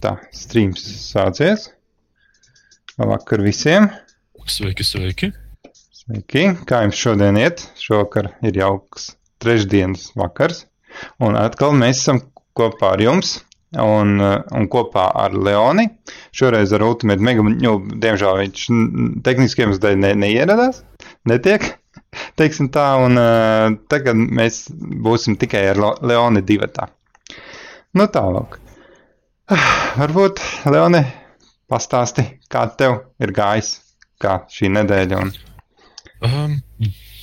[0.00, 1.66] Tā, streams sācies.
[2.96, 3.90] Labvakar visiem!
[4.48, 5.28] Sveiki, sveiki!
[5.92, 6.44] Sveiki!
[6.68, 7.66] Kā jums šodien iet?
[7.76, 9.10] Šovakar ir jauks
[9.44, 10.62] trešdienas vakars.
[11.20, 12.22] Un atkal mēs esam
[12.56, 13.34] kopā ar jums
[13.76, 15.84] un, un kopā ar Leoni.
[16.32, 18.64] Šoreiz ar Ultimate Mega, nu, diemžēl viņš
[19.28, 20.80] tehniskiem dēļ ne, neieradās,
[21.28, 21.74] netiek.
[22.40, 24.64] Teiksim tā, un uh, tagad mēs
[25.04, 26.88] būsim tikai ar Leoni divatā.
[27.92, 28.62] Nu tālāk.
[29.50, 30.38] Varbūt,
[30.70, 31.00] Leone,
[31.70, 33.72] pastāsti, kā tev ir gājis,
[34.22, 35.18] kā šī nedēļa.
[35.18, 35.32] Un...
[36.22, 36.52] Um,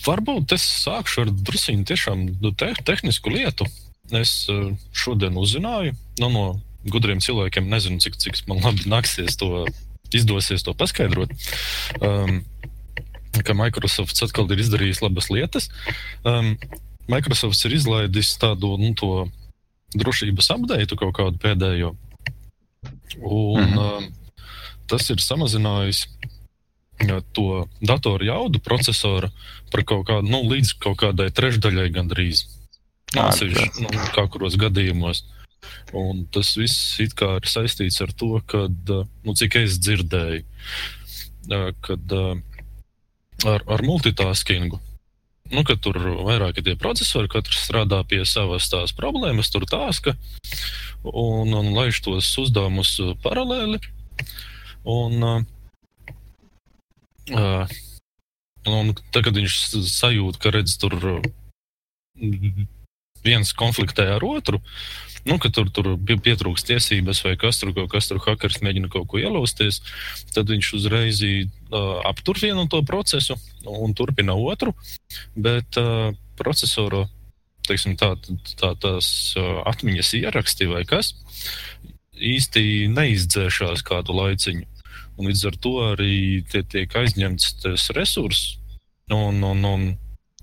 [0.04, 3.68] varbūt es sākšu ar drusku tiešām nu, te, tehnisku lietu.
[4.16, 6.44] Es uh, šodien uzzināju nu, no
[6.88, 9.66] gudriem cilvēkiem, nezinu, cik, cik man labi nāksies to
[10.16, 11.32] izdosies to paskaidrot.
[12.04, 12.41] Um,
[13.38, 15.70] ka Microsoft atkal ir izdarījis labas lietas.
[16.27, 16.55] Um,
[17.07, 18.91] Microsoft ir izlaidis tādu nu,
[19.96, 21.94] drošības update kaut kādu pēdējo.
[23.22, 24.12] Un, mm -hmm.
[24.88, 26.07] tas ir samazinājis
[27.32, 29.29] to datoru jaudu procesora
[29.71, 32.48] par kaut kādu, nu, līdz kaut kādai trešdaļai gandrīz.
[33.15, 35.24] Atsevišķi, nu, kā kuros gadījumos.
[35.93, 37.13] Un tas viss ir
[37.48, 38.68] saistīts ar to, ka,
[39.24, 40.43] nu, cik es dzirdēju,
[41.82, 42.18] kad
[43.46, 44.82] ar, ar multitaskingu.
[45.53, 50.15] Nu, kad tur vairāk ir tie procesori, katrs strādā pie savas tās problēmas, tur tāska
[51.03, 53.79] un, un laiž tos uzdevumus paralēli.
[54.87, 55.23] Un,
[57.35, 57.77] uh,
[58.68, 59.57] un tagad viņš
[59.91, 60.95] sajūt, ka redz tur
[63.28, 64.62] viens konfliktē ar otru,
[65.28, 69.20] nu, ka tur, tur pietrūks tiesības, vai kas tur, kas tur hackers mēģina kaut ko
[69.20, 69.81] ielausties,
[70.36, 73.36] tad viņš uzreiz uh, aptur vienu to procesu
[73.68, 74.74] un turpina otru.
[75.36, 77.06] Bet uh, procesoru
[77.68, 78.14] teiksim, tā,
[78.59, 81.14] tā, tās uh, atmiņas ieraksti vai kas
[82.18, 84.66] īsti neizdzēšās kādu laiciņu.
[85.18, 86.16] Un līdz ar to arī
[86.50, 88.58] tie, tiek aizņemts tas resurss
[89.14, 89.88] un, un, un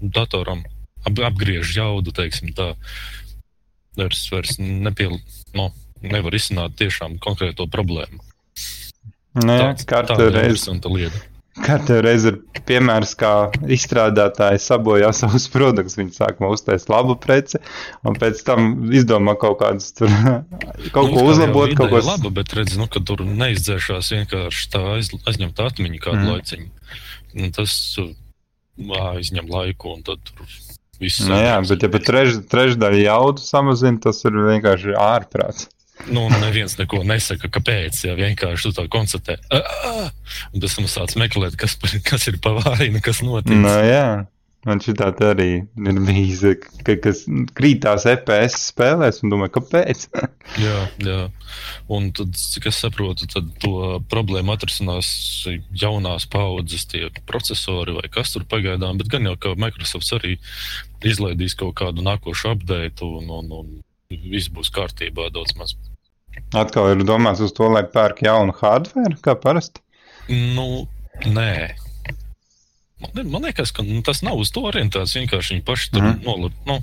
[0.01, 0.65] datoram
[1.05, 2.73] ap, apgriež jaudu, teiksim tā
[3.99, 5.19] vairs, vairs nepiel,
[5.57, 5.71] no,
[6.03, 8.23] nevar izsākt tiešām konkrēto problēmu.
[9.45, 10.71] Nē, katru reizi.
[11.55, 13.31] Katru reizi ir piemērs, kā
[13.71, 15.95] izstrādātāji sabojā savus produktus.
[15.99, 17.61] Viņi sākumā uztais labu preci,
[18.07, 20.11] un pēc tam izdomā kaut kādus tur,
[20.95, 21.75] kaut nu, ko uzlabot.
[21.79, 26.23] Kaut ko labu, bet redz, nu, ka tur neizdzēšās vienkārši tā aiz, aizņemta atmiņa kādu
[26.23, 26.31] mm.
[26.33, 26.71] laiciņu.
[27.39, 27.79] Un tas
[29.15, 30.47] aizņem laiku, un tad tur
[31.03, 35.69] Viss nu, jā, bet ja pat treš, trešdaļa jaudu samazina, tas ir vienkārši ārprāts.
[36.11, 38.01] Nu, neviens neko nesaka, kāpēc.
[38.09, 39.39] Ja vienkārši tu to konstatē.
[40.53, 43.57] Un tas mums sāc meklēt, kas, kas ir pa vainu, kas notiek.
[43.57, 44.25] Nu, jā.
[44.65, 46.41] Man šī tāda arī ir bijis,
[46.87, 47.25] ka, kas
[47.57, 50.07] krītās EPS spēlēs, un domāju, kāpēc?
[50.65, 51.19] jā, jā.
[51.93, 55.11] Un tad, cik es saprotu, tad to problēmu atrisinās
[55.77, 60.39] jaunās paudzes tie procesori vai kas tur pagaidām, bet gan jau, ka Microsoft arī
[61.05, 65.77] izlaidīs kaut kādu nākošu update un, un, un viss būs kārtībā daudz maz.
[66.57, 69.85] Atkal ir domāts uz to, lai pērk jaunu hardware, kā parasti?
[70.33, 70.87] Nu,
[71.29, 71.84] nē
[73.13, 75.17] Man, man liekas, ka nu, tas nav uz to orientēts.
[75.19, 76.21] Vienkārši viņi paši tur mm.
[76.27, 76.59] nolūk.
[76.69, 76.81] Nu,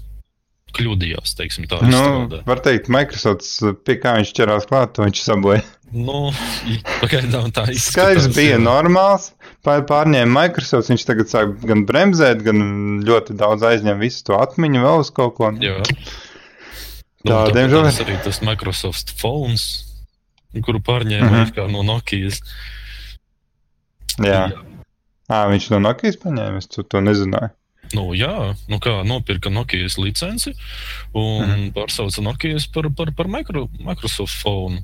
[0.75, 1.35] kļūdījās.
[1.37, 2.41] Teiksim, tā nu, izstrādē.
[2.47, 3.47] var teikt, Microsoft
[3.87, 5.61] pie kā viņš ķerās klāt, to viņš sabojā.
[5.91, 6.29] Nu,
[7.01, 7.89] pagaidām tā izskatās.
[7.91, 8.63] Skaidrs bija jā.
[8.63, 9.31] normāls.
[9.67, 12.61] Pārņēma Microsoft, viņš tagad sāk gan bremzēt, gan
[13.05, 15.51] ļoti daudz aizņem visu to atmiņu vēl uz kaut ko.
[15.61, 15.81] Jā.
[17.21, 17.85] Tā, nu, diemžēl.
[17.89, 19.67] Tas arī tas Microsoft phones,
[20.63, 21.75] kuru pārņēma mm -hmm.
[21.75, 22.39] no Nokijas.
[24.17, 24.47] Jā.
[24.47, 24.70] jā.
[25.31, 27.53] À, viņš no Nokijas paņēma, es to nezināju.
[27.95, 30.53] Nu, jā, nu kā nopirka Nokijas licenci
[31.17, 31.67] un mm.
[31.75, 34.83] pārsauca Nokijas par, par, par micro, Microsoft phone.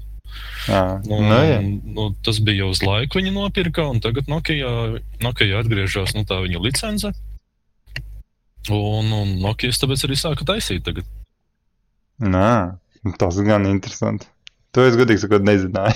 [0.68, 1.60] Jā, nu, nu, jā.
[1.64, 6.42] Nu, tas bija jau uz laiku, viņi nopirka, un tagad Nokia, Nokia atgriežas nu, tā
[6.44, 7.14] viņa licence.
[8.68, 11.08] Un, un Nokijas tāpēc arī sāka taisīt tagad.
[12.20, 12.76] Nā,
[13.22, 14.28] tas gan interesanti.
[14.76, 15.96] To es godīgi sakot nezināju.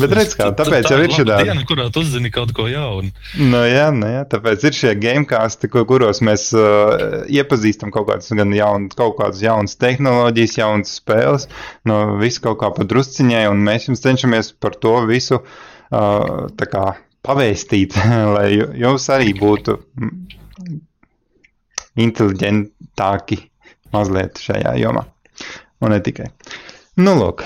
[0.00, 3.10] Bet redz, kā, tāpēc tā jau ir šī diena, kurā tu uzzini kaut ko jaunu.
[3.36, 8.96] Nu, jā, nu, jā, tāpēc ir šie gamecasti, kuros mēs uh, iepazīstam kaut kādas, jaunas,
[8.96, 11.46] kaut kādas jaunas tehnoloģijas, jaunas spēles,
[11.88, 16.70] no visu kaut kā pa drusciņai, un mēs jums cenšamies par to visu uh, tā
[16.72, 16.86] kā
[17.26, 18.00] pavēstīt,
[18.36, 19.76] lai jums arī būtu
[22.00, 23.42] inteliģentāki
[23.92, 25.04] mazliet šajā jomā.
[25.80, 26.28] Un ne tikai.
[27.00, 27.44] Nu, lūk,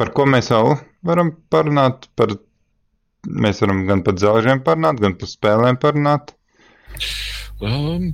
[0.00, 0.74] Par ko mēs vēl
[1.06, 2.08] varam parunāt?
[2.18, 2.34] Par,
[3.28, 6.34] mēs varam gan par dzelžiem parunāt, gan par spēlēm parunāt.
[7.62, 8.10] Um,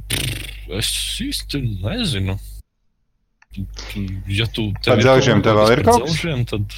[0.76, 0.92] es
[1.24, 2.36] īsti nezinu.
[4.30, 6.20] Ja tu Par dzelžiem tev vēl ir kaut kas?
[6.20, 6.76] Dzelžiem, tad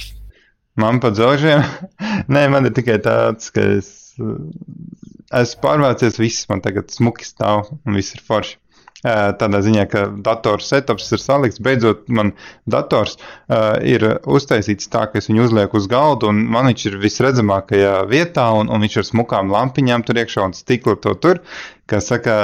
[0.79, 1.61] Man pa dzelžiem?
[2.33, 7.97] Nē, man ir tikai tāds, ka es esmu pārvācies, viss man tagad smuki stāv un
[7.97, 8.57] viss ir forši.
[9.03, 12.31] Tādā ziņā, ka dators setups ir salikts, beidzot man
[12.71, 16.99] dators uh, ir uztaisīts tā, ka es viņu uzlieku uz galda un man viņš ir
[17.03, 21.43] visredzamākajā vietā un, un viņš ar smukām lampiņām tur iekšā un stiklu to tur.
[21.91, 22.37] Kā saka,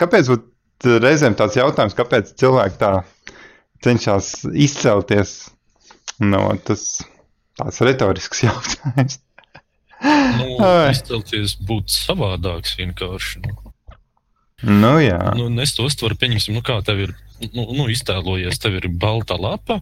[0.00, 2.92] kāpēc būt reizēm tāds jautājums, kāpēc cilvēki tā
[3.86, 5.36] cenšas izcelties
[6.22, 6.86] no tas
[7.58, 9.20] tāds retorisks jautājums.
[10.02, 10.48] nu,
[10.90, 13.46] izcelties būtu savādāks vienkārši.
[13.46, 13.71] Nu.
[14.62, 15.18] Nu, jā.
[15.38, 17.14] Nu, es to uztveru, pieņemsim, nu, kā tev ir
[17.50, 19.80] nu, nu, iztēlojies, tev ir balta lapa,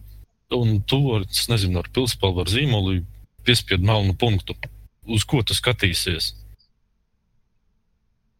[0.51, 3.01] un tu ar, nezinu, ar pilspalvu, ar zīmolu
[3.45, 4.57] piespiedu melnu punktu.
[5.09, 6.33] Uz ko tu skatīsies?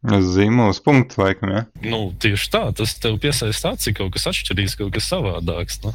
[0.02, 1.52] Uz zīmolas punktu, laikam.
[1.54, 1.62] Ja?
[1.86, 5.78] Nu, tieši tā, tas tev piesaista aci kaut kas atšķirīgs, kaut kas savādāks.
[5.84, 5.94] Nu.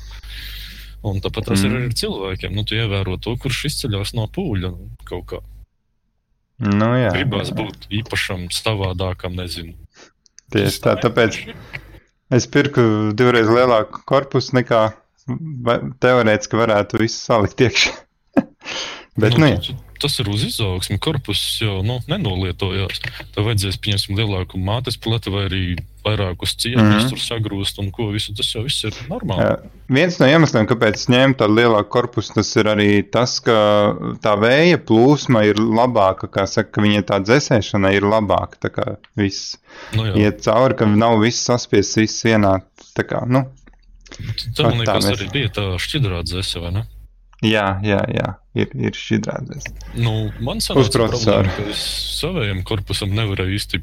[1.07, 1.67] Un tāpat tas mm.
[1.67, 2.55] ir ar cilvēkiem.
[2.55, 4.71] Nu, tu ievēro to, kurš izceļas no pūļa
[5.07, 5.41] kaut kā.
[6.63, 7.57] Nu, jā, Gribās jā.
[7.59, 9.75] būt īpašam, savādākam, nezinu.
[10.53, 11.39] Tieši tā, tāpēc
[12.37, 12.83] es pirku
[13.17, 14.83] divreiz lielāku korpusu nekā
[16.03, 17.93] teorētiski varētu visu salikt iekšā.
[19.21, 20.99] Bet, nu, nu, tas ir uz izaugsmi.
[21.01, 23.01] Korpus jau nu, nenolietojās.
[23.35, 25.61] Tev vajadzēs pieņemt lielāku mātes plati vai arī
[26.07, 27.09] vairākus ciemiņus mm -hmm.
[27.11, 28.33] tur sagrūst un ko visu.
[28.37, 29.43] Tas jau viss ir normāli.
[29.43, 29.57] Jā.
[29.97, 33.57] Viens no iemesliem, kāpēc ņēmu tādu lielāku korpusu, tas ir arī tas, ka
[34.23, 38.57] tā vēja plūsma ir labāka, kā saka, ka viņa tā dzēsēšana ir labāka.
[38.67, 39.57] Tā kā viss
[39.93, 40.15] nu, jā.
[40.27, 42.59] iet cauri, ka nav viss saspiests, viss vienā.
[42.97, 43.45] Tā kā, nu,
[44.55, 46.83] Tā man liekas, arī bija tā šķidrā dzēse, vai ne?
[47.45, 49.67] Jā, jā, jā, ir, ir šķidrāts.
[49.93, 51.83] Nu, man sanāca, problēma, ka es
[52.17, 53.81] savējiem korpusam nevarēju īsti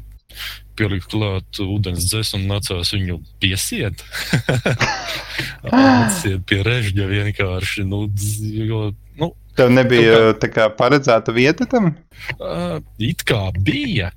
[0.75, 4.03] pielikt klāt ūdens dzēsu un nācās viņu piesiet.
[5.71, 7.85] Atsiet pie režģa vienkārši.
[7.87, 8.05] Nu,
[8.59, 8.89] jo,
[9.21, 11.93] nu, Tev nebija kā, kā paredzēta vieta tam?
[12.35, 14.11] Uh, it kā bija.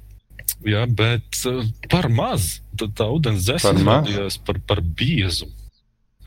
[0.67, 1.63] Jā, bet uh,
[1.93, 2.57] par maz.
[2.79, 5.47] Tad tā ūdens dzēsa izrādījās par, par biezu.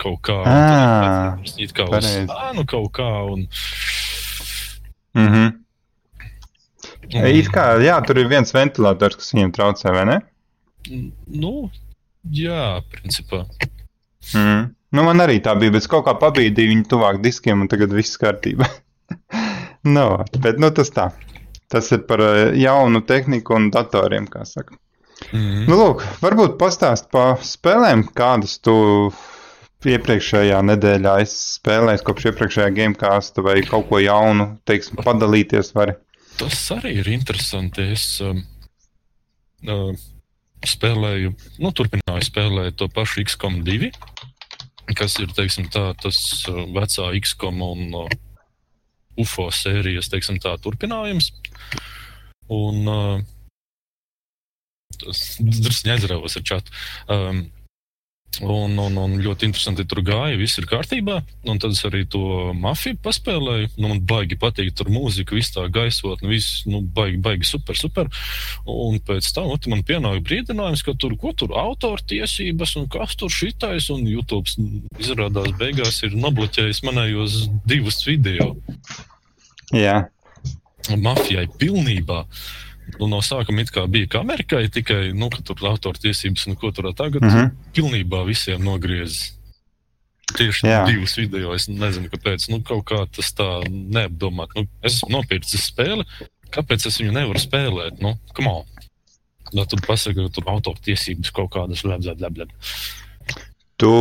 [0.02, 0.38] Kaut kā.
[0.50, 3.10] Ah, it kā uz sānu kaut kā.
[3.30, 3.48] Un...
[5.14, 5.50] Mm -hmm.
[7.12, 7.28] Mm.
[7.36, 10.20] It kā, jā, tur ir viens ventilators, kas viņiem traucē, vai ne?
[11.28, 11.70] Nu,
[12.32, 13.44] jā, principā.
[14.34, 14.72] Mm.
[14.92, 18.20] Nu, man arī tā bija, bet kaut kā pabīdīja viņu tuvāk diskiem, un tagad viss
[18.22, 18.68] kārtībā.
[19.98, 20.08] no,
[20.44, 21.10] bet nu, tas tā.
[21.72, 24.76] Tas ir par eh, jaunu tehniku un datoriem, kā saka.
[25.32, 25.68] Mm.
[25.70, 28.74] Nu, lūk, varbūt pastāst par spēlēm, kādas tu
[29.90, 35.96] iepriekšējā nedēļā esi spēlējis kopš iepriekšējā gamecasta vai kaut ko jaunu, teiksim, padalīties vari.
[36.40, 37.88] Tas arī ir interesanti.
[37.96, 38.42] Es um,
[39.68, 39.92] uh,
[40.68, 43.92] spēlēju, nu, turpināju spēlēt to pašu XCOM 2,
[44.98, 46.20] kas ir teiksim, tā, tas
[46.50, 48.18] uh, vecā XCOM un uh,
[49.22, 51.32] UFO sērijas teiksim, tā, turpinājums.
[52.52, 53.24] Un uh,
[55.02, 56.74] tas drusku neaizrāvos ar čatu.
[57.12, 57.46] Um,
[58.40, 61.18] Un, un, un ļoti interesanti tur gāja, viss ir kārtībā.
[61.52, 63.74] Un tad es arī to mafiju paspēlēju.
[63.76, 68.08] Nu, man baigi patīk tur mūzika, viss tā gaisotne, viss nu, baigi, baigi super, super.
[68.64, 73.34] Un pēc tam ot, man pienāk brīdinājums, ka tur, ko tur autortiesības un kas tur
[73.36, 73.92] šitais.
[73.92, 74.48] Un YouTube
[75.02, 78.54] izrādās beigās ir nobloķējis manējos divus video.
[79.76, 80.06] Jā.
[80.98, 82.24] Mafijai pilnībā.
[83.00, 86.92] Nu, no sākuma it kā bija kā Amerikai, tikai nu, tur autortiesības un ko tur
[86.94, 87.52] tagad mm -hmm.
[87.76, 89.34] pilnībā visiem nogriezis.
[90.38, 90.86] Tieši Jā.
[90.88, 91.54] divus video.
[91.54, 92.50] Es nezinu, kāpēc.
[92.52, 94.54] Nu, kaut kā tas tā neapdomāt.
[94.56, 96.06] Nu, es esmu nopircis spēli.
[96.52, 98.00] Kāpēc es viņu nevaru spēlēt?
[98.04, 98.18] Nu,
[98.48, 98.66] on.
[99.52, 102.52] Nu, tad pasaka, ka tur autortiesības kaut kādas leblēm.
[103.82, 103.92] Tu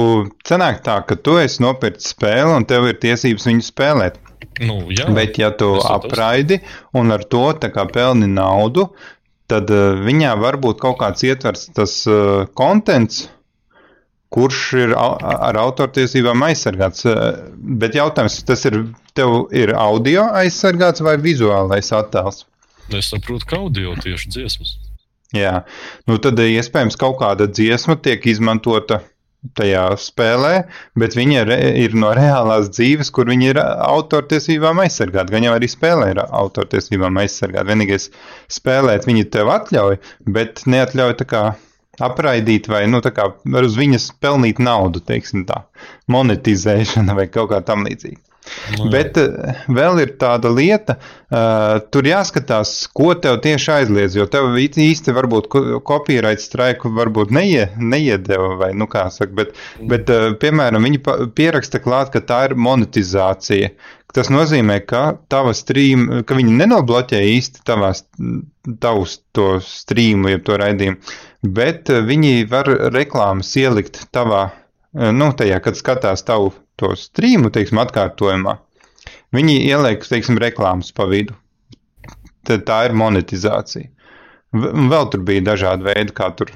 [0.45, 4.21] cenāk tā, ka tu esi nopircis spēli un tev ir tiesības viņu spēlēt.
[4.59, 6.61] Nu, jā, Bet, ja tu apraidi
[6.97, 7.47] un ar to
[7.95, 8.91] pelni naudu,
[9.49, 13.29] tad uh, viņā var būt kaut kāds ietvers tas uh, kontents,
[14.31, 17.07] kurš ir au ar autortiesībām aizsargāts.
[17.09, 18.83] Uh, bet jautājums, tas ir,
[19.15, 22.45] tev ir audio aizsargāts vai vizuālais attēls?
[22.91, 24.77] Es saprotu, ka audio tieši dziesmas.
[25.35, 25.61] Jā,
[26.11, 28.99] nu tad iespējams kaut kāda dziesma tiek izmantota
[29.57, 30.53] tajā spēlē,
[31.01, 31.53] bet viņi ir,
[31.85, 35.35] ir no reālās dzīves, kur viņi ir autortiesībām aizsargāti.
[35.35, 37.71] Gan jau arī spēlē ir autortiesībām aizsargāti.
[37.73, 38.11] Vienīgais
[38.53, 40.01] spēlēt viņi tev atļauj,
[40.37, 41.45] bet neatļauj tā kā
[42.01, 45.65] apraidīt vai nu, uz viņas pelnīt naudu, teiksim tā,
[46.13, 48.30] monetizēšana vai kaut kā tam līdzīga.
[48.79, 48.89] No.
[48.93, 54.19] Bet uh, vēl ir tāda lieta, uh, tur jāskatās, ko tev tieši aizliedz.
[54.19, 55.51] Jo tev īsti varbūt
[55.87, 59.57] copyright straiku varbūt neie, neiedeva, vai nu kā saka, bet,
[59.91, 61.03] bet uh, piemēram, viņi
[61.37, 63.73] pieraksta klāt, ka tā ir monetizācija.
[64.11, 68.03] Tas nozīmē, ka tava stream, ka viņi nenobloķē īsti tavās,
[68.83, 71.13] tavus to streamu, jeb to raidījumu,
[71.47, 74.49] bet viņi var reklāmas ielikt tavā,
[74.99, 78.57] nu, tajā, kad skatās tavu to streamu, teiksim, atkārtojumā,
[79.37, 81.37] viņi ieliek, teiksim, reklāmas pa vidu.
[82.49, 83.91] Tad tā ir monetizācija.
[84.51, 86.51] Vēl tur bija dažādi veidi, kā tur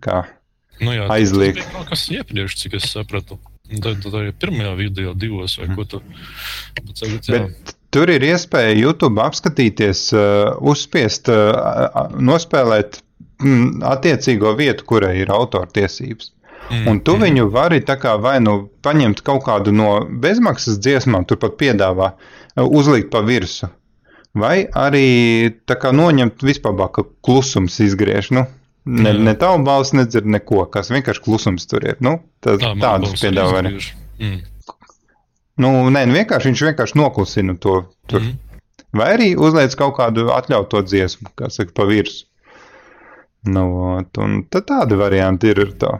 [0.00, 0.22] kā,
[0.80, 1.60] nu jā, aizliegt.
[1.60, 3.40] Tas bija kaut kas iepriekš, cik es sapratu.
[3.68, 6.06] Tad tā ir pirmajā video, divos vai ko tur.
[6.78, 13.02] Bet, Bet tur ir iespēja YouTube apskatīties, uh, uzspiest, uh, nospēlēt
[13.42, 16.32] mm, attiecīgo vietu, kurai ir autortiesības.
[16.68, 17.24] Mm, un tu mm.
[17.24, 22.64] viņu vari tā kā vai nu paņemt kaut kādu no bezmaksas dziesmām, turpat piedāvā, uh,
[22.66, 23.70] uzlikt pa virsu.
[24.38, 25.06] Vai arī
[25.66, 28.30] tā kā noņemt vispār, ka klusums izgriež.
[28.36, 28.44] Nu,
[28.84, 29.24] ne, mm.
[29.24, 31.96] ne tavu balsi nedzird neko, kas vienkārši klusums tur ir.
[32.04, 33.78] Nu, tā, tā, tādus piedāvā arī.
[34.20, 34.42] Mm.
[35.58, 38.22] Nu, nē, nu vienkārši viņš vienkārši noklusina to tur.
[38.22, 38.62] Mm.
[38.98, 42.28] Vai arī uzliec kaut kādu atļautu dziesmu, kas saka, pa virsmu.
[43.48, 43.64] Nu,
[44.12, 45.92] tad tādi varianti ir to.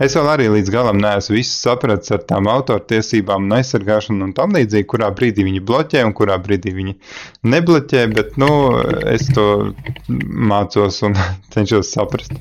[0.00, 4.54] Es vēl arī līdz galam neesmu visu sapratis ar tām autortiesībām un aizsargāšanu un tam
[4.56, 6.96] līdzīgi, kurā brīdī viņi bloķē un kurā brīdī viņi
[7.52, 8.50] nebloķē, bet, nu,
[9.12, 9.46] es to
[10.52, 11.18] mācos un
[11.52, 12.32] cenšos saprast.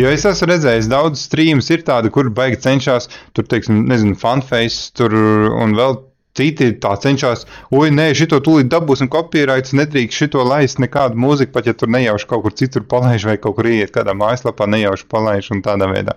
[0.00, 4.88] Jo es esmu redzējis daudz streamus, ir tādi, kur baigi cenšas, tur, teiksim, nezinu, fanface,
[4.96, 6.00] tur un vēl
[6.40, 7.44] Citi tā cenšas,
[7.76, 12.26] oi, nē, šito tūlīt dabūsim kopīraits, nedrīkst šito laist nekādu mūziku, pat ja tur nejauši
[12.30, 16.16] kaut kur citur palaiž vai kaut kur iet kādā mājaslapā nejauši palaiž un tādā veidā.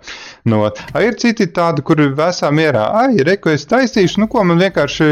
[0.50, 4.64] No, a, ir citi tādi, kuri vesā mierā, ai, reku es taisīšu, nu ko man
[4.64, 5.10] vienkārši,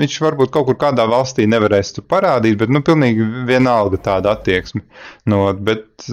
[0.00, 4.86] viņš varbūt kaut kur kādā valstī nevarēs tur parādīt, bet, nu, pilnīgi vienalga tāda attieksme.
[5.28, 6.08] No, bet,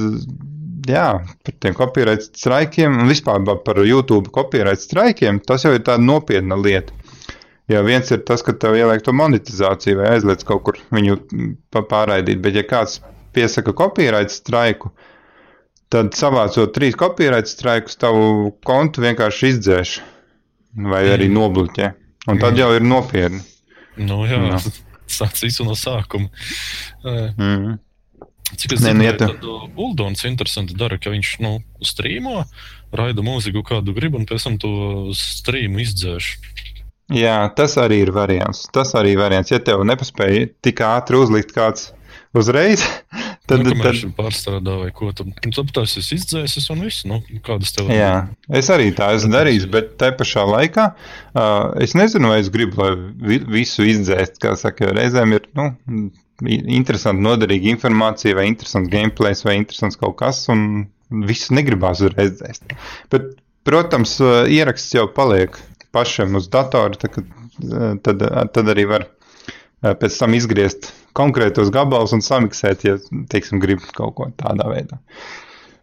[0.89, 1.07] jā,
[1.45, 6.59] par tiem copyright straikiem un vispār par YouTube copyright straikiem, tas jau ir tāda nopietna
[6.59, 6.98] lieta.
[7.69, 11.19] Jā, viens ir tas, ka tev ieliek to monetizāciju vai aizliedz kaut kur viņu
[11.75, 12.97] pārraidīt, bet ja kāds
[13.35, 14.89] piesaka copyright straiku,
[15.93, 19.99] tad savācot trīs copyright straikus, tavu kontu vienkārši izdzēš
[20.89, 21.37] vai arī mm.
[21.37, 21.91] nobloķē.
[22.29, 22.59] Un tad mm.
[22.61, 23.43] jau ir nopietni.
[24.01, 24.57] Nu, jā, no.
[25.19, 26.29] sāc visu no sākuma.
[27.05, 27.77] Mm.
[28.49, 29.45] Cik es zinu, tad
[29.77, 32.41] Uldons interesanti dara, ka viņš, nu, strīmo,
[32.97, 34.71] raida mūziku kādu grib un pēc tam to
[35.13, 36.33] strīmu izdzēš.
[37.09, 38.67] Jā, tas arī ir variants.
[38.73, 39.49] Tas arī ir variants.
[39.53, 41.89] Ja tev nepaspēja tik ātri uzlikt kāds
[42.37, 42.83] uzreiz,
[43.49, 45.31] tad nu, tad pārstrādā vai ko tam.
[45.73, 47.05] Tas ir izdzēsis un viss.
[47.09, 47.89] Nu, kādas tev?
[47.93, 48.29] Jā,
[48.61, 52.77] es arī tā esmu darījis, bet te pašā laikā uh, es nezinu, vai es gribu,
[52.83, 55.71] lai visu izdzēst, kā saka, reizēm ir, nu,
[56.45, 60.85] interesanti, noderīga informācija vai interesants gameplays vai interesants kaut kas un
[61.25, 62.77] visu negribās uzreiz dzēst.
[63.11, 63.33] Bet,
[63.67, 64.15] protams,
[64.53, 65.57] ieraksts jau paliek
[65.91, 67.19] pašam uz datora, tad,
[68.03, 72.97] tad, tad arī var eh, pēc tam izgriezt konkrētos gabalus un samiksēt, ja,
[73.31, 74.99] teiksim, grib kaut ko tādā veidā.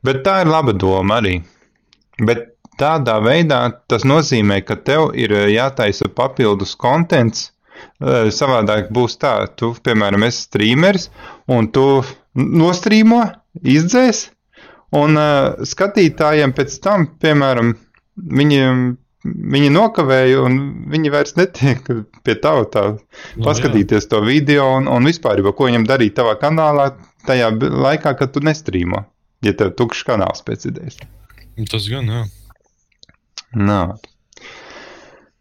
[0.07, 1.41] Bet tā ir laba doma arī.
[2.23, 3.61] Bet tādā veidā
[3.91, 7.51] tas nozīmē, ka tev ir eh, jātaisa papildus kontents.
[7.97, 11.11] Savādāk būs tā, tu, piemēram, esi streameris
[11.53, 11.85] un tu
[12.37, 13.19] nostrīmo,
[13.61, 14.23] izdzēs,
[14.97, 17.75] un uh, skatītājiem pēc tam, piemēram,
[18.17, 18.87] viņiem
[19.57, 20.59] viņi nokavēja, un
[20.93, 21.87] viņi vairs netiek
[22.27, 26.91] pie tava tā, no, paskatīties to video un, un vispār, ko viņam darīt tavā kanālā
[27.27, 29.05] tajā laikā, kad tu nestrīmo,
[29.47, 31.01] ja tev tukšs kanāls pēc idejas.
[31.71, 32.27] Tas gan, jā.
[33.57, 33.81] Nā.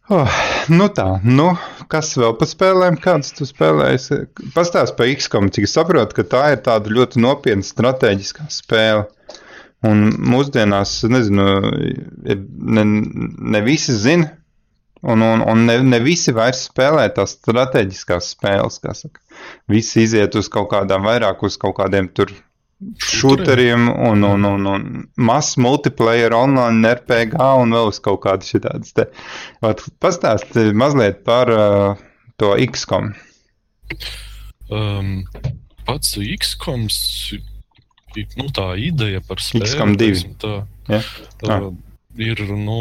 [0.06, 0.36] Oh,
[0.70, 1.48] nu tā, nu,
[1.90, 2.96] kas vēl par spēlēm?
[3.02, 4.20] Kādas tu spēlēji?
[4.54, 9.08] Pastāst par XCOM, cik es saprotu, ka tā ir tāda ļoti nopietna strateģiskā spēle.
[9.84, 11.44] Un mūsdienās, nezinu,
[12.24, 14.30] ne, ne visi zina,
[15.04, 19.20] un, un, un ne, ne visi vairs spēlē tās strateģiskās spēles, kā saka.
[19.70, 22.32] Visi iziet uz kaut kādām vairāk, uz kaut kādiem tur
[23.00, 28.96] šūteriem un, un, un, un mass multiplayer, online RPG un vēl uz kaut kādu šitādas
[28.96, 29.06] te.
[30.02, 32.06] Pastāst mazliet par uh,
[32.40, 33.14] to XCOM.
[34.68, 35.24] Um,
[35.86, 36.98] pats XCOMs
[38.38, 40.24] nu, tā ideja par spēli XCOM 2.
[40.40, 40.54] Tā,
[40.88, 41.02] ja?
[41.42, 41.60] tā,
[42.16, 42.80] ir nu,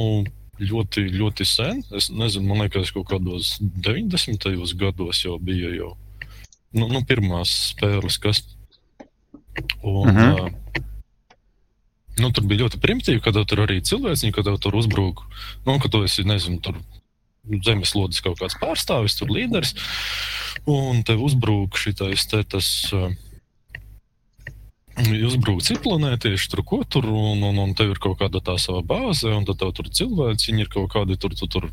[0.61, 1.83] ļoti, ļoti sen.
[1.95, 4.49] Es nezinu, man liekas, kaut kādos 90.
[4.79, 5.93] gados jau bija jau
[6.75, 8.43] nu, nu, pirmās spēles, kas.
[9.81, 10.41] Un, uh -huh.
[10.41, 10.81] uh,
[12.19, 15.23] nu, tur bija ļoti primitīvi, kad tur arī cilvēks, kad tur uzbrūk.
[15.65, 16.79] Nu, ka tu esi, nezinu, tur
[17.63, 19.75] zemeslodes kaut kāds pārstāvis, tur līderis,
[20.65, 22.91] un tev uzbrūk šitais te tas.
[22.93, 23.13] Uh,
[24.95, 29.27] Uzbrūk ciklonētieši, tur ko tur, un, un, un tev ir kaut kāda tā sava bāze,
[29.27, 31.67] un tad tev tur cilvēci, viņi ir kaut kādi tur, tur, tur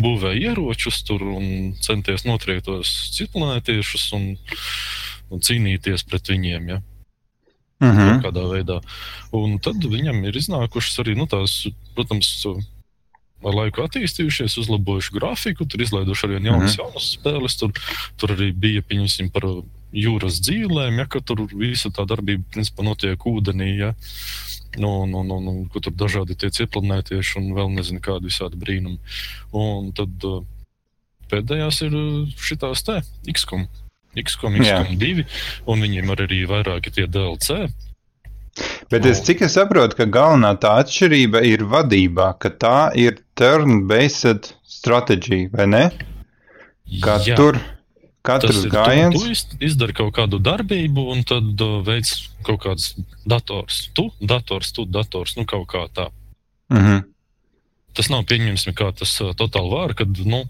[0.00, 4.26] būvē ieročus tur un centies notriekt tos ciklonētiešus un,
[5.28, 6.68] un cīnīties pret viņiem.
[6.72, 6.80] Ja?
[7.80, 8.20] Mm -hmm.
[8.24, 8.80] Kādā veidā.
[9.32, 12.46] Un tad viņam ir iznākušas arī nu, tās, protams,
[13.44, 16.78] ar laiku attīstījušies, uzlabojuši grafiku, tur izlaiduši arī jaunas, mm -hmm.
[16.78, 17.58] jaunas spēles.
[17.58, 17.72] Tur,
[18.16, 19.44] tur arī bija, pieņemsim, par
[19.92, 23.72] jūras dzīvēm, ja tur visa tā darbība principā notiek ūdenī.
[23.78, 23.92] Ja.
[24.78, 29.00] Nu, nu, nu, nu, kur tur dažādi tie cieplanētieši un vēl nezinu kādi visādi brīnumi.
[29.56, 30.44] Un tad uh,
[31.30, 31.96] pēdējās ir
[32.38, 33.00] šitās te
[33.34, 33.66] XCOM.
[34.18, 35.26] XCOM, XCOM 2,
[35.70, 37.66] un viņiem ir arī vairāki tie DLC.
[38.90, 44.52] Bet es, cik es saprotu, ka galvenā tā atšķirība ir vadībā, ka tā ir turn-based
[44.78, 45.84] stratēģija, vai ne?
[47.02, 47.36] Kā Jā.
[47.38, 47.60] tur
[48.22, 49.14] katrs gājiens.
[49.14, 52.94] Tu, tu iz- izdari kaut kādu darbību, un tad uh, veids kaut kāds
[53.26, 53.88] dators.
[53.96, 56.08] Tu, dators, tu, dators, nu kaut kā tā.
[56.72, 57.04] Mhm.
[57.94, 60.44] Tas nav pieņemsim kā tas uh, totāli var, kad, nu,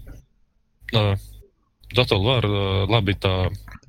[0.93, 1.15] uh,
[1.95, 3.35] totāli var uh, labi tā.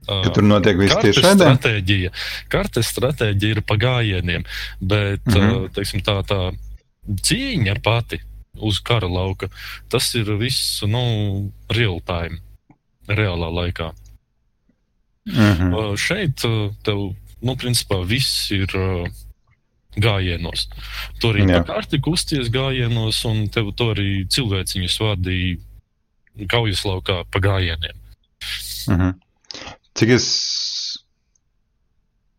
[0.08, 1.52] Uh, tur notiek viss tieši tādā?
[1.52, 2.10] stratēģija.
[2.50, 4.44] Kartes stratēģija ir pa gājieniem,
[4.80, 5.50] bet mm Mhm.
[5.50, 5.68] -hmm.
[5.74, 6.40] teiksim, tā, tā
[7.06, 8.18] cīņa pati
[8.62, 9.48] uz kara lauka,
[9.88, 12.38] tas ir viss nu, real time,
[13.08, 13.92] reālā laikā.
[15.26, 15.74] Mhm.
[15.74, 19.06] Uh, šeit uh, tev, nu, principā, viss ir uh,
[19.96, 20.66] gājienos.
[21.20, 21.60] Tur arī Jā.
[21.60, 27.98] pa karti kusties gājienos, un tev to arī cilvēciņus vadīja kaujas laukā pa gājieniem.
[28.88, 29.14] Mhm.
[29.94, 30.26] Cik es.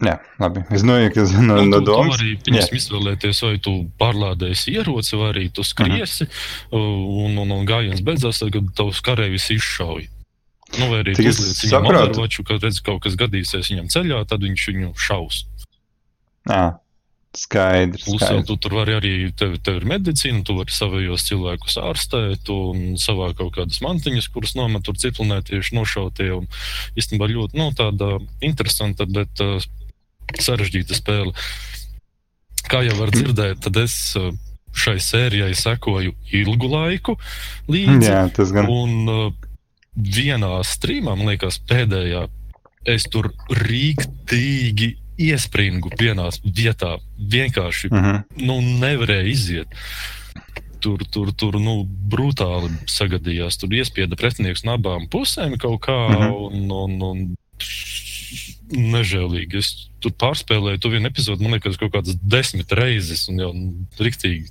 [0.04, 0.66] Jā, labi.
[0.74, 2.18] Es noieku no, Un no tu, tu domas.
[2.18, 6.80] vari piemēram, izvēlēties, vai tu pārlādēsi ieroci, vai arī tu skriesi, uh,
[7.24, 10.10] un, un, un gājiens beidzās, tad, kad tavs kareivis izšauj.
[10.80, 12.00] Nu, vai arī viņam saprotu.
[12.10, 15.44] overwatchu, kad redz, kaut kas gadīsies viņam ceļā, tad viņš viņu šaus.
[16.50, 16.64] Jā,
[17.38, 18.06] skaidrs.
[18.06, 18.48] Plus, skaidrs.
[18.50, 23.32] tu tur vari arī, tev, tev ir medicīna, tu vari savējos cilvēkus ārstēt un savā
[23.38, 26.32] kaut kādas mantiņas, kuras nomet tur ciklonētieši nošautie.
[26.36, 26.50] Un,
[27.00, 29.62] īstenībā ļoti, nu, tāda interesanta, bet uh,
[30.40, 31.34] sarežģīta spēle.
[32.70, 34.32] Kā jau var dzirdēt, tad es uh,
[34.74, 37.18] šai sērijai sekoju ilgu laiku
[37.72, 38.10] līdzi.
[38.10, 38.70] Jā, tas gan.
[38.72, 39.50] Un uh,
[39.96, 42.28] vienā streamā, man liekas, pēdējā,
[42.86, 46.98] es tur rīktīgi iespringu vienā vietā.
[47.20, 48.46] Vienkārši Mhm.
[48.46, 49.68] nu, nevarēja iziet.
[50.84, 53.56] Tur, tur, tur nu, brutāli sagadījās.
[53.58, 56.10] Tur iespieda pretinieks no abām pusēm kaut kā.
[56.10, 56.34] Mhm.
[56.34, 57.36] Un, un, un,
[58.74, 59.60] Nežēlīgi.
[59.60, 63.86] Es tur pārspēlēju to vienu epizodi, man liekas, kaut kādas desmit reizes, un jau nu,
[64.00, 64.50] riktīgi.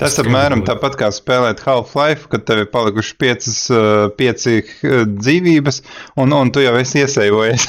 [0.00, 5.82] Tas apmēram tāpat kā spēlēt Half-Life, kad tev ir palikušas piecas, uh, pieci uh, dzīvības,
[6.20, 7.68] un, un tu jau esi iesaivojies.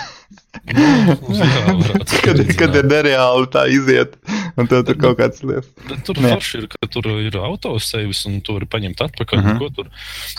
[0.71, 4.17] Nu, jā, varētu kad, kad ir nereāli tā iziet,
[4.59, 5.69] un tev tur kaut kāds lietas.
[5.87, 9.41] Bet Tur forši ir, ka tur ir autosēvis un tur ir paņemt atpakaļ.
[9.41, 9.55] Mhm.
[9.55, 9.75] Uh -huh.
[9.75, 9.89] tur.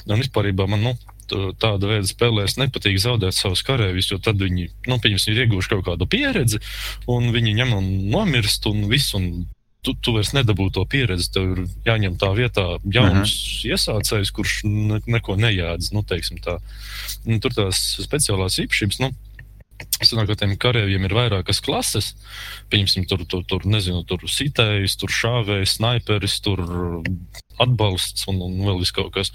[0.08, 0.94] Un vispār man nu,
[1.32, 5.86] tāda veida spēlēs nepatīk zaudēt savus karavīrus, jo tad viņi, nu, pieņemsim, ir ieguvuši kaut
[5.86, 6.60] kādu pieredzi,
[7.08, 9.14] un viņi ņem un nomirst, un viss.
[9.18, 9.46] Un
[9.82, 11.26] Tu, tu vairs nedabū to pieredzi.
[11.34, 13.72] Tev ir jāņem tā vietā jauns uh -huh.
[13.74, 15.90] iesācējs, kurš ne, neko nejēdz.
[15.92, 16.58] Nu, tā.
[17.26, 19.00] un tur tās speciālās īpašības.
[19.02, 19.10] Nu,
[20.02, 22.12] Sanāk, ka tiem karavīriem ir vairākas klases.
[22.70, 26.62] Pieņemsim, tur, tur, tur nezinu, tur sitējs, tur šāvējs, sniperis, tur
[27.58, 29.32] atbalsts un, un vēl kaut kas.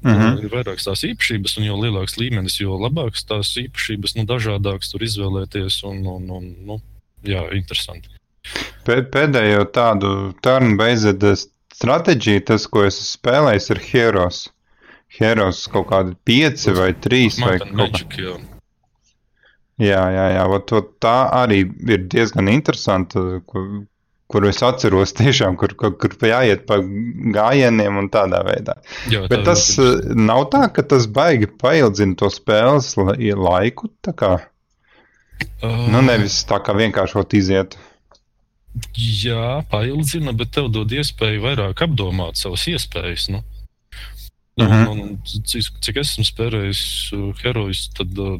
[0.00, 0.22] Mhm.
[0.22, 0.40] Mm.
[0.44, 5.04] Ir vairākas tās īpašības, un jo lielāks līmenis, jo labākas tās īpašības, nu, dažādākas tur
[5.04, 5.82] izvēlēties.
[5.84, 6.80] Un, un, un, nu,
[7.24, 8.21] jā, interesanti.
[8.86, 10.08] Pē- Pēdējo tādu
[10.42, 11.22] turn-based
[11.76, 14.40] stratēģiju, tas, ko es esmu spēlējis, ir Heroes.
[15.18, 18.22] Heroes kaut kādi pieci vai trīs vai Might and kaut kā.
[18.22, 18.34] Jā.
[19.82, 20.42] Jā, jā, jā.
[20.52, 23.86] Vat to- tā arī ir diezgan interesanta, kur,
[24.28, 28.76] kur es atceros tiešām, kur, kur, kur jāiet pa gājieniem un tādā veidā.
[29.10, 33.90] Jā, Bet tas eh, nav tā, ka tas baigi paildzina to spēles la- laiku.
[34.02, 34.40] tā kā,
[35.62, 37.74] Uh, Nu, nevis tā kā vienkāršot iziet.
[38.96, 43.28] Jā, paildzina, bet tev dod iespēju vairāk apdomāt savas iespējas.
[43.34, 43.42] Nu.
[44.56, 44.88] Un, Mhm.
[44.88, 46.82] un, un, cik, cik esmu spēlējis
[47.16, 48.36] uh, herojus, tad uh,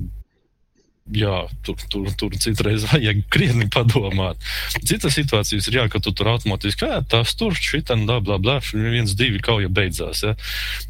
[1.11, 4.37] jā, tur, tur, tur citreiz vajag krietni padomāt.
[4.85, 8.59] Citas situācijas ir, jā, ka tu tur automātiski kā tas tur, šitam, bla, bla, bla,
[8.73, 10.23] viens, divi kauja beidzās.
[10.27, 10.37] Ja?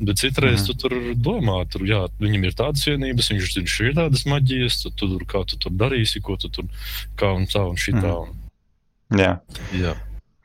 [0.01, 0.67] Bet citreiz mm.
[0.69, 4.95] tu tur domā, tur, jā, viņam ir tādas vienības, viņš šī ir tādas maģijas, tu,
[4.95, 6.67] tu, tur, kā tu tur darīsi, ko tu tur
[7.19, 8.15] kā un tā un šitā.
[8.27, 8.42] Un,
[9.19, 9.37] Jā.
[9.77, 9.95] jā.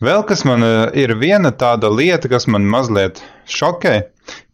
[0.04, 3.98] Vēl kas man eh, ir viena tāda lieta, kas man mazliet šokē.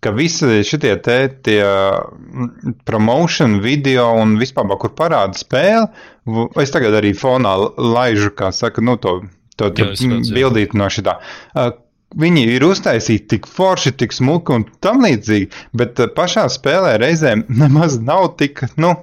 [0.03, 1.63] ka visi šitie te tie
[2.85, 5.87] promotion video un vispār, kur parāda spēli,
[6.61, 9.21] es tagad arī fonā laižu, kā saka, nu to,
[9.57, 9.89] to, to
[10.29, 11.17] bildīt no šitā.
[12.13, 17.97] Viņi ir uztaisīti tik forši, tik smuki un tam līdzīgi, bet pašā spēlē reizēm nemaz
[17.97, 18.93] nav tik, nu,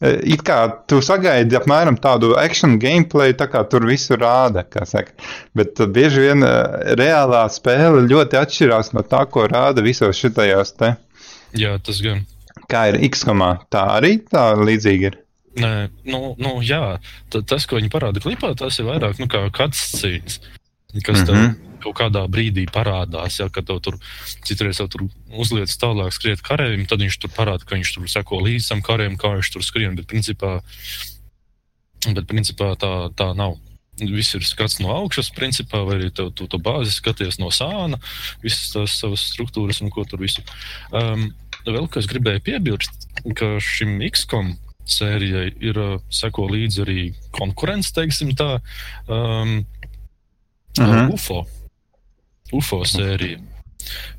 [0.00, 0.58] It kā
[0.88, 4.64] tu sagaidi apmēram tādu action gameplay, tā kā tur visu rāda.
[5.56, 6.44] Bet bieži vien
[6.96, 10.94] reālā spēle ļoti atšķirās no tā, ko rāda visos šitajos te.
[11.52, 12.24] Jā, tas gan.
[12.70, 15.20] Kā ir X-komā, tā arī tā līdzīgi ir.
[15.60, 15.72] Nē,
[16.08, 16.96] nu, nu jā,
[17.28, 20.38] T tas, ko viņi parāda klipā, tas ir vairāk nu, kā kāds cīņas,
[21.02, 21.26] kas mm -hmm.
[21.58, 23.40] tev kaut kādā brīdī parādās.
[23.40, 23.98] Ja, kad tur
[24.46, 28.42] citreiz jau tur uzliek tālāk skriet karavīm, tad viņš tur parāda, ka viņš tur seko
[28.46, 29.96] līdzi tam karavīm, kā viņš tur skrien.
[29.98, 30.60] Bet principā,
[32.06, 33.58] bet principā tā, tā nav.
[34.00, 37.98] Viss ir skats no augšas, principā, vai arī tu to bāzi skaties no sāna,
[38.40, 40.40] visas tās savas struktūras un ko tur visu.
[40.88, 41.26] Um,
[41.66, 44.54] vēl kas gribēju piebilst, ka šim X-kom
[44.90, 47.00] sērijai ir uh, seko līdzi arī
[47.36, 48.60] konkurence, teiksim tā,
[49.06, 49.66] um,
[50.78, 51.12] uh -huh.
[51.14, 51.46] UFO.
[52.56, 53.40] UFO sērija.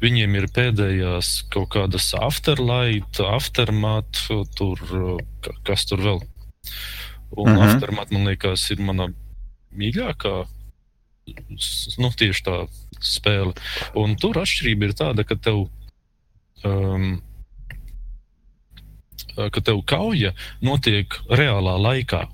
[0.02, 4.26] Viņiem ir pēdējās kaut kādas afterlight, aftermath,
[4.58, 4.82] tur,
[5.68, 6.24] kas tur vēl.
[7.32, 7.60] Un uh mhm.
[7.62, 7.76] -huh.
[7.76, 9.12] aftermath, man liekas, ir mana
[9.72, 10.36] mīļākā,
[12.02, 12.58] nu, tieši tā
[13.00, 13.54] spēle.
[13.96, 15.70] Un tur atšķirība ir tāda, ka tev,
[16.68, 17.22] um,
[19.36, 22.26] ka tev kauja notiek reālā laikā.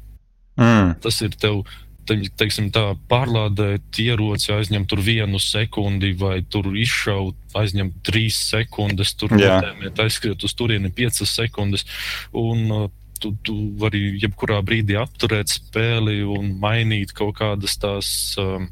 [0.58, 0.96] Mm.
[1.02, 1.62] Tas ir tev
[2.08, 9.14] te, teiksim, tā, pārlādēt ieroci, aizņem tur vienu sekundi, vai tur izšaut, aizņem trīs sekundes,
[9.20, 11.88] tur notēmēt, aizskriet uz turieni piecas sekundes.
[12.36, 18.68] Un, uh, Tu, tu vari jebkurā brīdī apturēt spēli un mainīt kaut kādas tās um,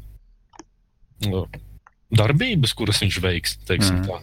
[1.26, 1.48] uh,
[2.14, 3.56] darbības, kuras viņš veiks.
[3.66, 4.06] Teiksim, mm.
[4.06, 4.20] tā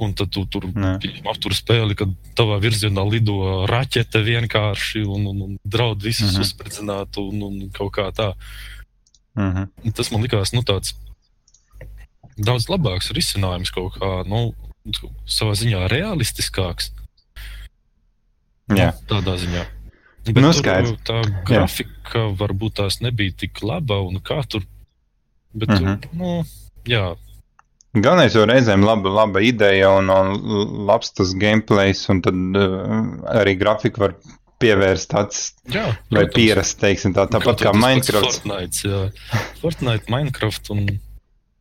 [0.00, 0.66] un tad tu tur
[1.28, 6.46] aptur spēli, kad tavā virzienā lido raķete vienkārši un, un, un draud visus mm -hmm.
[6.46, 8.32] uzspridzināt un, un kaut kā tā.
[9.34, 9.92] Mm -hmm.
[9.94, 10.94] Tas man likās, nu, tāds
[12.36, 14.54] daudz labāks risinājums kaut kā, nu,
[15.28, 16.92] savā ziņā realistiskāks.
[18.70, 18.92] Jā.
[18.94, 19.64] Nu, tādā ziņā.
[20.30, 22.36] Bet nu, tur, tā grafika jā.
[22.36, 24.62] varbūt tās nebija tik laba un kā tur.
[25.52, 25.98] Bet, mm -hmm.
[26.12, 26.44] nu,
[26.86, 27.16] jā,
[27.90, 33.00] Galvenais jau reizēm laba, laba ideja un, un labs tas gameplays, un tad uh,
[33.40, 34.14] arī grafiku var
[34.62, 35.48] pievērst acis.
[35.74, 38.44] Jā, vai pierast, teiksim tā, tāpat kā Minecraft.
[38.44, 39.40] Fortnite, jā.
[39.62, 40.84] Fortnite, Minecraft un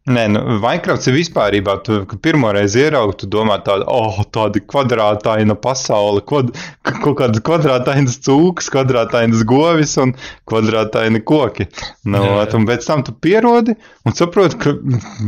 [0.08, 5.58] Nē, nu, Minecraft ir vispār, tu pirmo reizi ieraugi, tu domā, tāda, oh, tāda kvadrātaina
[5.60, 6.54] pasaule, kod,
[6.88, 10.16] kaut kādas kvadrātainas cūkas, kvadrātainas govis un
[10.50, 11.68] kvadrātaini koki.
[12.08, 12.48] Nu, jā, jā.
[12.58, 13.76] Un pēc tam tu pierodi
[14.08, 14.74] un saproti, ka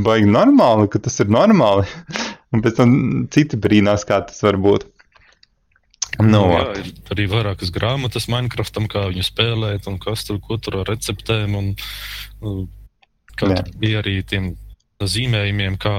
[0.07, 1.85] baigi normāli, ka tas ir normāli.
[2.51, 2.89] Un pēc tam
[3.31, 4.83] citi brīnās, kā tas var būt.
[6.19, 10.81] Nu, jā, ir arī vairākas grāmatas Minecraftam, kā viņu spēlēt, un kas tur, ko tur
[10.81, 11.55] ar receptēm.
[11.55, 11.69] Un,
[13.41, 14.53] nu, kā bija arī tiem
[15.01, 15.93] zīmējumiem, kā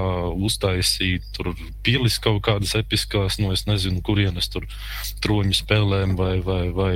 [0.46, 1.52] uztaisīt tur
[1.82, 4.66] pilis kaut kādas episkās, no nu, es nezinu, kurienes tur
[5.24, 6.94] troņu spēlēm vai, vai, vai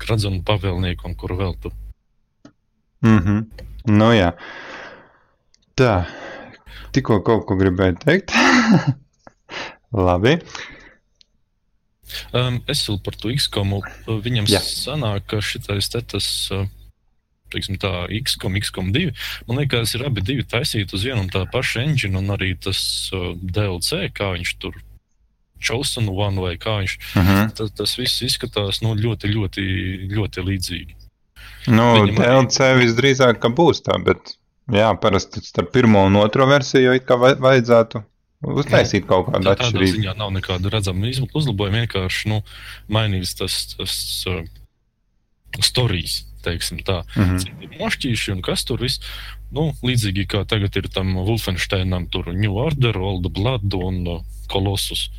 [0.00, 1.76] kradzanu pavēlnieku un kur vēl tur.
[3.06, 3.46] Mm
[3.88, 4.34] nu jā.
[5.74, 6.04] Tā.
[6.92, 8.34] Tikko kaut ko gribēju teikt.
[10.06, 10.36] Labi.
[12.34, 13.80] Um, es vēl par to X-komu.
[14.06, 14.60] Viņam jā.
[14.60, 16.28] sanāk, ka šitais te tas.
[16.52, 16.66] Uh,
[17.52, 19.10] teiksim, tā, XCOM, XCOM 2.
[19.48, 22.80] Man liekas, ir abi divi taisīti uz vienu un tā pašu engine, un arī tas
[23.16, 24.78] uh, DLC, kā viņš tur
[25.60, 26.96] Chosen One vai kā viņš.
[26.96, 27.36] Uh mhm.
[27.36, 27.54] -huh.
[27.56, 29.64] tas, tas viss izskatās nu, ļoti, ļoti,
[30.16, 30.94] ļoti līdzīgi.
[31.68, 32.84] Nu, Viņam DLC arī...
[32.84, 34.36] visdrīzāk būs tā, bet
[34.72, 38.02] jā, parasti starp pirmo un otro versiju jau vajadzētu
[38.40, 39.84] uztaisīt kaut kādu atšķirību.
[39.84, 42.40] Tādā ziņā nav nekāda redzama uzlabojuma, vienkārši nu,
[42.88, 44.40] mainīs tas, tas uh,
[45.58, 47.02] stāstījums teiksim tā.
[47.16, 47.78] Mm -hmm.
[47.80, 49.00] Mošķīši un kas tur viss.
[49.50, 54.20] Nu, līdzīgi kā tagad ir tam Wolfensteinam, tur New Order, Old Blood un uh,
[54.52, 55.10] Colossus.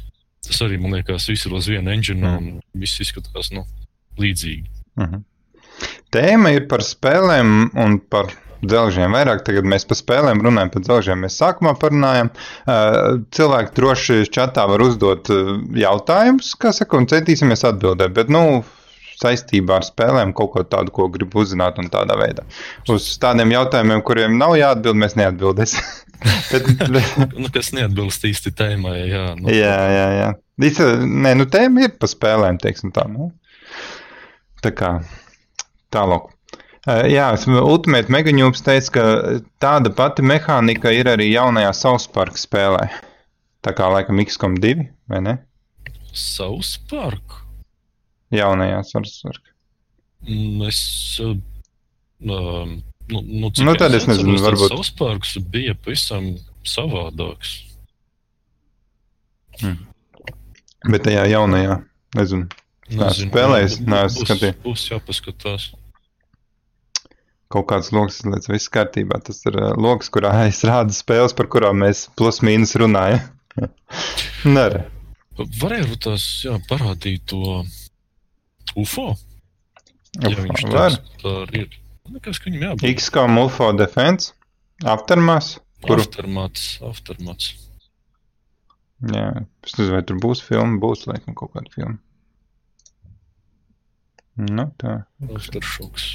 [0.47, 2.37] Tas arī, man liekas, viss ir uz viena engine mm.
[2.37, 3.65] un viss izskatās nu,
[4.17, 4.69] līdzīgi.
[4.95, 5.23] Mm -hmm.
[6.11, 8.33] Tēma ir par spēlēm un par
[8.65, 9.15] dzelžiem.
[9.15, 12.29] Vairāk tagad mēs par spēlēm runājam, par dzelžiem mēs sākumā parunājam.
[12.65, 18.13] Uh, cilvēki droši čatā var uzdot uh, jautājumus, kā saka, un centīsimies atbildēt.
[18.17, 18.63] Bet, nu,
[19.21, 22.45] saistībā ar spēlēm kaut ko tādu, ko gribu uzzināt, un tādā veidā.
[22.91, 25.91] Uz tādiem jautājumiem, kuriem nav jāatbild, mēs neatbildēsim.
[27.41, 29.25] nu, kas neatbilst īsti tēmai, jā.
[29.39, 29.49] Nu.
[29.53, 30.29] Jā, jā, jā.
[30.61, 33.07] Īsta, nē, nu tēma ir pa spēlēm, teiksim tā.
[33.09, 33.31] Nu.
[34.61, 34.93] Tā kā
[35.93, 36.29] tālāk.
[36.81, 37.27] Uh, jā,
[37.61, 39.05] Ultimate Megaņūps teica, ka
[39.61, 42.87] tāda pati mehānika ir arī jaunajā South Park spēlē.
[43.61, 45.37] Tā kā laikam XCOM2, vai ne?
[46.17, 47.40] Savs parku.
[48.31, 49.49] Jaunajā Sarsvarka.
[50.27, 50.81] Mm, Es.
[51.21, 51.35] Uh,
[52.21, 52.77] nu,
[53.09, 57.55] nu, cik Nu, tad es nezinu, atceros, varbūt- Savs parks bija pavisam savādāks.
[60.91, 61.79] Bet tajā jaunajā,
[62.17, 62.47] nezinu.
[62.91, 64.57] Spēlējis, būs- neesmu būs- skatījies.
[64.65, 65.69] Būs jāpaskatās.
[67.51, 69.17] kaut kāds lokus, lai viss kārtībā.
[69.27, 73.19] Tas ir uh, lokus, kurā es rādu spēles, par kurām mēs plus mīnus runājam.
[75.61, 77.63] Varēja tās jā, parādīt to
[78.79, 79.11] UFO.
[80.21, 80.97] Ja viņš var.
[81.23, 81.69] par ir.
[82.11, 82.87] Nekas, ka viņam jābūt.
[82.97, 84.33] XCOM UFO Defense,
[84.83, 87.51] Aftermath, kuru, Aftermats, aftermats.
[89.13, 89.27] jā,
[89.63, 91.97] es nezinu, vai tur būs filma, būs laikam kaut kāda filma.
[94.41, 95.01] Nu, tā.
[95.29, 96.09] Aftershocks.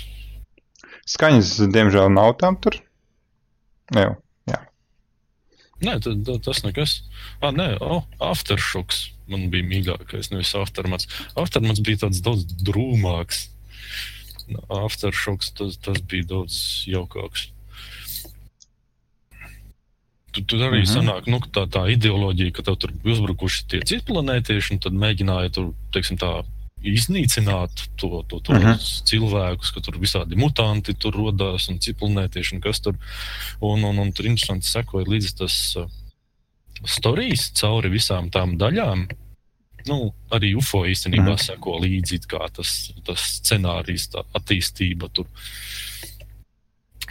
[1.06, 2.80] Skaņas, diemžēl, nav tam tur.
[3.94, 4.16] Jā,
[5.84, 7.02] Nē, tad, tad, tas nekas.
[7.44, 11.08] Ah, nē, oh, aftershocks man bija mīļākais, nevis aftermats.
[11.36, 13.48] Aftermats bija tāds daudz drūmāks.
[14.70, 16.56] Aftershocks tas, tas bija daudz
[16.88, 17.48] jaukāks.
[20.32, 20.90] Tu, tu arī Mhm.
[20.92, 25.74] sanāk, nu, tā, tā ideoloģija, ka tev tur uzbrukuši tie citplanētieši, un tad mēģināja tur,
[25.92, 26.44] teiksim, tā
[26.94, 28.78] iznīcināt to, to, to Mhm.
[29.10, 32.96] cilvēkus, ka tur visādi mutanti tur rodās un citplanētieši un kas tur.
[33.60, 35.88] Un, un, un tur interesanti sekoja līdzi tas uh,
[36.84, 39.06] stāstījis cauri visām tām daļām.
[39.86, 41.38] Nu, arī UFO īstenībā Mhm.
[41.38, 41.44] mm.
[41.46, 45.26] seko līdzi, tas, tas scenārijs, tā attīstība tur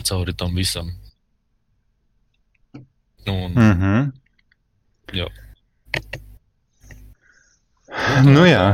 [0.04, 0.92] cauri tam visam.
[3.28, 3.72] Un, mm.
[3.72, 4.12] mhm.
[5.16, 5.28] Jā.
[8.26, 8.66] Nu, jā.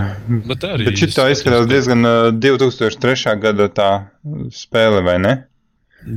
[0.47, 3.35] Bet arī Bet šī tā izskatās diezgan uh, 2003.
[3.41, 3.89] gada tā
[4.55, 5.33] spēle, vai ne?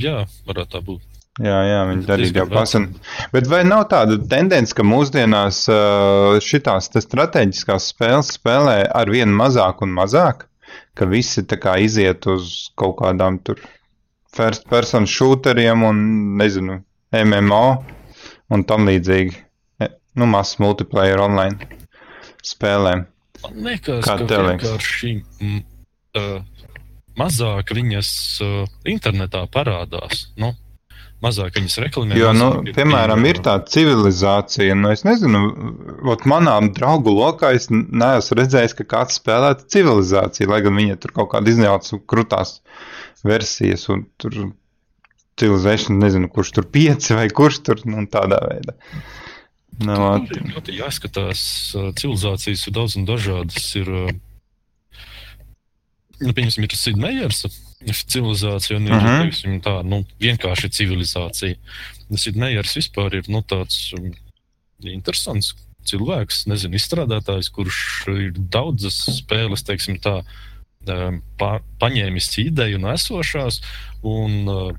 [0.00, 1.02] Jā, varētu tā būt.
[1.44, 2.88] Jā, jā, viņi arī jau pasan.
[3.34, 9.34] Bet vai nav tāda tendence, ka mūsdienās uh, šitās te strateģiskās spēles spēlē ar vien
[9.34, 10.46] mazāk un mazāk,
[10.94, 13.58] ka visi tā kā iziet uz kaut kādām tur
[14.34, 16.04] first person shooteriem un,
[16.38, 16.80] nezinu,
[17.14, 17.64] MMO
[18.54, 19.44] un tam līdzīgi,
[19.82, 21.83] E, nu, mazs multiplayer online
[22.46, 23.06] spēlēm.
[23.44, 26.36] Man liekas, Kā ka vienkārši uh,
[27.20, 28.10] mazāk viņas
[28.44, 30.28] uh, internetā parādās.
[30.40, 30.54] Nu,
[31.24, 32.18] mazāk viņas reklamē.
[32.18, 35.42] Jo, nu, piemēram, ir tā civilizācija, nu, es nezinu,
[36.10, 41.14] ot manām draugu lokā es neesmu redzējis, ka kāds spēlētu civilizāciju, lai gan viņa tur
[41.20, 42.58] kaut kāda izņauts krutās
[43.24, 44.38] versijas, un tur
[45.40, 48.76] civilizēšana, nezinu, kurš tur pieci vai kurš tur, nu, tādā veidā.
[49.82, 51.40] Nu, ot, Tur ļoti jāskatās.
[51.74, 53.66] uh, Civilizācijas ir daudz un dažādas.
[53.80, 54.10] Ir, uh,
[56.22, 57.44] nu, pieņemsim, ir Sidnejers
[57.84, 59.22] civilizācija un ir Mhm.
[59.24, 61.56] teiksim, tā nu, vienkārši civilizācija.
[62.14, 64.12] Sidnejers vispār ir nu, tāds um,
[64.80, 70.22] interesants cilvēks, nezinu, izstrādātājs, kurš ir daudzas spēles, teiksim, tā,
[71.36, 73.60] pa, paņēmis ideju no esošās
[74.02, 74.72] un uh,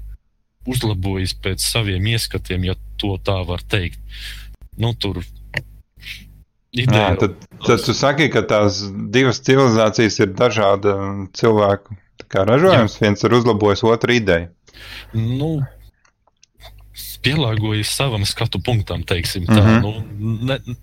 [0.65, 3.99] uzlabojis pēc saviem ieskatiem, ja to tā var teikt.
[4.77, 5.21] Nu, tur
[6.75, 8.81] Jā, ideja tad, tad tu saki, ka tās
[9.13, 10.95] divas civilizācijas ir dažāda
[11.37, 11.95] cilvēku
[12.35, 12.97] ražojums.
[12.97, 13.05] Jā.
[13.05, 14.49] Viens ir uzlabojis otru ideju.
[15.13, 15.63] nu,
[17.25, 19.61] pielāgojas savam skatu punktam, teiksim tā.
[19.61, 19.71] Mhm.
[19.71, 20.11] Mm -hmm.
[20.19, 20.75] nu, ne,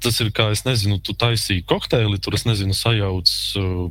[0.00, 3.90] tas ir kā, es nezinu, tu taisīji kokteili, tur, es nezinu, sajauc uh,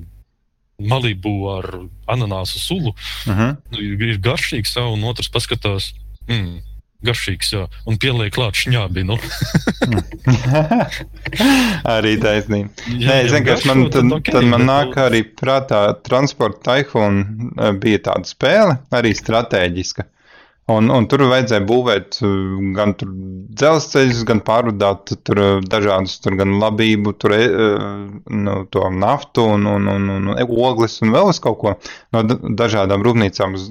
[0.80, 1.66] malibu ar
[2.08, 2.94] ananāsu sulu.
[3.28, 3.56] Uh -huh.
[3.72, 5.94] Nu, ir, ir garšīgs, jā, un otrs paskatās,
[6.28, 6.62] mm,
[7.08, 9.04] garšīgs, jā, un pieliek klāt šņābi.
[9.08, 9.18] Nu.
[11.96, 12.72] arī taisnība.
[12.96, 17.74] Ja Nē, es vienkārši man, tad, ok, tad man nāk nu, arī prātā transporta taihūna
[17.84, 20.08] bija tāda spēle, arī strateģiska.
[20.72, 26.54] Un, un tur vajadzēja būvēt uh, gan dzelzceļus, gan pārvadāt tur uh, dažādus, tur gan
[26.62, 27.82] labību, tur uh,
[28.32, 31.74] nu, to naftu un, un, un, un ogles un vēl uz kaut ko
[32.16, 33.66] no da- dažādām rūpnīcām, uz,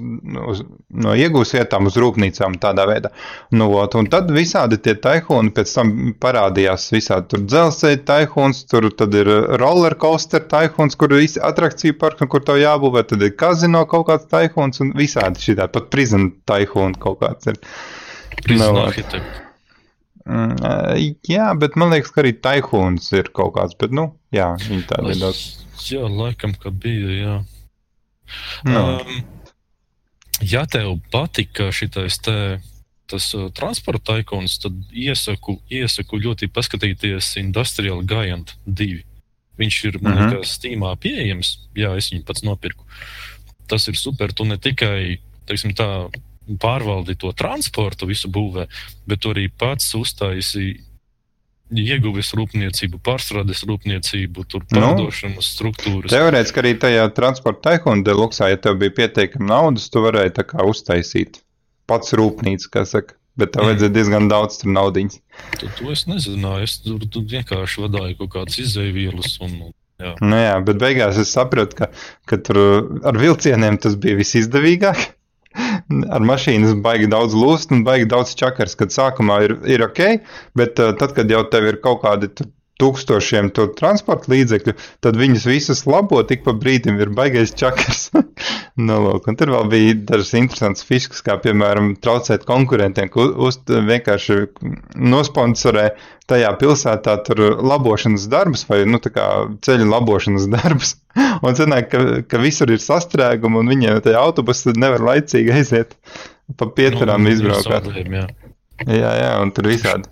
[0.51, 0.61] uz,
[0.93, 3.09] no iegūs vietām uz rūpnīcām tādā veidā.
[3.57, 8.91] Nu, ot, un tad visādi tie taihūni pēc tam parādījās visādi tur dzelzceļa taihūns, tur
[8.93, 13.33] tad ir roller coaster taihūns, kur ir atrakciju parks un kur tev jābūvē, tad ir
[13.33, 17.55] kazino kaut kāds taihūns un visādi šitā, pat prison taihūns kaut kāds ir.
[18.43, 19.39] Prison arhitekts.
[20.23, 24.85] Mm, jā, bet man liekas, ka arī taihūns ir kaut kāds, bet nu, jā, viņi
[24.87, 25.41] tādi ir daudz.
[25.83, 27.11] Jā, laikam, ka bija.
[27.11, 27.45] Jā.
[28.63, 29.23] Nu, Um,
[30.41, 32.35] ja tev patika šitais te,
[33.11, 39.03] tas uh, transporta ikons, tad iesaku, iesaku ļoti paskatīties Industrial Giant 2.
[39.59, 40.31] Viņš ir, man Mhm.
[40.31, 41.57] liekas, Steamā pieejams.
[41.75, 42.83] Jā, es viņu pats nopirku.
[43.67, 44.31] Tas ir super.
[44.33, 46.09] Tu ne tikai, teiksim tā,
[46.59, 48.67] pārvaldi to transportu, visu būvē,
[49.07, 50.81] bet tu arī pats uztaisīji
[51.73, 56.13] ieguves rūpniecību, pārstrādes rūpniecību, tur pārdošanas nu, struktūras.
[56.13, 60.65] Teorētiski arī tajā transporta taihuna deluksā, ja tev bija pietiekami naudas, tu varēji tā kā
[60.69, 61.41] uztaisīt
[61.89, 63.17] pats rūpnīca, kā saka.
[63.39, 63.95] Bet tev vajadzēja mm.
[63.95, 65.15] diezgan daudz naudas.
[65.57, 66.67] To, to es nezināju.
[66.67, 69.39] Es tur, tur vienkārši vadīju kaut kādas izēvielas.
[69.41, 69.55] Un,
[69.97, 70.11] jā.
[70.21, 71.89] Nu jā, bet beigās es sapratu, ka,
[72.29, 72.59] ka tur
[73.01, 75.01] ar vilcieniem tas bija visizdevīgāk
[75.53, 80.01] ar mašīnas baigi daudz lūst un baigi daudz čakars, kad sākumā ir, ir ok,
[80.59, 82.31] bet uh, tad, kad jau tev ir kaut kādi
[82.81, 88.07] tūkstošiem to transporta līdzekļu, tad viņus visus labo tik pa brīdim ir baigais čakars.
[88.87, 93.59] nu, lūk, un tur vēl bija dažas interesantas fiškas, kā piemēram traucēt konkurentiem, ka uz,
[93.69, 94.39] vienkārši
[94.97, 95.91] nosponsorē
[96.29, 100.95] tajā pilsētā tur labošanas darbus vai nu, ceļu labošanas darbus.
[101.45, 105.93] un sanāk, ka, ka visur ir sastrēgumi un viņiem tajā autobusā nevar laicīgi aiziet
[106.57, 107.87] pa pieturām nu, izbraukāt.
[108.01, 108.25] Jā.
[108.89, 110.09] jā, jā, un tur visādi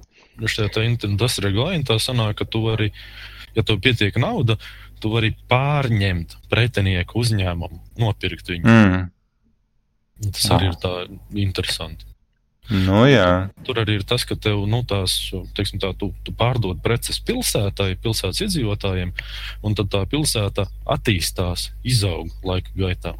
[0.49, 0.71] šajā
[1.19, 2.91] tas reglamentā sanāk, ka tu vari,
[3.57, 4.57] ja tev pietiek nauda,
[5.01, 8.65] tu vari pārņemt pretinieku uzņēmumu, nopirkt viņu.
[8.65, 9.09] Mm.
[10.29, 10.93] Tas arī ir tā
[11.33, 12.05] interesanti.
[12.71, 13.49] Nu, jā.
[13.67, 15.17] Tur arī ir tas, ka tev nu, tās,
[15.57, 19.11] teiksim, tā, tu, tu pārdod preces pilsētai, pilsētas iedzīvotājiem,
[19.65, 23.15] un tad tā pilsēta attīstās, izaug laika gaitā.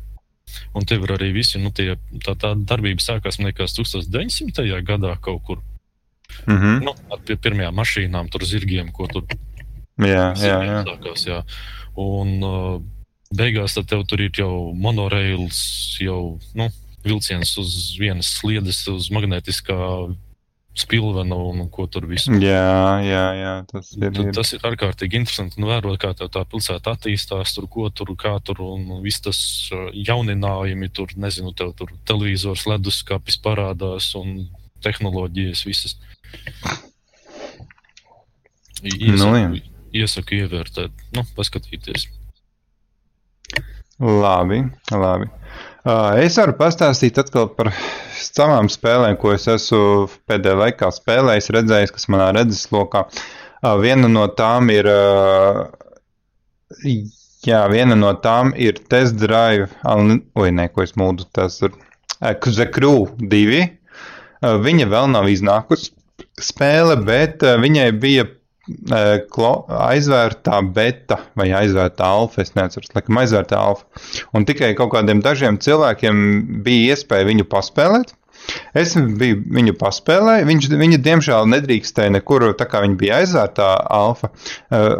[0.76, 4.68] Un tev ir arī visi, nu, tie, tā, tā darbība sākās, man liekas, 1900.
[4.88, 5.62] gadā kaut kur.
[6.46, 6.84] Mm -hmm.
[6.88, 9.24] nu, ar pirmajām mašīnām, tur zirgiem, ko tur
[9.98, 10.84] jā, jā, jā.
[10.88, 11.28] sākās.
[11.28, 11.44] Jā.
[11.96, 12.82] Un uh,
[13.36, 16.70] beigās tev tur ir jau monorails, jau nu,
[17.04, 19.78] vilciens uz vienas sliedes, uz magnetiskā
[20.78, 22.32] spilvena un ko tur visu.
[22.40, 24.08] Jā, jā, jā tas ir.
[24.08, 24.30] ir.
[24.36, 28.64] Tas ir ārkārtīgi interesanti un vērot, kā tā pilsēta attīstās, tur ko tur, kā tur
[28.64, 29.42] un viss tas
[29.92, 34.48] jauninājumi, tur, nezinu, tev tur televizors, leduskapis parādās un
[34.82, 36.00] tehnoloģijas visas.
[38.82, 39.50] Iesaku, nu, jā.
[40.02, 42.08] iesaku ievērtēt, nu, paskatīties.
[44.02, 45.28] Labi, labi.
[45.82, 47.70] Uh, es varu pastāstīt atkal par
[48.18, 53.04] savām spēlēm, ko es esmu pēdējā laikā spēlējis, redzējis, kas manā redzeslokā.
[53.62, 55.62] Uh, viena no tām ir, uh,
[57.46, 61.78] jā, viena no tām ir Test Drive, oi, ne, ko es mūdu, tas ir
[62.18, 63.62] The Crew 2.
[64.42, 65.94] Viņa vēl nav iznākusi
[66.46, 69.52] spēle, bet uh, viņai bija uh, klo,
[69.88, 72.46] aizvērtā beta vai aizvērtā alfa.
[72.46, 74.04] Es neatceros, laikam aizvērtā alfa.
[74.38, 76.26] Un tikai kaut kādiem dažiem cilvēkiem
[76.66, 78.16] bija iespēja viņu paspēlēt.
[78.74, 80.48] Es biju viņu paspēlēju.
[80.50, 84.96] Viņš, viņa, diemžēl, nedrīkstēja nekur, tā kā viņa bija aizvērtā alfa, uh,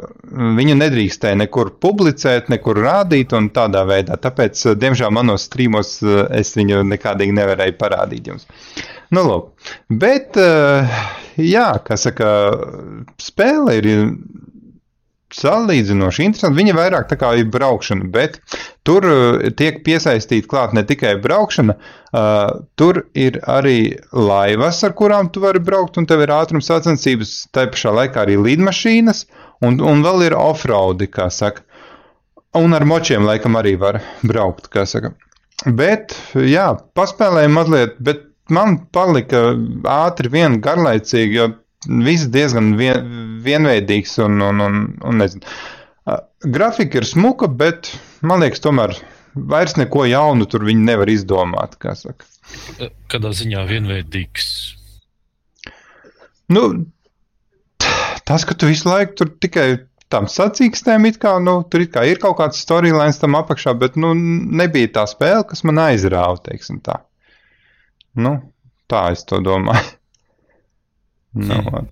[0.60, 4.20] viņu nedrīkstēja nekur publicēt, nekur rādīt un tādā veidā.
[4.22, 5.98] Tāpēc, diemžēl, manos strīmos
[6.38, 8.48] es viņu nekādīgi nevarēju parādīt jums.
[9.12, 9.50] Nu, lūk.
[9.90, 10.38] Bet,
[11.38, 12.30] jā, kā saka,
[13.22, 13.92] spēle ir
[15.36, 16.60] salīdzinoši interesanti.
[16.60, 18.40] Viņa vairāk tā kā ir braukšana, bet
[18.88, 19.06] tur
[19.60, 25.64] tiek piesaistīta klāt ne tikai braukšana, uh, tur ir arī laivas, ar kurām tu vari
[25.64, 29.26] braukt, un tev ir ātrums sacensības, tā pašā laikā arī lidmašīnas,
[29.68, 31.64] un, un vēl ir offroadi, kā saka.
[32.58, 35.14] Un ar močiem laikam arī var braukt, kā saka.
[35.64, 39.52] Bet, jā, paspēlēju mazliet, bet man palika
[39.90, 41.50] ātri vien garlaicīgi, jo
[42.06, 43.06] viss diezgan vien,
[43.46, 45.46] vienveidīgs un, un, un, un nezinu.
[46.42, 47.92] Grafika ir smuka, bet
[48.26, 48.96] man liekas, tomēr
[49.36, 51.78] vairs neko jaunu tur viņi nevar izdomāt.
[51.80, 54.50] Kādā ziņā vienveidīgs?
[56.52, 56.66] Nu,
[58.28, 59.68] tas, ka tu visu laiku tur tikai
[60.12, 64.12] tam sacīkstēm, it kā, nu, tur kā ir kaut kāds storylines tam apakšā, bet, nu,
[64.18, 67.00] nebija tā spēle, kas man aizrāva, teiksim tā.
[68.20, 68.38] Nu,
[68.92, 69.94] tā es to domāju.
[71.48, 71.92] nu, hmm.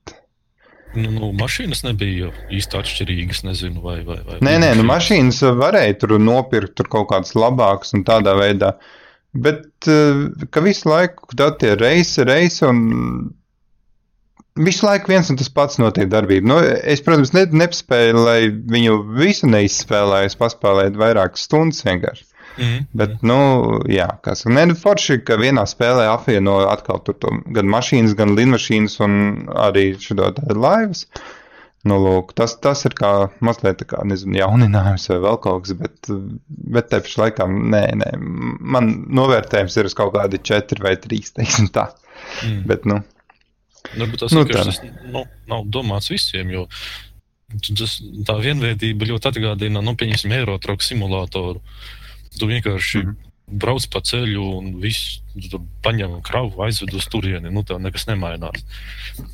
[0.97, 3.43] Nu, nu, mašīnas nebija īsti atšķirīgas.
[3.45, 7.93] Nezinu, vai, vai, vai nē, nē, nu, mašīnas varēja tur nopirkt tur kaut kādas labākas
[7.97, 8.73] un tādā veidā.
[9.38, 11.29] Bet eh, ka visu laiku
[11.62, 12.79] tie reisi, reisi un
[14.60, 16.49] visu laiku viens un tas pats notiek darbība.
[16.49, 22.25] Nu, es, protams, ne, nespēju, lai viņu visu neizspēlēju, es paspēlēju vairākas stundas vienkārši.
[22.60, 22.86] Mm.
[23.00, 23.39] Bet, nu,
[23.88, 28.99] jā, kas ir forši, ka vienā spēlē apvieno atkal tur to, gan mašīnas, gan lidmašīnas
[29.05, 29.14] un
[29.55, 31.05] arī šo laivas.
[31.88, 35.78] Nu, lūk, tas, tas ir kā mazliet tā kā, nezinu, jauninājums vai vēl kaut kas,
[35.80, 36.10] bet,
[36.76, 38.10] bet te pašā laikā, nē, nē,
[38.76, 41.88] man novērtējums ir uz kaut kādi četri vai trīs, teiksim tā.
[42.43, 42.66] Mm.
[42.68, 42.99] Bet, nu.
[43.93, 46.66] Varbūt tas nu, tas nu, nav domāts visiem, jo
[47.80, 47.95] tas,
[48.28, 51.64] tā vienveidība ļoti atgādina, nu, pieņemsim, Eiro truck simulātoru.
[52.38, 53.57] Tu vienkārši mm -hmm.
[53.63, 55.21] brauc pa ceļu un viss
[55.82, 57.51] paņem kravu, aizved uz turieni.
[57.51, 58.63] Nu, tev nekas nemainās.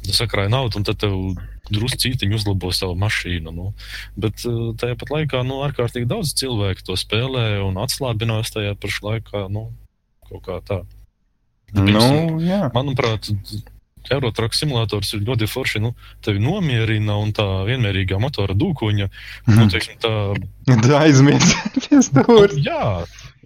[0.06, 1.36] Tu sakrāji naudu, un tad tev
[1.70, 3.52] drusku cītiņu uzlabo savu mašīnu.
[3.52, 3.74] Nu.
[4.16, 9.08] Bet uh, tajā pat laikā nu, ārkārtīgi daudz cilvēku to spēlē un atslābinās tajā pašā
[9.10, 9.48] laikā.
[9.50, 9.72] Nu,
[10.30, 10.84] kaut kā tā.
[11.74, 12.70] Nu, jā.
[12.74, 13.32] Manuprāt,
[14.14, 15.82] Eurotraka simulators ir ļoti forši.
[15.84, 15.94] Nu,
[16.26, 19.10] tevi nomierina un tā vienmērīgā motora dūkoņa.
[19.48, 19.58] Mhm.
[19.58, 20.14] Nu, teiksim, tā,
[20.66, 22.62] Tā aizmirst pie stūra.
[22.66, 22.86] jā,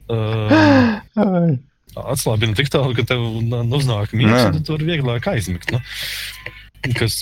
[0.16, 1.50] uh,
[2.00, 5.72] atslābina tik tālu, ka tev nu, uznāk un tu tur vieglāk aizmigt.
[5.74, 5.82] Nu,
[6.98, 7.20] kas,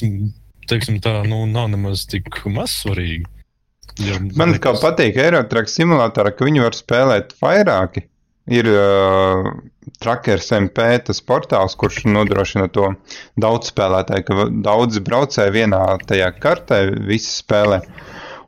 [0.70, 3.26] teiksim, tā, nu, nav nemaz tik maz svarīgi.
[4.04, 8.06] Ja, Man kā patīk Eirotraka simulatorā, ka viņi var spēlēt vairāki.
[8.48, 9.50] Ir uh,
[10.00, 12.94] trackers MP, tas portāls, kurš nodrošina to
[13.40, 17.82] daudz spēlētāju, ka daudzi braucēji vienā tajā kartē visi spēlē.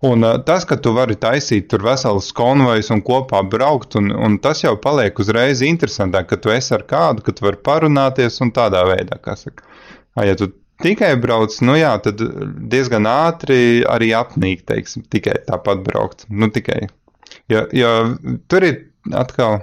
[0.08, 4.39] Un uh, tas, ka tu vari taisīt tur veselus konvojus un kopā braukt, un, un
[4.39, 8.54] tas jau paliek uzreiz interesantāk, ka tu esi ar kādu, ka tu vari parunāties un
[8.56, 9.68] tādā veidā, kā saka.
[10.24, 10.47] Ja tu
[10.84, 12.22] tikai brauc, nu jā, tad
[12.72, 16.26] diezgan ātri arī apnīk, teiksim, tikai tāpat braukt.
[16.32, 16.88] Nu tikai.
[17.52, 17.91] Jo, jo
[18.52, 18.80] tur ir
[19.16, 19.60] atkal.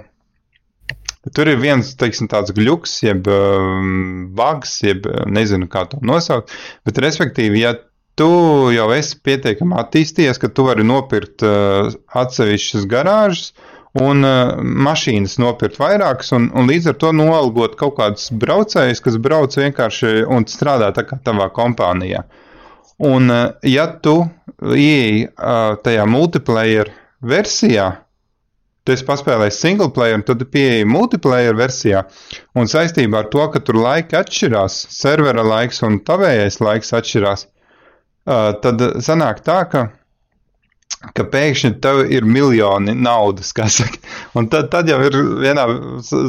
[1.35, 6.53] Tur ir viens, teiksim, tāds gluks, jeb um, bugs, jeb uh, nezinu, kā to nosaukt.
[6.87, 7.73] Bet, respektīvi, ja
[8.17, 8.29] tu
[8.73, 13.51] jau esi pietiekami attīstījies, ka tu vari nopirkt uh, atsevišķas garāžas
[13.97, 19.19] un uh, mašīnas nopirkt vairākas, un, un līdz ar to noalgot kaut kādus braucējus, kas
[19.21, 22.23] brauc vienkārši un strādā tā kā tavā kompānijā.
[22.97, 24.19] Un, uh, ja tu
[24.61, 27.91] ieej uh, tajā multiplayer versijā,
[28.87, 32.05] tu esi paspēlējis single player, tad tu pieeji multiplayer versijā,
[32.55, 38.53] un saistībā ar to, ka tur laiki atšķirās, servera laiks un tavējais laiks atšķirās, uh,
[38.63, 39.89] tad sanāk tā, ka
[41.13, 43.99] ka pēkšņi tev ir miljoni naudas, kā saka.
[44.39, 45.67] Un tad, tad jau ir vienā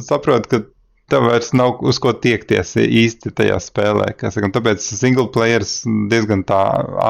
[0.05, 0.61] saprot, ka
[1.09, 4.11] tev vairs nav uz ko tiekties īsti tajā spēlē.
[4.21, 5.81] Saka, tāpēc single players
[6.13, 6.61] diezgan tā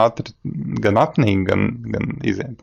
[0.05, 0.35] ātri
[0.85, 2.63] gan apnīk, gan, gan iziet.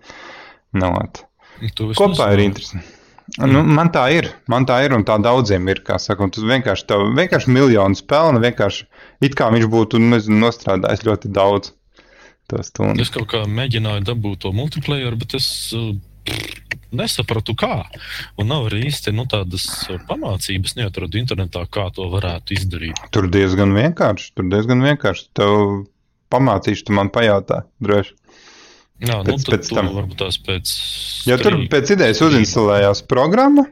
[0.76, 1.24] Nu, ot.
[1.24, 2.46] Tu Kopā ir nezināji.
[2.50, 2.96] interesanti.
[3.42, 5.82] Nu, man tā ir, man tā ir, un tā daudziem ir.
[5.98, 8.86] Saka, tas vienkārši, tev, vienkārši miljonu pelna, vienkārši
[9.26, 11.74] it kā viņš būtu nezinu, nostrādājis ļoti daudz.
[12.54, 15.96] Es kaut kā mēģināju dabūt to multiplayer, bet es uh,
[16.94, 17.82] nesapratu, kā.
[18.38, 23.02] Un nav arī īsti nu, tādas uh, pamācības, neatradu internetā, kā to varētu izdarīt.
[23.16, 24.36] Tur diezgan vienkārši.
[24.38, 25.32] Tur diezgan vienkārši.
[25.42, 25.58] Tev
[26.34, 27.64] pamācīšu, tu man pajautā.
[27.82, 28.14] Droši.
[29.04, 29.90] Jā, Pēc- nu, tad pēc to tam.
[29.92, 30.70] varbūt tās pēc.
[31.28, 33.66] Ja tur pēc idejas uzinstalējās programma,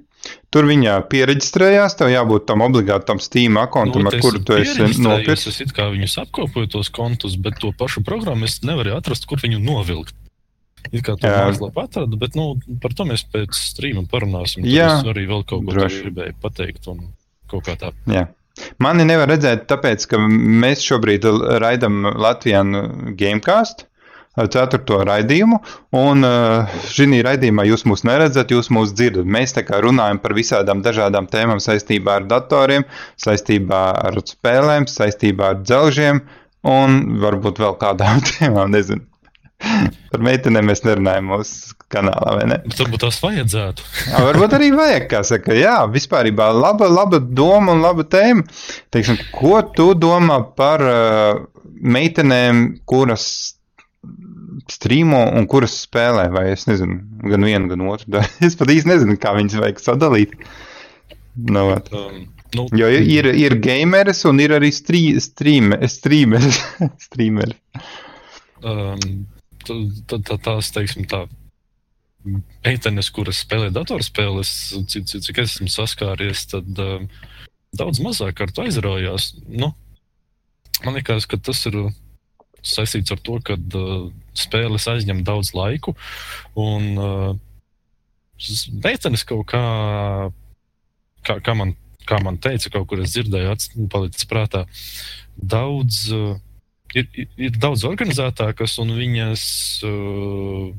[0.51, 5.47] tur viņā pieregistrējās, tev jābūt tam obligātam Steam kontam, ar es kuru tu esi nopircis.
[5.47, 9.39] Es it kā viņus apkopoju tos kontus, bet to pašu programmu es nevaru atrast, kur
[9.39, 10.13] viņu novilkt.
[10.91, 11.47] It kā to Jā.
[11.47, 14.65] mājaslapā atradu, bet nu, par to mēs pēc strīma parunāsim.
[14.65, 16.89] Tad Jā, arī vēl kaut ko tādu gribēju pateikt.
[16.91, 17.13] Un
[17.47, 17.93] kaut kā tā.
[18.11, 18.27] Jā.
[18.83, 21.23] Mani nevar redzēt, tāpēc, ka mēs šobrīd
[21.63, 23.87] raidām Latvijas Gamecast.
[24.33, 25.59] Ceturto raidījumu,
[25.93, 29.29] un uh, šī raidījumā jūs mūs neredzat, jūs mūs dzirdat.
[29.29, 32.87] Mēs tā kā runājam par visādām dažādām tēmām saistībā ar datoriem,
[33.21, 36.23] saistībā ar spēlēm, saistībā ar dzelžiem
[36.65, 39.05] un varbūt vēl kādām tēmām, nezinu.
[40.11, 42.57] Par meitenēm mēs nerunājam mūsu kanālā, vai ne?
[42.73, 43.85] Varbūt tās vajadzētu.
[44.09, 48.43] Jā, varbūt arī vajag, kā saka, jā, vispār laba, laba doma un laba tēma.
[48.91, 51.45] Teiksim, ko tu domā par uh,
[51.79, 53.52] meitenēm, kuras
[54.71, 57.01] strīmo un kuras spēlē, vai es nezinu,
[57.31, 58.21] gan vienu, gan otru.
[58.47, 60.37] Es pat īsti nezinu, kā viņas vajag sadalīt.
[61.35, 61.89] Nu, vat.
[61.95, 66.59] Um, nu, jo ir, ir, gameris un ir arī strī, strīme, strīmeris.
[67.07, 67.57] strīmeris.
[68.63, 69.23] um,
[69.65, 71.25] tad- tad tās, teiksim, tā.
[72.63, 74.51] Meitenes, kuras spēlē datorspēles,
[74.87, 77.09] cik, cik, cik es esmu saskāries, tad um,
[77.75, 79.33] daudz mazāk ar to aizraujās.
[79.49, 79.73] Nu,
[80.85, 81.81] man liekas, ka tas ir
[82.63, 84.07] saistīts ar to, ka uh,
[84.37, 85.95] spēles aizņem daudz laiku,
[86.59, 87.33] un uh,
[88.83, 89.63] meitenes kaut kā,
[91.27, 91.75] kā, kā, man,
[92.09, 94.65] kā man teica, kaut kur es dzirdēju, ats- palicis prātā,
[95.37, 96.07] daudz.
[96.13, 96.39] Uh,
[96.93, 99.43] ir, ir, daudz organizētākas, un viņas
[99.87, 100.69] uh,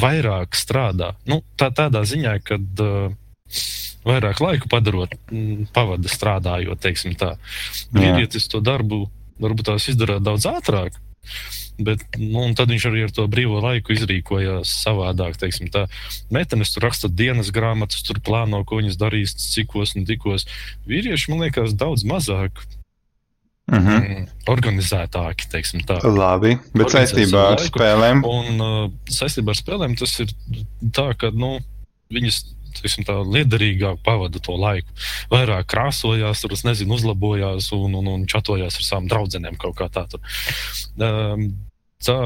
[0.00, 1.14] vairāk strādā.
[1.28, 3.14] Nu, tā, tādā ziņā, ka uh,
[4.06, 7.34] vairāk laiku padarot, mm, pavada strādājot, teiksim tā.
[7.36, 7.98] Jā.
[7.98, 9.06] Vīrietis to darbu
[9.42, 10.98] varbūt tās izdarīt daudz ātrāk.
[11.76, 15.36] Bet, nu, tad viņš arī ar to brīvo laiku izrīkojās savādāk.
[16.32, 20.48] Meitenes tur raksta dienas grāmatas, tur plāno, ko viņas darīs, cikos un tikos.
[20.88, 22.64] Vīrieši, man liekas, daudz mazāk
[23.66, 23.98] Uh -huh.
[23.98, 25.98] mm, organizētāki, teiksim tā.
[26.06, 27.72] Labi, bet saistībā ar laiku.
[27.72, 28.20] spēlēm.
[28.22, 30.30] Un uh, saistībā ar spēlēm tas ir
[30.94, 31.58] tā, ka nu,
[32.14, 34.90] viņas teiksim, tā, liederīgāk pavada to laiku.
[35.32, 40.06] Vairāk krāsojās, tur, nezinu, uzlabojās un, un, un čatojās ar savām draudzenēm kaut kā tā.
[40.12, 40.22] Tur.
[40.96, 41.48] Um,
[42.04, 42.20] tā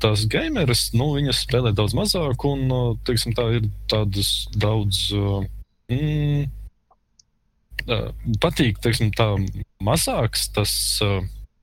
[0.00, 5.10] tās gameris, nu, viņas spēlē daudz mazāk, un teiksim, tā ir tādas daudz.
[5.92, 6.46] Mm,
[8.40, 9.34] patīk, teiksim, tā
[9.84, 10.72] mazāks tas
[11.04, 11.20] uh,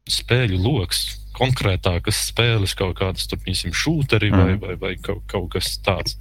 [0.09, 1.03] spēļu lokus,
[1.37, 4.61] konkrētākas spēles, kaut kādas, piemēram, šūteri vai, mm.
[4.61, 6.17] vai, vai kaut, kaut kas tāds.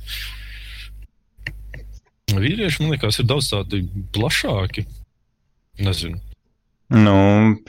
[2.39, 3.83] Vīrieši, man liekas, ir daudz tādi
[4.15, 4.87] plašāki.
[5.81, 6.21] Nezinu.
[6.91, 7.19] Nu,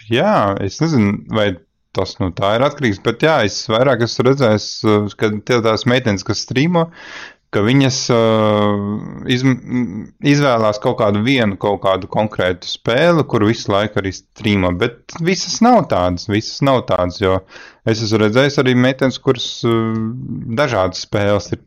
[0.09, 1.51] jā, es nezinu, vai
[1.95, 3.01] tas no tā ir atkarīgs.
[3.05, 4.72] Bet jā, es vairāk esmu redzējis,
[5.20, 6.88] ka tie tās meitenes, kas strīmo,
[7.51, 8.76] ka viņas uh,
[9.30, 9.43] iz,
[10.34, 14.72] izvēlās kaut kādu vienu, kaut kādu konkrētu spēli, kur visu laiku arī strīmo.
[14.80, 17.41] Bet visas nav tādas, visas nav tādas, jo
[17.86, 19.91] es esmu redzējis arī meitenes, kuras uh,
[20.62, 21.66] dažādas spēles ir.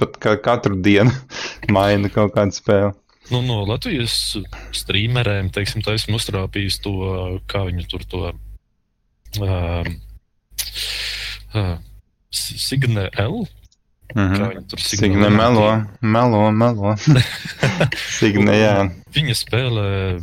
[0.00, 1.12] Pat ka katru dienu
[1.76, 2.96] maina kaut kādu spēli.
[3.30, 4.34] Nu, no Latvijas
[4.74, 6.94] streameriem, teiksim, esmu uztrāpījis to,
[7.50, 8.22] kā viņi tur to
[9.38, 9.86] uh,
[11.54, 11.76] uh,
[12.30, 13.44] Signe L.
[14.14, 14.66] Mm -hmm.
[14.66, 16.96] Tur Signe melo, melo, melo.
[18.18, 18.90] Signe, jā.
[19.14, 20.20] Viņa spēlē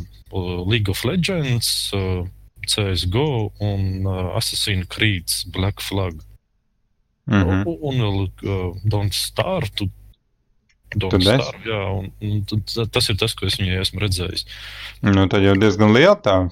[0.68, 1.90] League of Legends,
[2.66, 4.06] CSGO un
[4.36, 6.20] Assassin's Creed Black Flag.
[7.28, 7.78] Mm -hmm.
[7.80, 9.84] Un vēl uh, Don't Start.
[10.96, 14.46] Don't Star, jā, un, un tas ir tas, ko es viņai esmu redzējis.
[15.04, 16.48] Nu, tad jau diezgan liela tā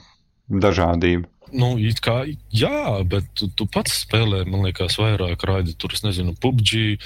[0.48, 1.24] dažādība.
[1.54, 1.68] Nu,
[2.02, 2.16] kā,
[2.50, 5.76] jā, bet tu, tu pats spēlē, man liekas, vairāk raidi.
[5.78, 6.96] Tur es nezinu, PUBG,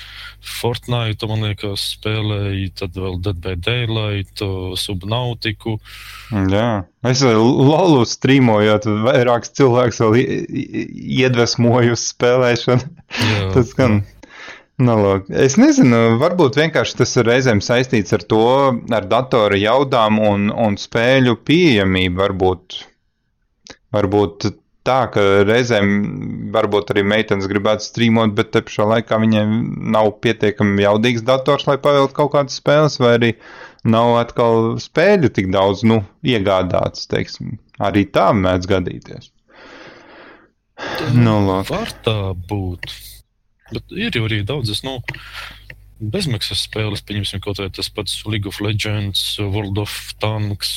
[0.61, 4.41] Fortnite, man liekas, spēlēji, tad vēl Dead by Daylight,
[4.80, 5.76] Subnautiku.
[6.30, 6.70] Jā,
[7.11, 10.18] es lolu strīmojot, vairāks cilvēks vēl
[11.20, 12.97] iedvesmoju uz spēlēšanu.
[13.20, 14.03] Jā, Tas gan.
[14.80, 15.26] Nalog.
[15.28, 18.45] Es nezinu, varbūt vienkārši tas ir reizēm saistīts ar to,
[18.97, 22.16] ar datora jaudām un, un spēļu pieejamību.
[22.22, 22.78] Varbūt
[23.95, 24.51] varbūt
[24.86, 25.91] tā, ka reizēm
[26.55, 29.57] varbūt arī meitenes gribētu strīmot, bet te pašā laikā viņiem
[29.95, 33.32] nav pietiekami jaudīgs dators, lai pavilktu kaut kādas spēles, vai arī
[33.84, 37.59] nav atkal spēļu tik daudz, nu, iegādāts, teiksim.
[37.80, 39.30] Arī tā mēdz gadīties.
[41.16, 41.70] Nu, lāk.
[41.70, 42.18] Var tā
[42.49, 42.93] būt.
[43.70, 44.99] Bet ir jau arī daudzas, nu,
[46.01, 50.72] bezmaksas spēles, pieņemsim, kaut vai tas pats League of Legends, World of Tanks,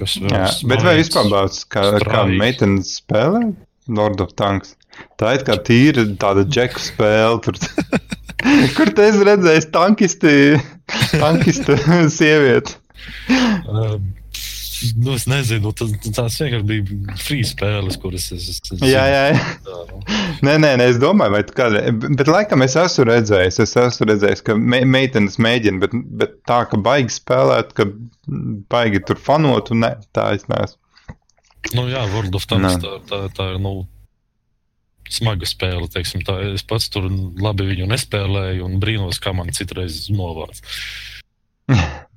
[0.00, 3.42] Kas vēl Jā, bet vai vispār bāc, kā, kā meitene spēlē
[3.92, 4.76] Lord of Tanks?
[5.20, 7.40] Tā ir kā tīra tāda džeku spēle.
[7.44, 7.58] Tur,
[8.76, 10.34] kur te es redzēju tankisti,
[11.12, 11.78] tankisti
[12.18, 12.78] sievieti?
[13.68, 14.12] Um,
[14.98, 18.48] Nu, es nezinu, tas, tās vienkārši bija free spēles, kuras es.
[18.52, 19.46] es, es jā, jā, jā.
[19.66, 20.00] Tā, nu.
[20.46, 21.82] nē, nē, nē, es domāju, vai kāda.
[22.02, 26.62] Bet, laikam, es esmu redzējis, es esmu redzējis, ka me, meitenes mēģina, bet, bet tā,
[26.70, 27.88] ka baigi spēlēt, ka
[28.72, 30.78] baigi tur fanot, un ne, tā es neesmu.
[31.76, 33.84] Nu, jā, World of Tanks, tā, tā, tā ir, nu,
[35.12, 36.38] smaga spēle, teiksim tā.
[36.56, 37.06] Es pats tur
[37.42, 40.62] labi viņu nespēlēju un brīnos, kā man citreiz novāc.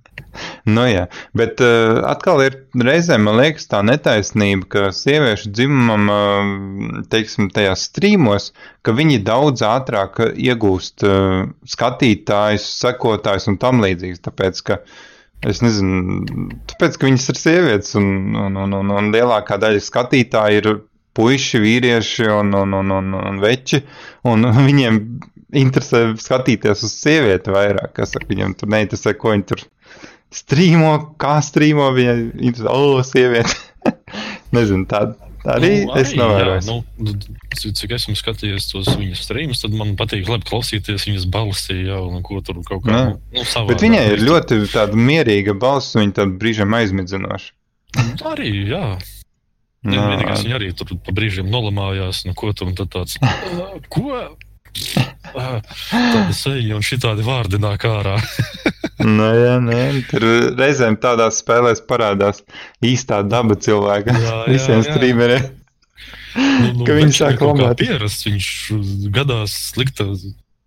[0.66, 1.04] Nu, jā,
[1.38, 7.84] bet uh, atkal ir reizēm, man liekas, tā netaisnība, ka sieviešu dzimumam, uh, teiksim, tajās
[7.92, 8.48] strīmos,
[8.82, 14.24] ka viņi daudz ātrāk iegūst uh, skatītājus, sekotājus un tam līdzīgs.
[14.26, 14.80] Tāpēc, ka,
[15.46, 18.10] es nezinu, tāpēc, ka viņas ir sievietes un,
[18.48, 20.72] un, un, un, un lielākā daļa skatītāju ir
[21.16, 23.84] puiši, vīrieši un, un, un, un, un veči,
[24.26, 25.00] un viņiem
[25.56, 29.68] interesē skatīties uz sievieti vairāk, kas viņam tur neinteresē, ko viņi tur
[30.36, 33.56] strīmo, kā strīmo viņa interesē, o, sieviete.
[34.56, 35.02] Nezinu, tā,
[35.44, 36.78] tā arī, nu, es novēroju.
[37.06, 37.16] Nu,
[37.56, 42.24] cik esmu skatījies tos viņas strīmus, tad man patīk labi klausīties viņas balsī, jau, un
[42.26, 43.70] ko tur kaut kā, nu, nu savā.
[43.74, 47.54] Bet viņai ir ļoti tāda mierīga balss, viņa tad brīžiem aizmidzinoša.
[47.96, 48.88] Nu, arī, jā.
[49.86, 50.02] Nā.
[50.16, 53.20] Vienīgais viņa arī tur pa brīžiem nolamājās, nu ko tur un tad tāds,
[53.94, 54.18] ko?
[55.92, 58.16] Tāda seja un šitādi vārdi nāk ārā.
[59.18, 60.26] nu, jā, nē, tur
[60.58, 62.42] reizēm tādās spēlēs parādās
[62.86, 64.16] īstā daba cilvēka.
[64.16, 65.52] Jā, jā, visiem strīmeriem.
[66.36, 67.78] Nu, nu, ka viņi sāk lamāt.
[67.80, 68.50] Pierasts, viņš
[69.16, 70.10] gadās slikta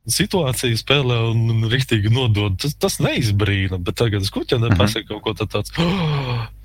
[0.08, 2.56] situācija spēlē un, riktīgi nodod.
[2.62, 5.08] Tas, tas neizbrīna, bet tagad es nepasaka mhm.
[5.10, 5.74] kaut ko tā tāds.
[5.76, 6.46] Oh!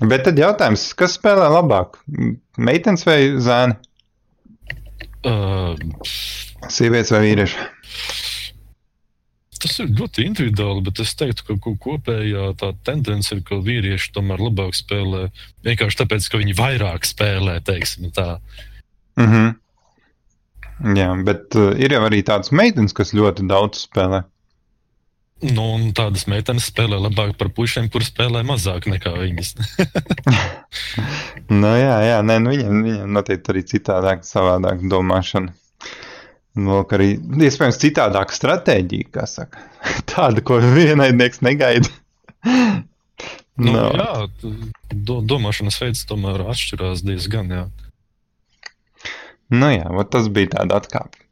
[0.00, 1.98] Bet tad jautājums, kas spēlē labāk?
[2.56, 3.74] Meitenes vai zēni?
[5.28, 5.76] Uh,
[6.68, 7.68] Sievietes vai vīrieši?
[9.60, 14.40] Tas ir ļoti individuāli, bet es teiktu, ka kopējā tā tendence ir, ka vīrieši tomēr
[14.40, 15.26] labāk spēlē.
[15.66, 18.38] Vienkārši tāpēc, ka viņi vairāk spēlē, teiksim tā.
[19.20, 20.96] Mm -hmm.
[20.96, 24.22] Jā, bet uh, ir jau arī tādas meitenes, kas ļoti daudz spēlē.
[25.40, 29.54] Nu, un tādas meitenes spēlē labāk par pušiem, kur spēlē mazāk nekā viņas.
[31.60, 35.52] nu, jā, jā, nē, nu, viņam, viņam noteikti arī citādāk, savādāk domāšana.
[36.58, 37.12] Nu, arī
[37.46, 39.62] iespējams citādāka stratēģija, kā saka.
[40.10, 41.90] Tāda, ko vienaidnieks negaida.
[43.60, 43.86] nu, no.
[43.94, 44.10] Jā,
[44.90, 47.54] do, domāšanas veids tomēr atšķirās diezgan.
[47.54, 47.64] Jā.
[49.50, 51.26] Nu, jā, tas bija tāds atkāpes.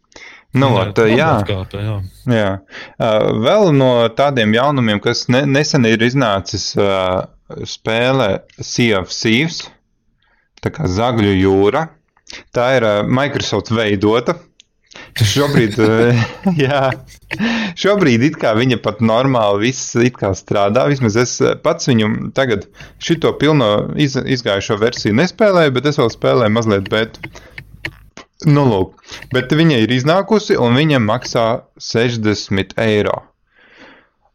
[0.57, 1.29] Nu, jā, ot, jā.
[1.43, 1.97] Atkāpe, jā.
[2.33, 2.53] jā.
[2.97, 7.27] Uh, vēl no tādiem jaunumiem, kas ne, nesen ir iznācis uh,
[7.69, 9.67] spēle Sea of Thieves,
[10.65, 11.85] tā kā Zagļu jūra.
[12.57, 14.39] Tā ir uh, Microsoft veidota.
[15.19, 15.77] Šobrīd,
[16.65, 16.83] jā,
[17.79, 18.25] šobrīd
[18.59, 19.97] viņa pat normāli viss
[20.39, 20.87] strādā.
[20.91, 22.69] Vismaz es pats viņu tagad
[23.03, 27.33] šito pilno iz, izgājušo versiju nespēlēju, bet es vēl spēlēju mazliet bētu.
[28.47, 29.01] Nu, lūk,
[29.35, 31.49] bet viņa ir iznākusi un viņa maksā
[31.83, 33.25] 60 eiro.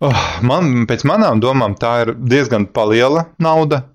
[0.04, 3.86] Oh, man, pēc manām domām, tā ir diezgan liela nauda.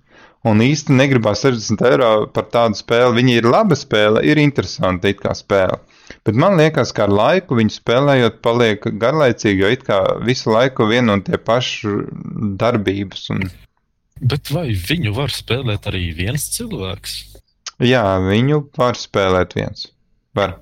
[0.49, 3.19] Un īsti negribās 60 eiro par tādu spēli.
[3.19, 5.81] Viņa ir laba spēle, ir interesanta it kā spēle.
[6.29, 10.85] Bet man liekas, ka ar laiku viņu spēlējot, paliek garlaicīgi, jo it kā visu laiku
[10.91, 11.95] viena un tie paši
[12.61, 13.23] darbības.
[13.33, 13.47] Un...
[14.21, 17.15] Bet vai viņu var spēlēt arī viens cilvēks?
[17.81, 19.87] Jā, viņu var spēlēt viens.
[20.37, 20.59] Var.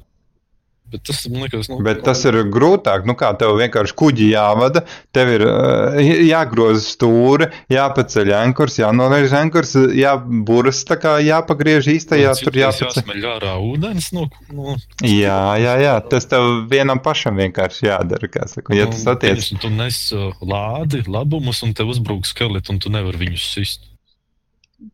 [0.86, 3.06] Bet tas, liekas, nu, Bet tas ir grūtāk.
[3.08, 4.84] Nu, kā tev vienkārši kuģi jāvada,
[5.14, 12.58] tev ir uh, jāgroza stūri, jāpaceļ ankurs, jānolaiž ankurs, jāburas, tā kā jāpagriež īstajā tur.
[12.60, 14.12] Jāsmeļ ārā ūdens.
[14.14, 14.76] Nu, nu.
[15.02, 18.30] Jā, jā, jā, tas tev vienam pašam vienkārši jādara.
[18.46, 19.42] Saka, ja nu, tas attiec.
[19.42, 23.90] Tieši, tu nes uh, lādi, labumus, un tev uzbrūk skeleti, un tu nevari viņus sist.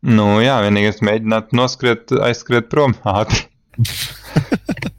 [0.01, 3.45] Nu, jā, vienīgais mēģināt noskriet, aizskriet prom ātri.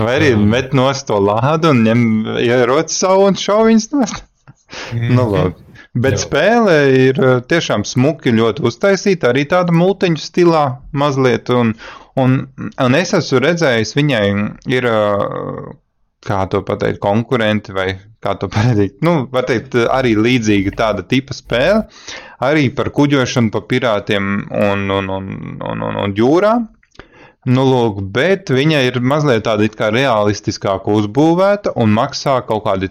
[0.00, 2.04] Vai arī met nost to lādu un ņem
[2.40, 4.22] ieroci savu un šauj viņus nost.
[4.94, 5.70] Mm nu, labi.
[5.98, 6.22] Bet Jā.
[6.22, 11.50] spēle ir eh, tiešām smuki, ļoti uztaisīta, arī tāda mūteņu stilā mazliet.
[11.50, 11.72] Un,
[12.20, 12.36] un,
[12.70, 14.22] un es esmu redzējis, viņai
[14.70, 15.72] ir, eh,
[16.26, 17.88] kā to pateikt, konkurenti vai
[18.22, 21.88] kā to pateikt, nu, var teikt, arī līdzīga tāda tipa spēle,
[22.46, 26.68] arī par kuģošanu pa pirātiem un, un, un, un, un, un jūrām.
[27.48, 32.90] Nu, lūk, bet viņa ir mazliet tāda kā realistiskāka uzbūvēta un maksā kaut kādi,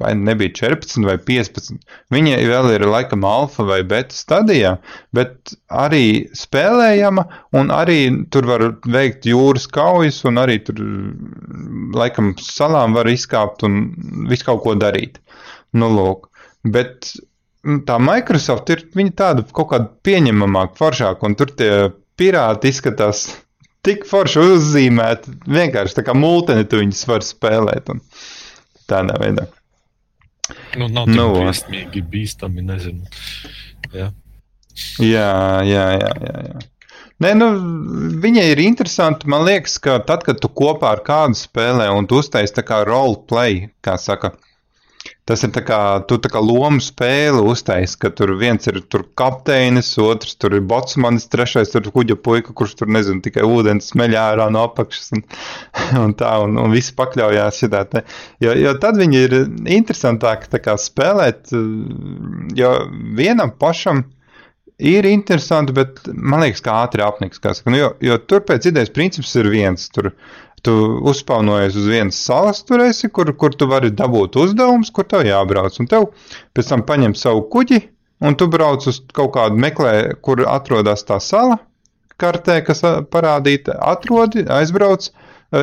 [0.00, 1.76] vai nebija 14 vai 15.
[2.14, 4.78] Viņa vēl ir laikam alfa vai beta stadijā,
[5.12, 7.26] bet arī spēlējama
[7.60, 8.00] un arī
[8.32, 10.80] tur var veikt jūras kaujas un arī tur
[12.00, 13.82] laikam salām var izkāpt un
[14.32, 15.20] visu kaut ko darīt.
[15.76, 16.30] Nu, lūk,
[16.64, 17.12] bet
[17.68, 21.74] nu, tā Microsoft ir tāda kaut kāda pieņemamāka, foršāka, un tur tie
[22.20, 23.24] pirāti izskatās
[23.86, 25.38] tik forši uzzīmēti.
[25.48, 27.88] Vienkārši tā kā mūteni tu viņus var spēlēt.
[28.90, 29.46] Tādā veidā.
[30.78, 33.06] Nu, nav tik nu, briesmīgi, bīstami, nezinu.
[33.94, 34.10] Jā,
[35.02, 35.30] jā,
[35.66, 35.86] jā.
[35.96, 36.66] jā, jā.
[37.20, 37.48] Nē, nu,
[38.22, 39.28] viņa ir interesanti.
[39.30, 42.80] Man liekas, ka tad, kad tu kopā ar kādu spēlē un tu uztaisīji tā kā
[42.88, 44.32] roleplay, kā saka,
[45.30, 45.78] Tas ir tā kā,
[46.10, 50.64] tu tā kā lomu spēli uztais, ka tur viens ir tur kapteinis, otrs tur ir
[50.66, 55.22] botsmanis, trešais tur kuģa puika, kurš tur nezinu, tikai ūdens smeļ ārā no apakšas un,
[56.02, 58.02] un tā, un, un visi pakļaujās šitā te.
[58.42, 59.36] Jo, jo tad viņi ir
[59.78, 61.54] interesantāki tā kā spēlēt,
[62.58, 62.72] jo
[63.14, 64.08] vienam pašam
[64.80, 69.36] ir interesanti, bet man liekas, kā ātri apniks, nu, jo, jo tur pēc idejas princips
[69.38, 70.10] ir viens, tur
[70.62, 70.74] tu
[71.10, 75.78] uzspaunojies uz vienas salas, tur esi, kur, kur tu vari dabūt uzdevumus, kur tev jābrauc.
[75.80, 76.10] Un tev
[76.56, 77.80] pēc tam paņem savu kuģi,
[78.26, 79.94] un tu brauc uz kaut kādu meklē,
[80.24, 81.58] kur atrodas tā sala,
[82.20, 85.08] kartē, kas parādīta, atrodi, aizbrauc,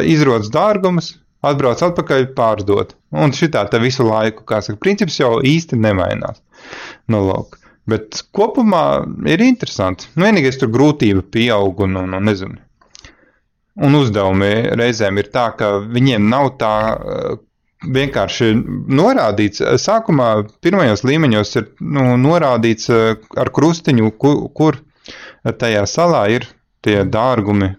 [0.09, 1.13] izrodas dārgumus,
[1.45, 2.95] atbrauc atpakaļ, pārdot.
[3.13, 6.41] Un šitā te visu laiku, kā saka, princips jau īsti nemainās.
[7.07, 7.59] Nu, lūk.
[7.87, 10.09] Bet kopumā ir interesanti.
[10.17, 12.66] Nu, vienīgais tur grūtība pieaug un, un, un nezinu
[13.83, 17.39] un uzdevumi reizēm ir tā, ka viņiem nav tā eh,
[17.93, 18.51] vienkārši
[18.97, 19.61] norādīts.
[19.81, 20.29] Sākumā
[20.65, 24.81] pirmajos līmeņos ir nu, norādīts eh, ar krustiņu, kur, kur
[25.47, 26.47] tajā salā ir
[26.83, 27.75] tie dārgumi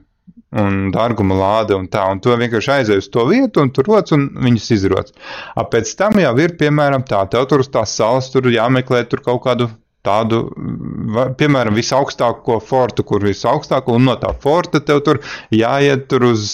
[0.59, 4.15] un dārguma lāde un tā, un to vienkārši aizēj uz to vietu un tur rodas
[4.17, 5.13] un viņus izrodas.
[5.73, 9.43] Pēc tam jau ir, piemēram, tā, tev tur uz tās salas tur jāmeklē tur kaut
[9.45, 9.69] kādu
[10.07, 10.41] tādu,
[11.39, 15.21] piemēram, visaugstāko fortu, kur visaugstāko, un no tā forta tev tur
[15.55, 16.47] jāiet tur uz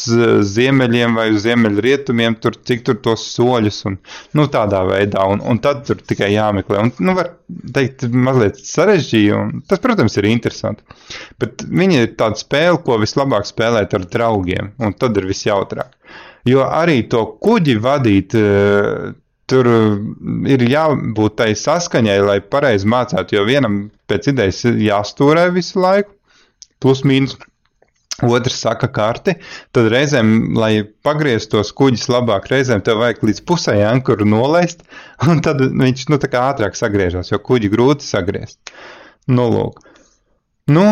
[0.55, 3.99] ziemeļiem vai uz ziemeļrietumiem, tur cik tur tos soļus, un
[4.39, 6.87] nu, tādā veidā, un, un tad tur tikai jāmeklē.
[6.87, 7.35] Un, nu, var
[7.77, 10.87] teikt, mazliet sarežģīja, un tas, protams, ir interesanti.
[11.41, 15.93] Bet viņi ir tāda spēle, ko vislabāk spēlēt ar draugiem, un tad ir visjautrāk.
[16.49, 18.35] Jo arī to kuģi vadīt,
[19.51, 19.97] tur uh,
[20.51, 23.81] ir jābūt tai saskaņai, lai pareizi mācītu, jo vienam
[24.11, 26.15] pēc idejas jāstūrē visu laiku,
[26.83, 27.37] plus mīnus.
[28.23, 29.33] Otrs saka, karti,
[29.75, 34.85] tad reizēm, lai pagrieztu tos kuģus labāk, reizēm tev vajag līdz pusē ankuru nolaist,
[35.29, 38.61] un tad viņš nu, ātrāk sagriežas, jo kuģi grūti sagriezt.
[39.27, 39.83] Nu, lūk.
[40.65, 40.83] Nu,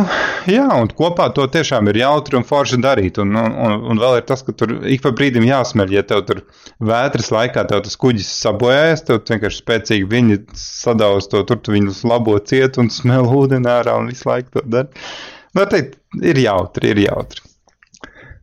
[0.53, 3.17] jā, un kopā to tiešām ir jautri un forši darīt.
[3.23, 6.27] Un, un, un, un vēl ir tas, ka tur ik pa brīdim jāsmeļ, ja tev
[6.29, 6.43] tur
[6.77, 12.03] vētras laikā tev tas kuģis sabojājas, tev vienkārši spēcīgi viņi sadauz to, tur tu viņus
[12.05, 15.09] labo ciet un smēl ūdeni ārā un visu laiku to dara.
[15.57, 17.45] Var teikt, ir jautri, ir jautri.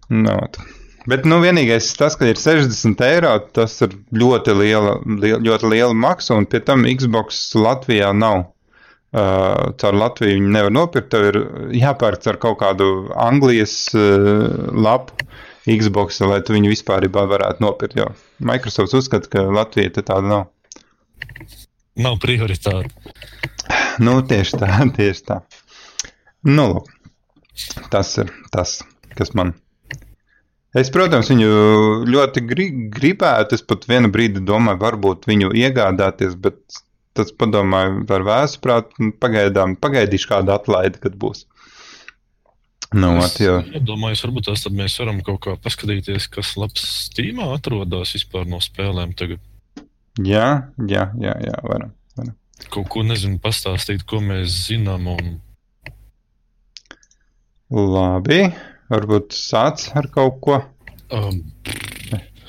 [0.10, 0.34] No.
[0.34, 0.76] Nu,
[1.10, 5.96] Bet nu, vienīgais tas, ka ir 60 eiro, tas ir ļoti liela, liela, ļoti liela
[5.96, 8.44] maksa, un pie tam Xbox Latvijā nav.
[9.10, 11.10] Uh, caur Latviju viņi nevar nopirkt.
[11.10, 11.38] Tev ir
[11.80, 15.18] jāpērk ar kaut kādu Anglijas uh, lapu
[15.66, 17.97] Xbox, lai tu viņu vispār varētu nopirkt.
[17.97, 20.45] Jo Microsoft uzskata, ka Latvija tāda nav.
[21.99, 22.93] Nav prioritāte.
[23.99, 25.39] Nu, tieši tā, tieši tā.
[26.45, 26.93] Nu, lūk,
[27.91, 28.80] tas ir tas,
[29.18, 29.55] kas man.
[30.78, 31.49] Es, protams, viņu
[32.05, 33.57] ļoti gri gribētu.
[33.57, 36.62] Es pat vienu brīdi domāju, varbūt viņu iegādāties, bet
[37.18, 41.45] tas padomāju par vēsturprātu, pagaidām, pagaidīšu kādu atlaidi, kad būs.
[42.89, 43.60] Nu, es jo...
[43.86, 48.57] domāju, varbūt tas tad mēs varam kaut kā paskatīties, kas labs Steamā atrodas vispār no
[48.64, 49.43] spēlēm tagad.
[50.26, 51.93] Jā, jā, jā, jā varam.
[52.18, 52.34] varam.
[52.74, 55.05] Kaut ko nezinu, pastāstīt, ko mēs zinām.
[55.14, 55.38] Un...
[57.70, 58.41] Labi,
[58.89, 60.57] varbūt sāc ar kaut ko.
[61.14, 61.43] Um,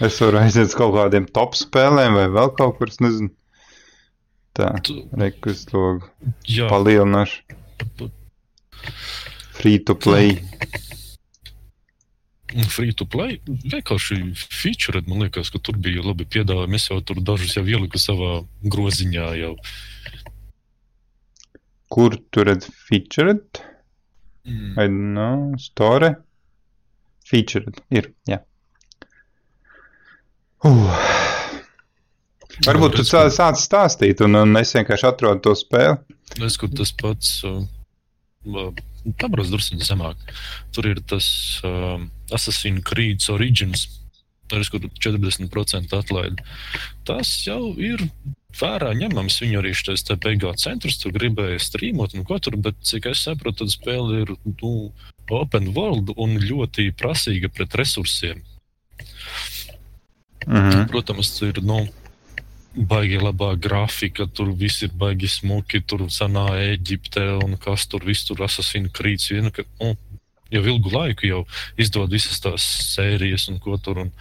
[0.00, 3.28] es varu aiziet uz kaut kādiem top spēlēm vai vēl kaut kur, nezinu.
[4.58, 4.72] Tā,
[5.14, 6.08] rekus logu
[6.70, 7.58] palielināšu.
[9.60, 10.40] Free to play.
[12.66, 16.80] Free to play vienkārši feature, man liekas, ka tur bija labi piedāvājumi.
[16.80, 18.40] Es jau tur dažus jau ieliku savā
[18.74, 19.28] groziņā.
[19.38, 19.54] Jau.
[21.90, 23.62] Kur tur redz featured?
[24.48, 24.74] Mm.
[24.74, 26.14] I don't know, store.
[27.30, 28.42] Featured ir, jā.
[30.66, 31.29] Uh.
[32.66, 35.96] Varbūt tu sāc, sāc stāstīt, un, un es vienkārši atrodu to spēli.
[36.44, 37.40] Es kur tas pats.
[37.46, 38.72] Uh,
[39.20, 40.20] Pabras drusku zemāk.
[40.76, 41.26] Tur ir tas
[41.64, 42.02] uh,
[42.36, 43.86] Assassin's Creed Origins.
[44.50, 46.44] Tur ir 40% atlaide.
[47.08, 48.02] Tas jau ir
[48.60, 49.38] vērā ņemams.
[49.44, 53.64] Viņu arī šis PGA centrs tur gribēja strīmot un ko tur, bet cik es saprotu,
[53.64, 54.90] tad spēle ir nu,
[55.30, 58.42] open world un ļoti prasīga pret resursiem.
[60.46, 60.88] -hmm.
[60.90, 61.86] Protams, ir nu,
[62.74, 68.28] baigi labā grafika, tur viss ir baigi smuki, tur senā Eģipte un kas tur viss
[68.28, 69.30] tur asasina krīts.
[69.32, 69.96] Viena, ka, nu,
[70.50, 71.42] jau ilgu laiku jau
[71.78, 74.04] izdod visas tās sērijas un ko tur.
[74.06, 74.12] Un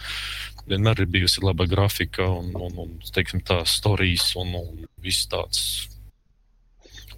[0.70, 5.62] vienmēr ir bijusi laba grafika un, un, un teiksim, tā stāstījis un, un viss tāds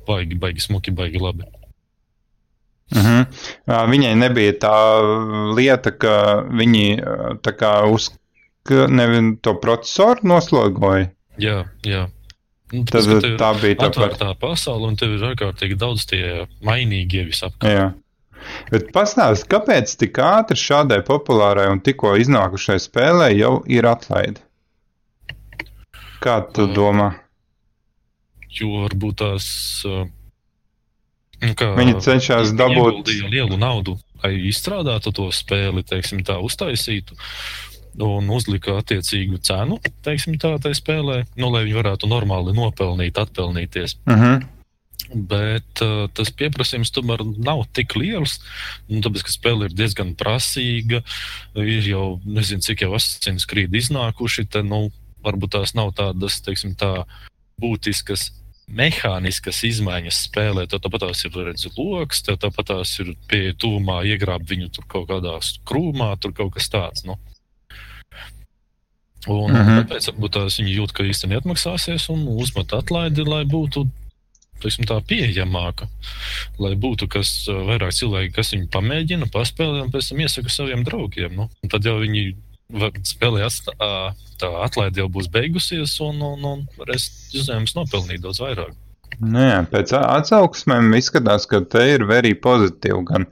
[0.07, 1.49] baigi, baigi smuki, baigi labi.
[2.93, 3.27] Uh -huh.
[3.89, 4.77] Viņai nebija tā
[5.57, 7.01] lieta, ka viņi
[7.41, 8.11] tā kā uz
[8.69, 11.09] nevienu to procesoru noslogoja.
[11.41, 12.07] Jā, jā.
[12.73, 14.39] Nu, tas, Tad, tā bija tā atvērtā par...
[14.41, 17.99] pasaule, un tev ir ārkārtīgi daudz tie mainīgie visapkārt.
[18.73, 24.43] Bet pastāstiet, kāpēc tik ātri šādai populārai un tikko iznākušai spēlē jau ir atlaide?
[26.23, 27.11] Kā tu uh, domā?
[28.57, 29.47] Jo varbūt tās.
[29.87, 30.09] Uh,
[31.59, 37.19] kā, viņi cenšas dabūt lielu naudu, lai izstrādātu to spēli, teiksim, tā uztaisītu
[38.01, 43.99] un uzlika attiecīgu cenu, teiksim, tā tai spēlē, nu, lai viņi varētu normāli nopelnīt, atpelnīties.
[44.07, 44.25] Uh mhm.
[44.25, 44.51] -huh.
[45.13, 48.39] Bet uh, tas pieprasījums tomēr nav tik liels.
[48.89, 51.03] Nu, tāpēc, ka spēle ir diezgan prasīga,
[51.55, 54.47] ir jau nezinu, cik jau asins krīt iznākuši.
[54.49, 54.89] Te, nu,
[55.25, 57.05] varbūt tās nav tādas, teiksim, tā
[57.61, 58.31] būtiskas
[58.73, 60.67] mehāniskas izmaiņas spēlē.
[60.71, 65.09] Tev tāpat tās ir redzams, lokus, tāpat tās ir pie tuvumā iegrābt viņu tur kaut
[65.11, 65.37] kādā
[65.69, 67.05] krūmā, tur kaut kas tāds.
[67.09, 67.19] Nu.
[69.31, 69.83] Un, mm -hmm.
[69.83, 73.87] Tāpēc varbūt tās viņi jūt, ka īstenībā neatmaksāsies un uzmet atlaidi, lai būtu
[74.63, 75.89] teiksim, tā pieejamāka.
[76.59, 81.35] Lai būtu kas, vairāk cilvēki, kas viņu pamēģina, paspēlē un pēc tam iesaka saviem draugiem.
[81.35, 81.49] Nu?
[81.63, 82.35] Un tad jau viņi
[83.05, 83.75] spēlē atstā,
[84.41, 88.73] tā atlaide jau būs beigusies un, un, un varēs uzņēmums nopelnīt daudz vairāk.
[89.21, 93.03] Nē, nu pēc atsauksmēm izskatās, ka te ir very pozitīvi.
[93.11, 93.27] Gan,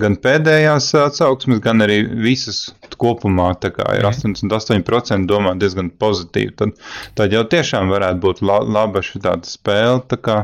[0.00, 4.38] gan pēdējās atsauksmes, gan arī visas kopumā ir mm.
[4.40, 6.54] 88% domā diezgan pozitīvi.
[6.56, 6.74] Tad,
[7.18, 10.00] tad jau tiešām varētu būt la, laba šī spēle.
[10.08, 10.38] Tā kā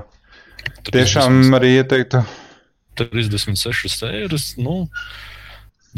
[0.90, 2.22] tiešām 30, arī ieteiktu.
[3.01, 4.40] 36 eiro.
[4.61, 4.76] Nu,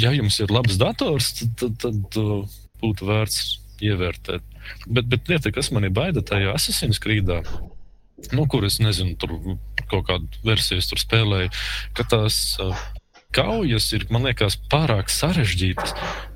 [0.01, 2.51] ja jums ir labs dators, tad, tad, tad
[2.83, 3.45] būtu vērts
[3.85, 4.51] ievērtēt.
[4.87, 7.43] Bet, bet lieta, kas man ir baida tajā Assassin's Creedā,
[8.33, 9.37] nu, kur es nezinu, tur
[9.91, 11.51] kaut kādu versiju tur spēlēju,
[11.97, 12.79] ka tās uh,
[13.35, 15.95] kaujas ir, man liekas, pārāk sarežģītas.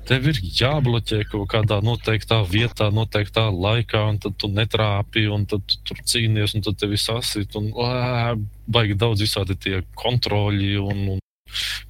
[0.09, 5.63] Tev ir jābloķē kaut kādā noteiktā vietā, noteiktā laikā, un tad tu netrāpi, un tad
[5.69, 8.35] tu tur cīnies, un tad tev ir sasit, un ā,
[8.67, 11.23] baigi daudz visādi tie kontroļi un, un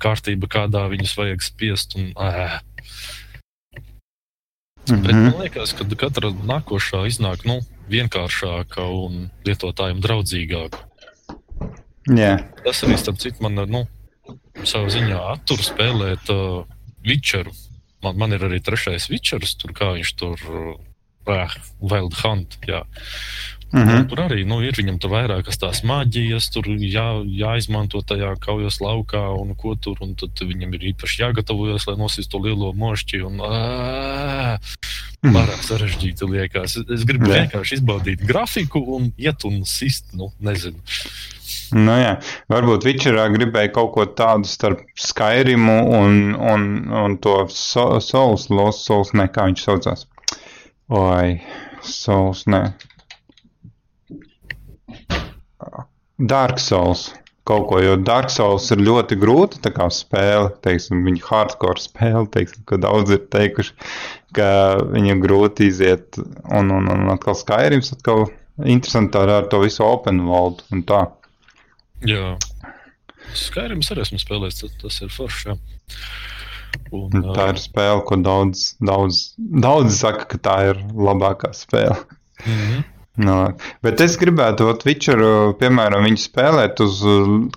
[0.03, 1.97] kārtība, kādā viņus vajag spiest.
[1.99, 2.59] Un, ā.
[4.89, 7.59] Bet man liekas, ka katra nākošā iznāk nu,
[7.91, 10.85] vienkāršāka un lietotājiem draudzīgāka.
[12.09, 12.45] Yeah.
[12.63, 13.83] Tas arī, starp citu, man nu,
[14.63, 16.63] savā ziņā attur spēlēt uh,
[17.05, 17.53] Witcheru.
[18.03, 22.57] Man, man ir arī trešais Witchers, tur kā viņš tur uh, Wild Hunt.
[22.67, 22.83] Jā.
[23.71, 24.05] Mm -hmm.
[24.09, 29.21] Tur arī nu, ir viņam tur vairākas tās maģijas, tur jā, jāizmanto tajā kaujas laukā,
[29.41, 29.97] un ko tur.
[30.01, 33.21] Un tad viņam ir īpaši jāgatavojas, lai nosīstu to lielo mošķi.
[33.21, 34.57] Un, ā,
[35.21, 36.77] pārāk sarežģīti liekas.
[36.79, 37.43] Es, gribu yeah.
[37.43, 40.79] vienkārši izbaudīt grafiku un iet un sist, nu, nezinu.
[41.75, 42.15] Nu, jā.
[42.49, 46.67] Varbūt Witcherā gribēja kaut ko tādu starp Skyrimu un, un,
[47.03, 50.07] un to so, Souls, Lost Souls, ne, kā viņš saucās.
[50.89, 51.35] Oi,
[51.85, 52.63] Souls, ne.
[56.19, 57.09] Dark Souls
[57.49, 62.27] kaut ko, jo Dark Souls ir ļoti grūta tā kā spēle, teiksim, viņa hardcore spēle,
[62.33, 63.73] teiksim, ka daudz ir teikuši,
[64.37, 64.49] ka
[64.91, 68.27] viņam grūti iziet, un, un, un atkal Skyrims atkal
[68.59, 71.07] interesanti ar to visu open world un tā.
[72.05, 72.35] Jā,
[73.37, 75.49] Skyrims arī esmu spēlējis, tas ir forši.
[75.49, 75.57] Jā.
[76.93, 81.97] Un, tā ir spēle, ko daudz, daudz, daudz saka, ka tā ir labākā spēle.
[82.45, 82.83] Mm -hmm.
[83.19, 83.35] No,
[83.83, 87.01] bet es gribētu, ot, Witcheru, piemēram, viņu spēlēt uz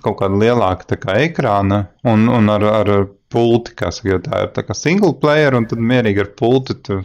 [0.03, 2.93] kaut kāda lielāka kā, ekrāna un, un ar, ar
[3.33, 7.05] pulti, kas jau tā ir tā kā single player, un tad mierīgi ar pulti tur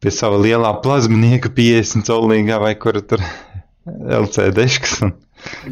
[0.00, 3.20] pie sava lielā plazminieka 50 colīgā vai kur tur
[4.22, 4.66] LCD.
[5.04, 5.12] Un,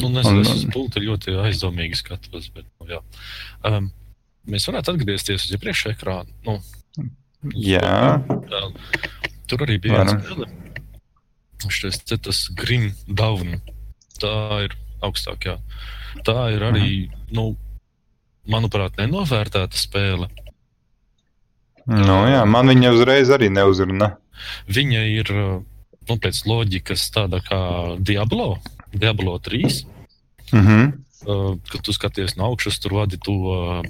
[0.03, 3.01] nu, nezinu, es uz pulti ļoti aizdomīgi skatos, bet, nu, jā.
[3.68, 3.88] Um,
[4.49, 6.28] mēs varētu atgriezties uz iepriekšējā ekrāna.
[6.44, 6.61] Nu,
[7.57, 8.20] jā.
[8.53, 8.64] jā.
[9.49, 10.53] Tur arī bija viena spēle
[11.66, 13.59] šis tas Grim Dawn.
[14.22, 15.59] Tā ir augstākā.
[16.26, 17.34] Tā ir arī, mhm.
[17.36, 17.48] nu,
[18.48, 20.30] manuprāt, nenovērtēta spēle.
[21.88, 24.12] Nu, jā, man viņa uzreiz arī neuzrunā.
[24.68, 27.61] Viņa ir nu, pēc loģikas tāda kā
[27.98, 28.59] Diablo,
[28.92, 29.84] Diablo 3.
[30.52, 30.92] Mm -hmm.
[31.26, 33.84] uh, kad tu skaties no augšas, tur vadi to uh,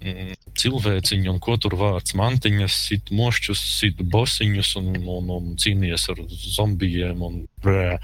[0.00, 2.14] Cilvēciņu, un ko tur vārds?
[2.16, 7.98] Mantiņas, sit mošķus, sit bosiņus un, un, un cīnījies ar zombijiem un brē,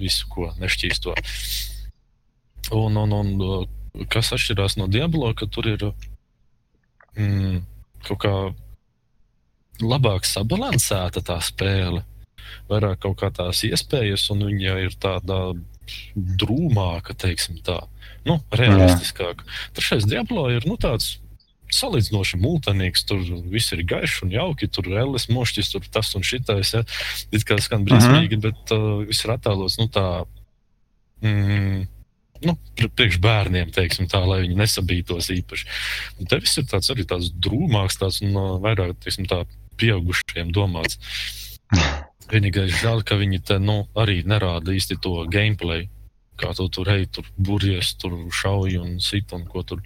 [0.00, 1.14] visu, ko nešķīsto.
[2.74, 5.86] Un, un, un kas atšķirās no Diablo, ka tur ir
[7.14, 7.62] mm,
[8.08, 8.34] kaut kā
[9.82, 12.02] labāk sabalansēta tā spēle,
[12.70, 15.52] vairāk kaut kā tās iespējas, un viņa ir tāda
[16.16, 17.78] drūmāka, teiksim tā
[18.28, 19.42] nu, realistiskāk.
[19.76, 21.16] Trešais Diablo ir nu, tāds
[21.76, 23.06] salīdzinoši mūtenīgs.
[23.08, 24.68] Tur viss ir gaišs un jauki.
[24.72, 26.74] Tur ir Ellis mošķis, tur tas un šitais.
[26.76, 26.84] Ja.
[27.32, 28.36] It kā skan uh -huh.
[28.40, 30.26] bet uh, viss ir attēlots nu, tā.
[31.22, 31.86] Mm,
[32.42, 32.56] nu,
[32.96, 35.66] priekš bērniem, teiksim, tā, lai viņi nesabītos īpaši.
[36.18, 39.44] Un te viss ir tāds arī tāds drūmāks, tāds un uh, vairāk, teiksim, tā
[39.76, 40.98] pieaugušiem domāts.
[42.32, 45.88] Vienīgais žēl, ka viņi te nu, arī nerāda īsti to gameplay
[46.42, 49.82] kā tu tur ej, tur burjies, tur šauji un sit un ko tur.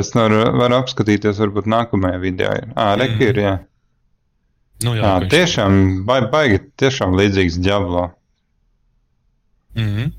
[0.00, 2.52] Es varu, varu apskatīties, varbūt nākamajā video.
[2.74, 3.26] Ā, rek mm.
[3.28, 3.56] ir, jā.
[4.86, 8.08] Nu, jā, jā tiešām, ba baigi, tiešām līdzīgs Diablo.
[9.74, 10.12] Mm -hmm.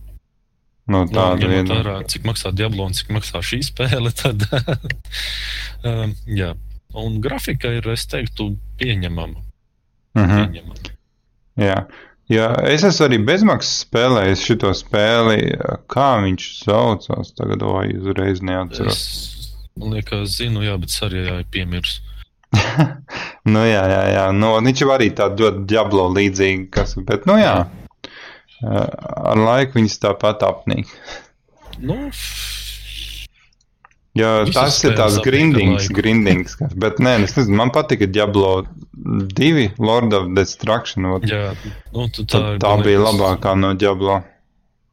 [0.89, 1.75] No tāda nu, viena.
[1.75, 4.45] Vērā, cik maksā Diablo un cik maksā šī spēle, tad,
[5.89, 6.55] um, jā.
[6.97, 9.41] Un grafika ir, es teiktu, pieņemama.
[10.17, 10.45] Mm -hmm.
[10.45, 10.95] pieņemama.
[11.57, 11.87] Jā.
[12.29, 15.39] Jā, es esmu arī bezmaksas spēlējis šo spēli.
[15.89, 17.33] Kā viņš saucās?
[17.37, 18.99] Tagad vai uzreiz neatceros.
[18.99, 19.49] Es,
[19.79, 21.97] man liekas, zinu, jā, bet arī jā, piemirs.
[23.53, 24.27] nu, jā, jā, jā.
[24.37, 27.55] Nu, viņš jau arī tā ļoti diablo līdzīgi, kas, bet, nu, jā.
[28.61, 30.89] Ar laiku viņas tāpat apnīk.
[31.81, 31.97] Nu,
[34.17, 36.55] Jo tas ir tās grindings, grindings.
[36.81, 38.63] Bet nē, es nezinu, man patika Diablo
[39.37, 41.05] 2, Lord of Destruction.
[41.13, 41.27] Ot.
[41.29, 41.53] Jā,
[41.93, 44.21] nu, tā, tā bija labākā no Diablo.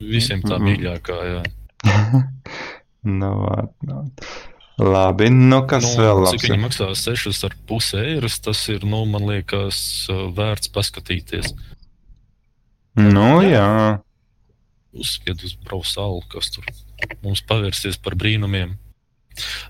[0.05, 1.41] Visiem tā mīļākā, jā.
[3.23, 3.33] nu,
[3.89, 4.03] nu.
[4.77, 6.37] Labi, nu kas nu, vēl labs?
[6.37, 9.79] Cik viņi maksā 6,5 eirus, tas ir, nu, man liekas,
[10.37, 11.55] vērts paskatīties.
[13.01, 13.64] Nu, jā.
[13.64, 13.95] jā.
[14.97, 16.69] Uzspied uz brausalu, kas tur
[17.25, 18.77] mums pavērsies par brīnumiem.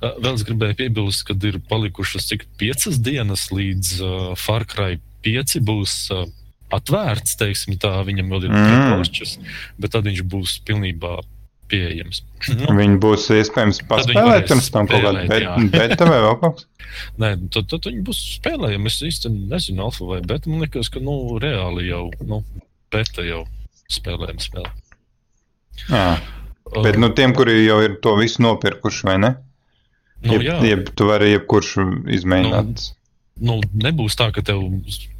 [0.00, 5.62] Vēl es gribēju piebilst, ka ir palikušas cik piecas dienas līdz uh, Far Cry pieci
[5.64, 6.26] būs uh,
[6.74, 8.92] atvērts, teiksim, tā viņam vēl ir Mm.
[8.96, 9.38] plašs,
[9.78, 11.16] bet tad viņš būs pilnībā
[11.70, 12.22] pieejams.
[12.60, 15.26] Nu, Viņi būs iespējams paspēlēt pirms tam kaut kādā
[15.72, 16.68] beta vai vēl kaut kas.
[17.20, 18.90] Nē, tad, tad viņi būs spēlējami.
[18.90, 20.48] Es īsti nezinu, alfa vai beta.
[20.50, 22.40] Man liekas, ka nu, reāli jau nu,
[22.94, 23.42] beta jau
[23.92, 24.70] spēlējama spēle.
[25.90, 26.06] Jā,
[26.82, 29.32] bet nu, tiem, kuri jau ir to visu nopirkuši, vai ne?
[30.26, 31.72] Nu, jeb, jā, jeb tu vari jebkurš
[32.18, 32.88] izmēģināt.
[33.46, 34.64] nu, nebūs tā, ka tev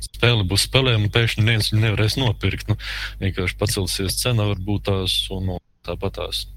[0.04, 2.68] spēle būs spēlējama un pēkšņi neviens nevarēs nopirkt.
[2.70, 2.78] Nu,
[3.22, 6.44] vienkārši pacelsies cena, varbūt tās un nu, tāpat tās.
[6.46, 6.55] Mm.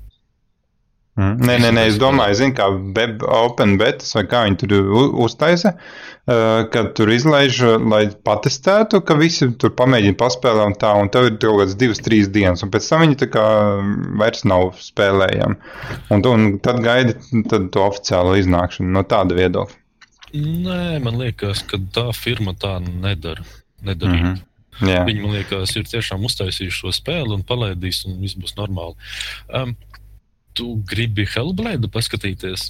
[1.19, 4.75] Nē, nē, nē, es domāju, zin, kā web, open betas vai kā viņi tur
[5.25, 7.59] uztaisa, uh, kad tur izlaiž,
[7.91, 11.99] lai patestētu, ka visi tur pamēģina paspēlēt un tā, un tev ir kaut kāds divas,
[12.05, 13.45] trīs dienas, un pēc tam viņi tā kā
[14.21, 15.59] vairs nav spēlējami.
[16.15, 17.17] Un, un tad gaidi
[17.51, 19.79] tad to oficiālo iznākšanu no tāda viedokļa.
[20.39, 23.43] Nē, man liekas, ka tā firma tā nedara.
[23.81, 24.13] nedara.
[24.13, 24.27] Mm Mhm.
[24.27, 24.45] -hmm.
[24.87, 25.03] Jā.
[25.07, 28.95] Viņi, man liekas, ir tiešām uztaisījuši šo spēli un palaidīs, un viss būs normāli.
[29.51, 29.75] Um,
[30.57, 32.69] tu gribi Hellblade paskatīties?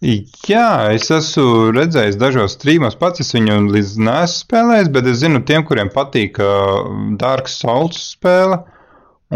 [0.00, 5.42] Jā, es esmu redzējis dažos streamos, pats es viņu līdz nesu spēlējis, bet es zinu
[5.44, 6.86] tiem, kuriem patīk uh,
[7.20, 8.62] Dark Souls spēle.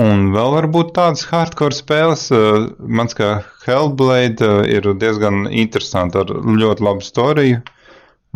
[0.01, 3.37] Un vēl varbūt tādas hardcore spēles, uh, mans kā
[3.67, 7.61] Hellblade, uh, ir diezgan interesanti ar ļoti labu storiju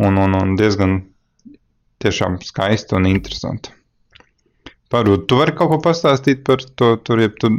[0.05, 1.01] un, un, un diezgan
[1.99, 3.73] tiešām skaisti un interesanti.
[4.89, 7.51] Parūd, tu vari kaut ko pastāstīt par to, tur, ja tu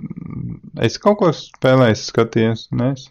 [0.83, 3.05] esi kaut ko spēlējis, skatījies, nes?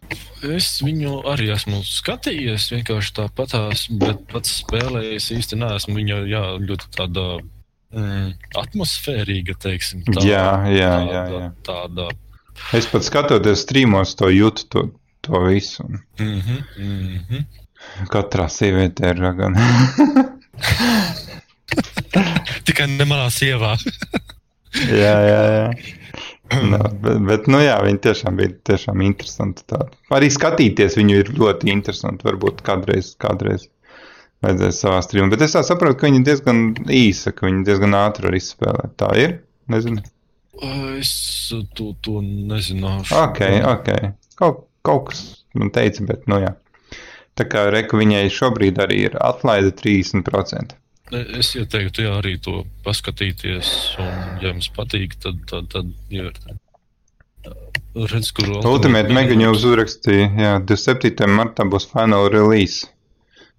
[0.43, 5.95] Es viņu arī esmu skatījies, vienkārši tāpatās, bet pats spēlējis īsti neesmu.
[6.01, 10.03] Viņa jā, ļoti tāda mm, atmosfērīga, teiksim.
[10.09, 11.47] Tā, Jā, jā, tāda, jā, jā.
[11.69, 12.09] Tāda,
[12.75, 14.81] Es pat skatoties streamos, to jūtu, to,
[15.25, 15.83] to visu.
[16.19, 17.43] Mm -hmm, mm -hmm.
[18.09, 19.55] Katrā sievietē ir gan.
[22.79, 23.73] Tikai ne manā sievā.
[25.03, 25.65] jā, jā, jā.
[26.63, 29.65] No, bet, bet, nu jā, viņi tiešām bija tiešām interesanti.
[29.67, 29.97] Tādi.
[30.15, 32.23] Arī skatīties viņu ir ļoti interesanti.
[32.23, 33.67] Varbūt kādreiz, kādreiz
[34.45, 35.27] vajadzēs savā streamā.
[35.33, 38.95] Bet es saprotu, ka viņi diezgan īsa, ka viņi diezgan ātri var izspēlēt.
[39.03, 39.35] Tā ir?
[39.75, 40.07] Nezinu.
[40.95, 41.13] Es
[41.75, 43.11] to, to nezināšu.
[43.19, 43.43] Ok,
[43.75, 43.93] ok.
[44.39, 46.55] Kaut, kaut kas man teica, bet nu jā.
[47.35, 50.79] Tā kā reku viņai šobrīd arī ir atlaide 30%.
[51.09, 53.69] Es ieteiktu, jā, arī to paskatīties.
[54.01, 54.09] Un,
[54.43, 56.57] ja jums patīk, tad, tad, tad ievērtē.
[57.97, 61.25] Redz, kur Ultimate Mega News uzrakstīja, jā, 27.
[61.33, 62.85] martā būs final release.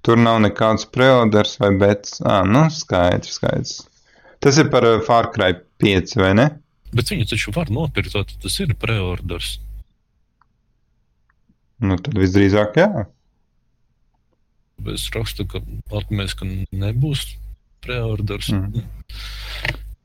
[0.06, 2.20] Tur nav nekāds preorders vai bets.
[2.22, 3.74] Ā, nu, skaidrs, skaidrs.
[4.40, 6.46] Tas ir par Far Cry 5, vai ne?
[6.94, 9.58] Bet viņu taču var nopirkt, tad tas ir preorders.
[11.82, 13.04] Nu, tad visdrīzāk, jā.
[14.94, 15.60] Es rakstu, ka
[15.98, 17.26] atmēs, ka nebūs
[17.84, 18.50] preorders.
[18.52, 18.86] Mhm.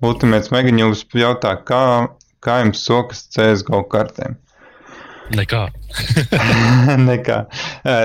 [0.05, 1.84] Ultimate Mega News jautā, kā,
[2.43, 4.36] kā jums sokas CSGO kartēm?
[5.34, 5.61] Nekā.
[7.09, 7.38] Nekā.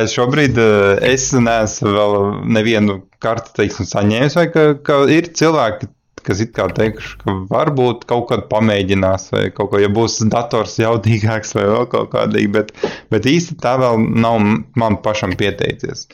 [0.08, 0.56] Šobrīd
[1.04, 2.14] es neesmu vēl
[2.56, 5.90] nevienu karti teiksim, saņēmis, vai ka, ka ir cilvēki,
[6.24, 10.78] kas it kā teikuši, ka varbūt kaut kad pamēģinās, vai kaut ko, ja būs dators
[10.80, 12.72] jaudīgāks vai vēl kaut kādīgi, bet,
[13.12, 14.40] bet īsti tā vēl nav
[14.80, 16.06] man pašam pieteicies.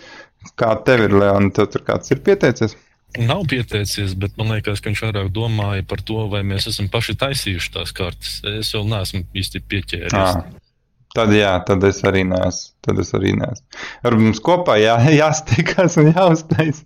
[0.59, 2.77] Kā tev ir, Leon, tev tur kāds ir pieteicies?
[3.17, 7.17] Nav pieteicies, bet man liekas, ka viņš vairāk domāja par to, vai mēs esam paši
[7.23, 8.41] taisījuši tās kartes.
[8.51, 10.17] Es vēl neesmu īsti pieķēries.
[10.17, 10.43] À,
[11.17, 12.75] tad jā, tad es arī neesmu.
[12.85, 13.81] Tad es arī neesmu.
[14.05, 16.83] Varbūt mums kopā jā, jāstikās un jāuztais.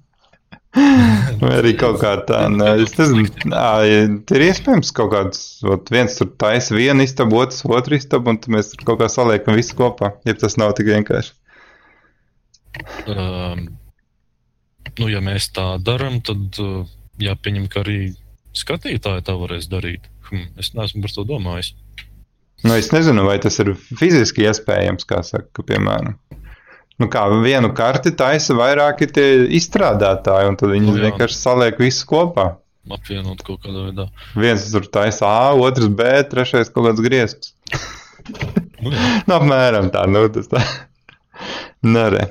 [1.42, 3.26] Vai arī kaut kā tā, ne, es nezinu,
[3.58, 8.38] ā, ir iespējams kaut kāds, ot, viens tur taisa vienu istabu, otrs otru istabu, un
[8.54, 11.34] mēs tur kaut kā saliekam visu kopā, ja tas nav tik vienkārši.
[13.10, 13.66] Um,
[14.98, 16.82] nu, ja mēs tā darām, tad uh,
[17.22, 18.00] jāpieņem, ka arī
[18.56, 20.08] skatītāji tā varēs darīt.
[20.30, 21.74] Hm, es neesmu par to domājis.
[22.64, 26.18] Nu, es nezinu, vai tas ir fiziski iespējams, kā saka, piemēram.
[27.00, 31.06] Nu, kā vienu karti taisa vairāki tie izstrādātāji, un tad viņi Nu, jā.
[31.08, 32.50] vienkārši saliek visu kopā.
[32.90, 34.06] Apvienot kaut kādā veidā.
[34.36, 37.54] Viens tur taisa A, otrs B, trešais kaut kāds griezts.
[38.80, 38.92] Nu.
[39.28, 40.60] Nu, apmēram tā, nu, tas tā.
[41.84, 42.30] Nu, re.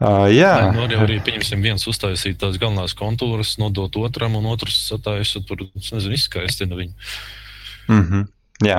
[0.00, 4.78] Uh, jā, Nē, nu, arī, pieņemsim, viens uztaisīt tās galvenās kontūras, nodot otram, un otrs
[4.88, 6.94] sataisa tur, nezinu, izskaistina viņu.
[7.88, 8.24] mm -hmm.
[8.64, 8.78] jā.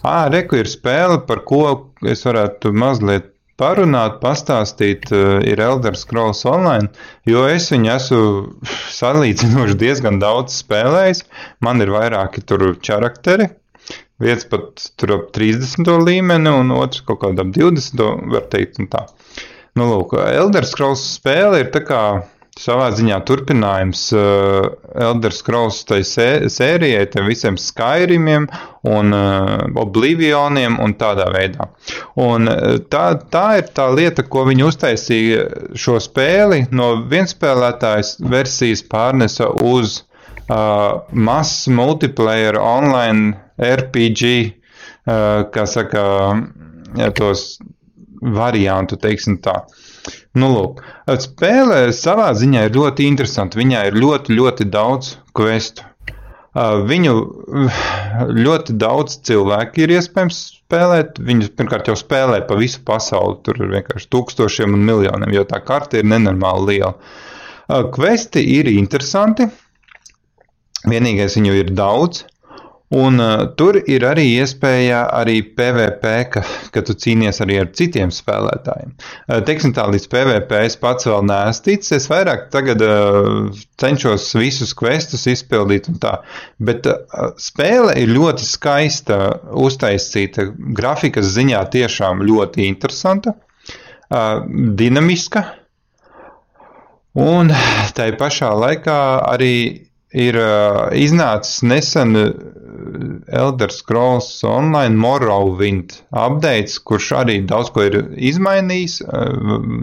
[0.00, 3.28] À, reku ir spēle, par ko es varētu mazliet
[3.60, 6.88] parunāt, pastāstīt, uh, ir Elder Scrolls Online,
[7.26, 8.24] jo es viņu esmu
[9.00, 11.24] salīdzinoši diezgan daudz spēlējis.
[11.60, 13.50] Man ir vairāki tur charakteri.
[14.18, 15.90] Viens pat tur ap 30.
[16.06, 18.30] līmeni, un otrs kaut kādā ap 20.
[18.32, 19.04] var teikt, un tā.
[19.74, 22.02] Nu, lūk, Elder Scrolls spēle ir tā kā
[22.60, 28.46] savā ziņā turpinājums uh, Elder Scrolls sē, sērijai, tam visiem Skyrimiem
[28.86, 31.66] un uh, Oblivioniem un tādā veidā.
[32.20, 33.04] Un uh, tā,
[33.34, 35.44] tā ir tā lieta, ko viņi uztaisīja
[35.74, 40.04] šo spēli no vienspēlētājas versijas pārnesa uz
[40.46, 44.34] uh, mass multiplayer online RPG,
[45.10, 46.06] uh, kā saka,
[47.00, 47.56] ja tos
[48.34, 49.60] variantu, teiksim tā.
[50.36, 50.82] Nu, lūk,
[51.22, 53.60] spēle savā ziņā ir ļoti interesanta.
[53.60, 55.84] Viņā ir ļoti, ļoti daudz questu.
[56.54, 57.12] Viņu
[58.38, 61.18] ļoti daudz cilvēku ir iespējams spēlēt.
[61.18, 63.40] Viņus pirmkārt jau spēlē pa visu pasauli.
[63.46, 66.94] Tur ir vienkārši tūkstošiem un miljoniem, jo tā karte ir nenormāli liela.
[67.96, 69.48] Questi ir interesanti.
[70.84, 72.22] Vienīgais viņu ir daudz.
[72.92, 78.10] Un uh, tur ir arī iespēja arī PVP, ka, ka tu cīnies arī ar citiem
[78.12, 78.90] spēlētājiem.
[79.24, 81.94] Uh, teiksim tā, līdz PVP es pats vēl neesmu ticis.
[81.96, 83.48] Es vairāk tagad uh,
[83.80, 86.18] cenšos visus questus izpildīt un tā.
[86.60, 89.18] Bet uh, spēle ir ļoti skaista,
[89.64, 94.44] uztaisīta, grafikas ziņā tiešām ļoti interesanta, uh,
[94.76, 95.46] dinamiska.
[97.16, 97.48] Un
[97.96, 99.00] tai pašā laikā
[99.32, 99.54] arī
[100.14, 102.14] ir uh, iznācis nesen
[103.28, 109.00] Elder Scrolls Online Morrowind updates, kurš arī daudz ko ir izmainījis,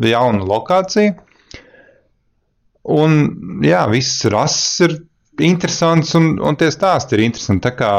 [0.07, 1.15] jaunu lokāciju.
[2.91, 3.17] Un,
[3.65, 4.97] jā, viss rases ir
[5.41, 7.63] interesants un, un tie stāsti ir interesanti.
[7.67, 7.91] Tā kā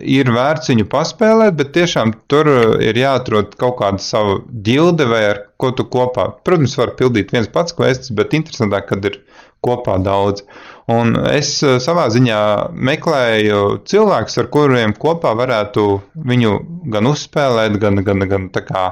[0.00, 2.48] ir vērts viņu paspēlēt, bet tiešām tur
[2.84, 6.30] ir jāatrod kaut kāda sava ģilde vai ar ko tu kopā.
[6.46, 9.20] Protams, var pildīt viens pats quests, bet interesantāk, kad ir
[9.64, 10.44] kopā daudz.
[10.88, 12.40] Un es eh, savā ziņā
[12.72, 15.84] meklēju cilvēkus, ar kuriem kopā varētu
[16.30, 16.54] viņu
[16.94, 18.84] gan uzspēlēt, gan, gan, gan kā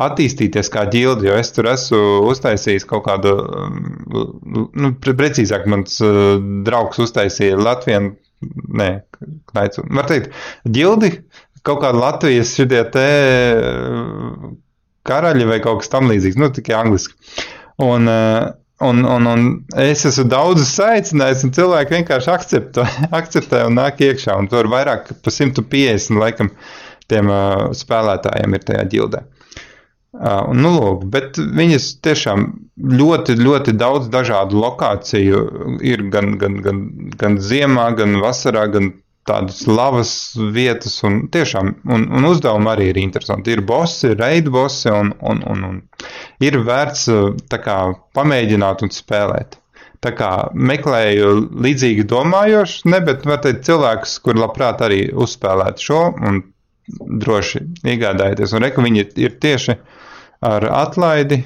[0.00, 3.34] attīstīties kā ģildi, jo es tur esmu uztaisījis kaut kādu,
[3.66, 6.20] mm, nu, precīzāk, mans eh,
[6.66, 8.14] draugs uztaisīja Latviju,
[8.80, 8.90] nē,
[9.50, 10.30] knaicu, var teikt,
[10.70, 11.16] ģildi,
[11.66, 13.08] kaut kāda Latvijas šitie te
[13.58, 14.48] eh,
[15.10, 17.18] karaļi vai kaut kas tam līdzīgs, nu, tikai angliski.
[17.80, 18.50] Un, uh,
[18.80, 19.42] Un, un, un
[19.76, 22.86] es esmu daudzus aicinājis, un cilvēki vienkārši akceptē,
[23.18, 24.38] akceptē un nāk iekšā.
[24.40, 26.48] Un tur vairāk par 150 laikam
[27.10, 29.20] tiem uh, spēlētājiem ir tajā ģildē.
[30.10, 32.48] Uh, nu, lūk, bet viņas tiešām
[32.98, 35.44] ļoti, ļoti daudz dažādu lokāciju
[35.86, 36.80] ir gan, gan, gan,
[37.20, 38.94] gan ziemā, gan vasarā, gan
[39.28, 40.12] tādas lavas
[40.54, 43.54] vietas, un tiešām, un, un uzdevumi arī ir interesanti.
[43.54, 45.80] Ir bossi, reidu bossi, un, un, un, un
[46.44, 47.08] ir vērts
[47.50, 47.78] kā,
[48.16, 49.58] pamēģināt un spēlēt.
[50.00, 56.06] Tā kā meklēju līdzīgi domājošus, ne, bet var teikt cilvēkus, kur labprāt arī uzspēlēt šo
[56.16, 56.40] un
[57.20, 58.54] droši iegādājieties.
[58.56, 59.76] Un reku viņi ir tieši
[60.48, 61.42] ar atlaidi.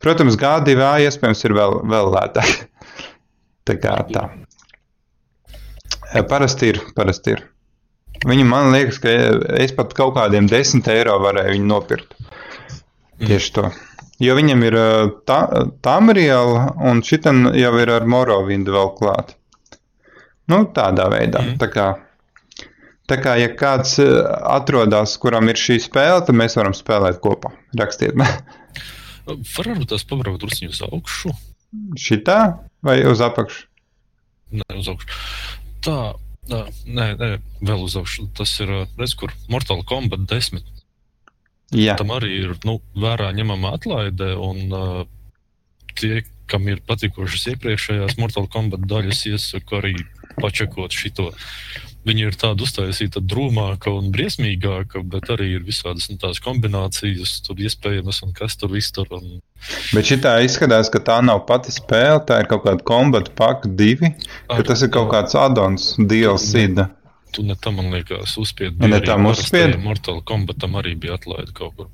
[0.00, 2.64] Protams, G2A iespējams ir vēl, vēl lētāk.
[3.68, 4.24] tā kā tā.
[6.30, 7.44] Parasti ir, parasti ir.
[8.24, 9.12] Viņi man liekas, ka
[9.60, 12.16] es pat kaut kādiem 10 eiro varēju viņu nopirkt.
[13.20, 13.28] Mm.
[13.28, 13.68] Tieši to.
[14.22, 14.76] Jo viņam ir
[15.28, 15.40] tā,
[15.84, 19.34] Tamriela un šitam jau ir ar Morovindu vēl klāt.
[20.48, 21.42] Nu, tādā veidā.
[21.42, 21.58] Mm.
[21.60, 21.86] Tā kā,
[23.10, 27.52] tā kā, ja kāds atrodas, kuram ir šī spēle, tad mēs varam spēlēt kopā.
[27.76, 28.30] Rakstiet man.
[29.26, 31.34] Varbūt tas pabraukt drusku uz augšu.
[31.98, 32.40] Šitā
[32.86, 33.66] vai uz apakšu?
[34.56, 35.10] Nē, uz augšu
[35.86, 35.96] tā,
[36.50, 37.30] tā nē, nē,
[37.62, 38.28] vēl uz augšu.
[38.36, 40.64] Tas ir redz, kur Mortal Kombat 10.
[41.74, 41.96] Jā.
[41.98, 44.34] Tam arī ir nu, vērā ņemama atlaide.
[44.38, 45.02] Un, uh,
[45.98, 49.96] tie, kam ir patikušas iepriekšējās Mortal Kombat daļas, iesaku arī
[50.38, 51.32] pačakot šo
[52.06, 57.58] Viņa ir tāda uztaisīta drūmāka un briesmīgāka, bet arī ir visādas nu, tās kombinācijas, tur
[57.58, 59.10] iespējamas un kas tur viss tur.
[59.16, 59.40] Un...
[59.90, 63.66] Bet šī tā izskatās, ka tā nav pati spēle, tā ir kaut kāda kombata paka
[63.66, 64.12] divi,
[64.46, 66.68] ka Ar, tas ir kaut kāds addons, DLC.
[66.76, 66.86] Ne,
[67.36, 68.80] tu ne tam, man liekas, uzspied.
[68.80, 69.76] Ne tam uzspied?
[69.84, 71.90] Mortal Kombatam arī bija atlaida kaut kur.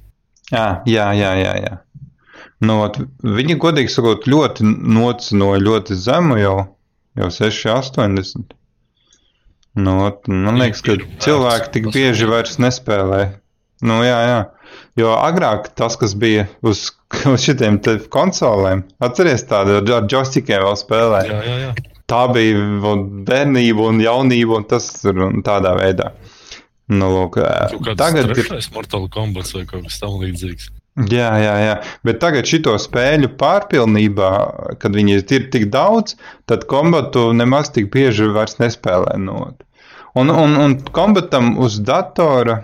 [0.53, 1.55] Jā, jā, jā, jā.
[1.65, 1.79] jā.
[2.63, 2.79] Nu,
[3.27, 6.57] viņi, godīgi sakot, ļoti nocinoja ļoti zemu jau,
[7.19, 8.55] jau 6, 80.
[9.83, 9.95] Nu,
[10.29, 13.23] man liekas, ka cilvēki tik bieži vairs nespēlē.
[13.83, 14.43] Nu, jā, jā.
[14.97, 16.91] Jo agrāk tas, kas bija uz,
[17.33, 17.81] uz šitiem
[18.13, 21.33] konsolēm, atceries tādu ar joystickiem vēl spēlēja.
[21.33, 21.92] Jā, jā, jā.
[22.13, 22.93] Tā bija
[23.31, 26.13] bērnība un jaunība un tas ir tādā veidā.
[26.93, 27.39] Nu, lūk,
[27.97, 30.69] tagad ir Mortal Kombat vai kaut kas tam līdzīgs.
[31.09, 31.77] Jā, jā, jā.
[32.05, 34.33] Bet tagad šito spēļu pārpilnībā,
[34.83, 36.19] kad viņi ir tik daudz,
[36.51, 39.17] tad kombatu nemaz tik bieži vairs nespēlē.
[39.23, 39.55] No.
[40.21, 42.59] Un, un, un kombatam uz datora,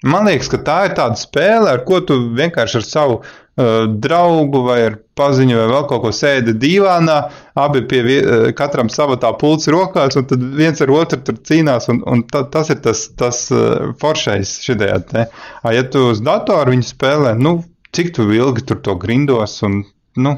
[0.00, 4.64] man liekas, ka tā ir tāda spēle, ar ko tu vienkārši ar savu uh, draugu
[4.70, 7.16] vai ar paziņu vai vēl kaut ko sēdi divānā,
[7.58, 8.24] abi pie vie-
[8.58, 12.44] katram sava tā pulca rokās, un tad viens ar otru tur cīnās, un, un ta,
[12.52, 15.26] tas ir tas, tas uh, foršais šitā te.
[15.62, 17.58] A, ja tu uz datoru viņu spēlē, nu,
[17.96, 19.82] cik tu ilgi tur to grindos, un,
[20.20, 20.36] nu,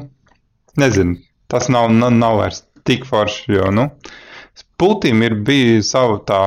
[0.79, 1.19] nezinu,
[1.51, 3.89] tas nav, nav, nav vairs tik forši, jo, nu,
[4.79, 6.39] Putim ir bija sava tā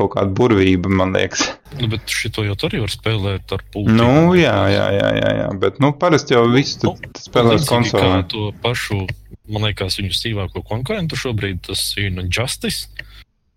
[0.00, 1.46] kaut kāda burvība, man liekas.
[1.78, 3.94] Nu, bet šito jau tur var spēlēt ar pulti.
[4.00, 5.48] Nu, jā, jā, jā, jā, jā.
[5.62, 8.26] bet nu, parasti jau viss Nu, spēlē uz līdzīgi kā konsolēm.
[8.32, 8.98] To pašu,
[9.52, 12.88] man liekas, viņu stīvāko konkurentu šobrīd tas ir Justice,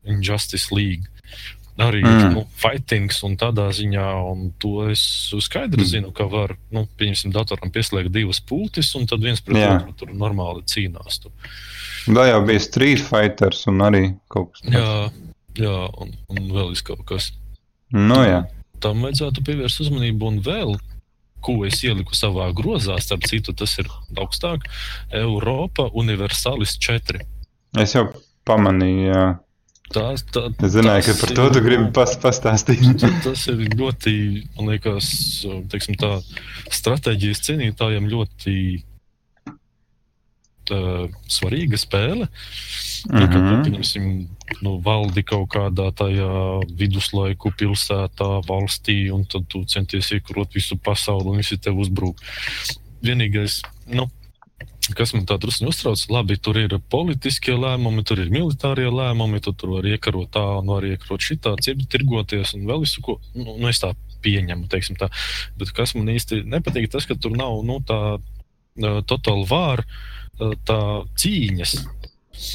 [0.03, 1.09] Justice League.
[1.81, 2.33] Arī Mm.
[2.35, 5.89] nu, fightings un tādā ziņā, un to es skaidri Mm.
[5.89, 10.07] zinu, ka var, nu, pieņemsim, datoram pieslēgt divas pultis, un tad viens pret otru tur
[10.13, 11.17] normāli cīnās.
[11.23, 11.31] Tu.
[12.13, 15.11] Vēl jau bija Street Fighters un arī kaut kas tāds.
[15.59, 17.29] Jā, un, un vēl kaut kas.
[17.93, 18.43] Nu, jā.
[18.83, 20.75] Tam vajadzētu pievērst uzmanību, un vēl,
[21.43, 24.65] ko es ieliku savā grozā, starp citu, tas ir augstāk,
[25.13, 27.21] Eiropa Universalis 4.
[27.83, 28.07] Es jau
[28.47, 29.25] pamanīju, jā.
[29.93, 33.03] Tā, tā, Es zināju, ka par to tu gribi pas, pastāstīt.
[33.25, 34.15] Tas ir ļoti,
[34.55, 35.09] man liekas,
[35.69, 36.15] teiksim, tā
[36.73, 38.55] stratēģijas cienītājiem ļoti
[40.69, 40.79] tā,
[41.29, 42.29] svarīga spēle.
[43.03, 43.63] Tā kā, Mhm.
[43.65, 44.27] pieņemsim,
[44.63, 51.27] nu, valdi kaut kādā tajā viduslaiku pilsētā, valstī, un tad tu centies iekurot visu pasauli,
[51.29, 52.15] un visi tev uzbrūk.
[53.03, 53.61] Vienīgais,
[53.91, 54.07] nu,
[54.95, 59.51] kas man tā drusku uztrauc, labi, tur ir politiskie lēmumi, tur ir militārie lēmumi, tu
[59.51, 63.57] tur var iekarot tā, un var iekarot šitā, ciep- tirgoties, un vēl visu, ko, nu,
[63.57, 63.93] nu es tā
[64.23, 65.09] pieņemu, teiksim tā.
[65.57, 69.83] Bet kas man īsti nepatīk, tas, ka tur nav, nu, tā uh, total var,
[70.39, 70.79] uh, tā
[71.19, 71.85] cīņas,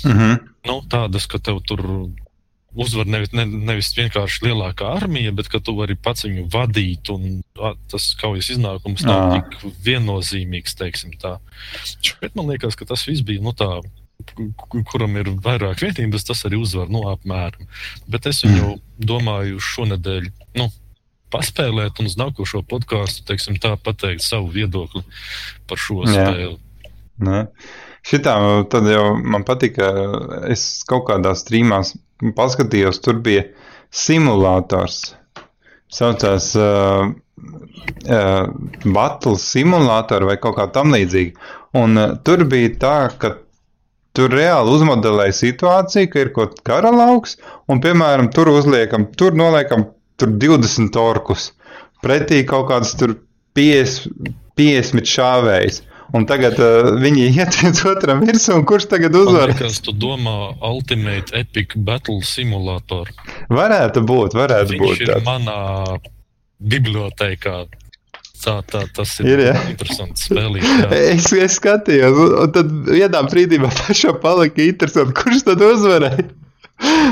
[0.05, 0.33] Mhm.
[0.67, 1.81] nu, tādas, ka tev tur
[2.79, 7.09] uzvar nevis, ne, nevis vienkārši lielākā armija, bet ka tu vari pats viņu vadīt.
[7.11, 9.39] Un, a, tas kaujas iznākums nav Ā.
[9.39, 11.39] tik viennozīmīgs, teiksim tā.
[12.21, 13.81] Bet man liekas, ka tas viss bija nu, tā.
[14.59, 17.67] ku- Kuram ir vairāk vienības, tas arī uzvar nu, apmēram.
[18.11, 20.29] Bet es viņu domāju šonadēļ
[20.59, 20.69] nu,
[21.33, 23.25] paspēlēt un uz nākošo podkāstu
[23.61, 25.03] tā pateikt savu viedokli
[25.67, 26.29] par šo Jā.
[26.33, 26.59] spēli.
[27.19, 27.47] Ne.
[28.09, 28.35] Šitā
[28.73, 29.91] tad jau man patika,
[30.49, 31.83] es kaut kādā strīmā
[32.37, 33.45] paskatījos, tur bija
[33.93, 35.13] simulators.
[35.93, 38.49] Saucās uh, uh,
[38.85, 41.53] Battle Simulator vai kaut kā tam līdzīga.
[41.81, 43.35] Un uh, tur bija tā, ka
[44.17, 47.37] tur reāli uzmodelēja situāciju, ka ir kaut kāds kara lauks,
[47.71, 49.87] un, piemēram, tur uzliekam, tur noliekam
[50.19, 51.53] tur 20 orkus.
[52.05, 53.17] Pretī kaut kāds tur
[53.59, 55.83] 50, 50 šāvējs.
[56.17, 59.51] Un tagad uh, viņi iet viens otram virsū, un kurš tagad uzvar?
[59.53, 63.11] liekas, tu domā Ultimate Epic Battle Simulator.
[63.53, 65.03] Varētu būt, varētu Viņš būt.
[65.05, 65.27] ir tāds.
[65.27, 65.59] manā
[66.59, 67.67] bibliotekā.
[68.39, 69.55] Tā, tā, tas ir, Ir, jā.
[69.73, 70.63] interesants spēlīt.
[70.63, 70.89] Jā.
[71.17, 76.29] Es, es skatījos, un, un tad vienā brīdī man pašam palika interesanti, kurš tad uzvarēja.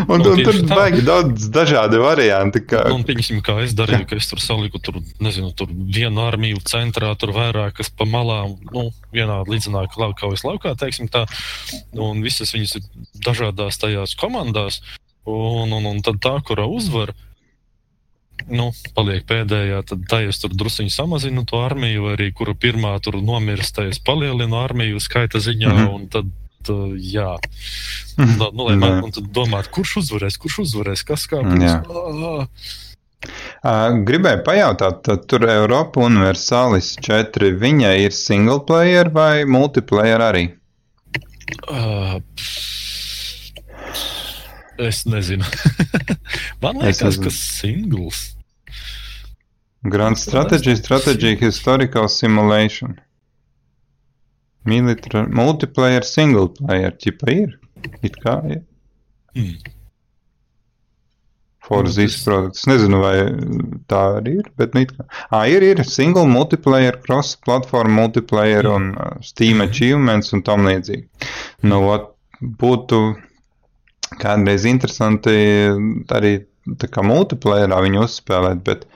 [0.06, 0.76] Un, Nu, un tur tā.
[0.78, 2.62] baigi daudz dažādi varianti.
[2.62, 6.62] Kā, Nu, pieņemsim, kā es darīju, ka es tur saliku tur, nezinu, tur vienu armiju
[6.62, 11.24] centrā, tur vairākas pa malām, nu, vienā līdzenā kaujas laukā, teiksim tā,
[11.92, 12.86] un visas viņas ir
[13.26, 14.82] dažādās tajās komandās,
[15.26, 17.16] un, un, un tad tā, kura uzvar,
[18.46, 22.94] nu, paliek pēdējā, tad tā es tur druskuļi samazinu to armiju, vai arī kura pirmā
[23.02, 26.34] tur nomirst, tā es palielinu armiju skaita ziņā, mm -hmm.
[26.72, 27.36] Uh, jā,
[28.16, 28.36] Mhm.
[28.56, 29.04] nu, lai man, Jā.
[29.04, 32.56] un tad domāt, kurš uzvarēs, kurš uzvarēs, kas kā būs.
[34.06, 40.44] Gribēju pajautāt, tad tur Eiropa Universalis 4, viņa ir single player vai multiplayer arī?
[41.68, 42.20] Uh,
[44.78, 45.44] es nezinu.
[46.62, 48.32] Man liekas, ka singls.
[49.86, 52.96] Grand Strategy, Strategy, Historical Simulation.
[54.66, 57.56] Military, multiplayer, single player, ķipa ir.
[58.02, 58.62] It kā ir.
[59.36, 59.56] Hmm.
[61.66, 61.90] For Nu,
[62.24, 62.56] product.
[62.56, 63.14] Es nezinu, vai
[63.90, 65.06] tā arī ir, bet nu it kā.
[65.34, 68.74] Ā, ir, ir single multiplayer, cross-platform multiplayer Mm.
[68.76, 71.08] un uh, Steam achievements un tam līdzīgi.
[71.66, 72.12] Nu, ot,
[72.62, 73.00] būtu
[74.22, 75.34] kādreiz interesanti
[76.14, 76.36] arī
[76.78, 78.86] tā kā multiplayerā viņu uzspēlēt, bet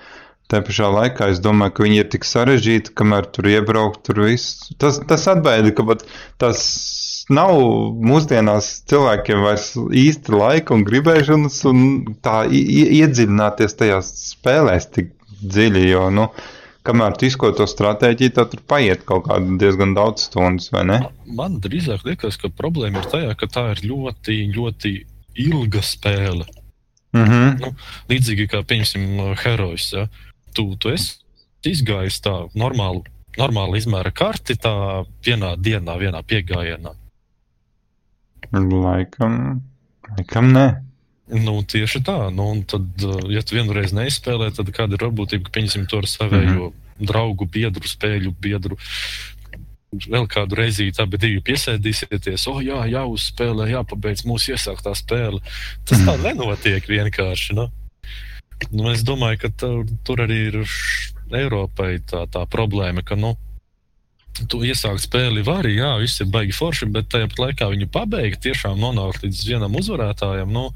[0.51, 4.71] tā pašā laikā es domāju, ka viņi ir tik sarežģīti, kamēr tur iebraukt, tur viss.
[4.83, 5.97] Tas, tas atbaida, ka
[6.43, 6.65] tas
[7.31, 7.55] nav
[8.11, 11.85] mūsdienās cilvēkiem vairs īsti laika un gribēšanas un
[12.25, 16.27] tā iedziļināties tajās spēlēs tik dziļi, jo, nu,
[16.87, 21.01] kamēr tu izko to stratēģiju, tad tur paiet kaut kādi diezgan daudz stundas, vai ne?
[21.27, 24.97] Man drīzāk liekas, ka problēma ir tajā, ka tā ir ļoti, ļoti
[25.47, 26.49] ilga spēle.
[27.17, 27.73] Mhm.
[28.11, 29.07] Līdzīgi kā, pieņemsim,
[29.43, 29.89] herojs.
[29.97, 30.07] Ja?
[30.55, 31.19] Tu, tu esi
[31.71, 33.05] izgājis tā normālu
[33.39, 34.73] normāli izmēra karti tā
[35.27, 36.95] vienā dienā, vienā piegājienā?
[38.51, 39.35] Laikam,
[40.17, 40.69] laikam nē.
[41.31, 42.19] Nu, tieši tā.
[42.35, 46.09] Nu, tad, uh, ja tu vienreiz neizspēlē, tad kāda ir varbūtība, ka pieņemsim to ar
[46.11, 47.07] savējo mm -hmm.
[47.07, 48.79] draugu, biedru, spēļu biedru?
[49.91, 55.41] Vēl kādu reizi abi divi piesēdīsieties, oh, jā, jāuzspēlē, jāpabeidz mūsu iesāktā spēle.
[55.85, 57.55] Tas tā nenotiek vienkārši.
[57.55, 57.71] Nu?
[58.69, 60.59] Nu, es domāju, ka tur, tur arī ir
[61.31, 63.33] Eiropai tā, tā problēma, ka nu,
[64.51, 68.43] tu iesākt spēli vari, jā, viss ir baigi forši, bet tajā pat laikā viņu pabeigt,
[68.45, 70.69] tiešām nonākt līdz vienam uzvarētājam, nu,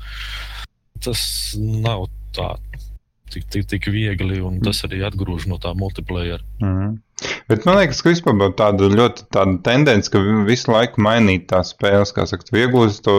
[1.04, 1.22] tas
[1.58, 2.54] nav tā
[3.30, 6.42] tik, tik, tik viegli, un tas arī atgrūž no tā multiplayer.
[6.62, 6.98] Mm.
[7.48, 12.12] Bet man liekas, ka vispār tāda ļoti tāda tendence, ka visu laiku mainīt tās spēles,
[12.16, 13.16] kā saka, iegūsi to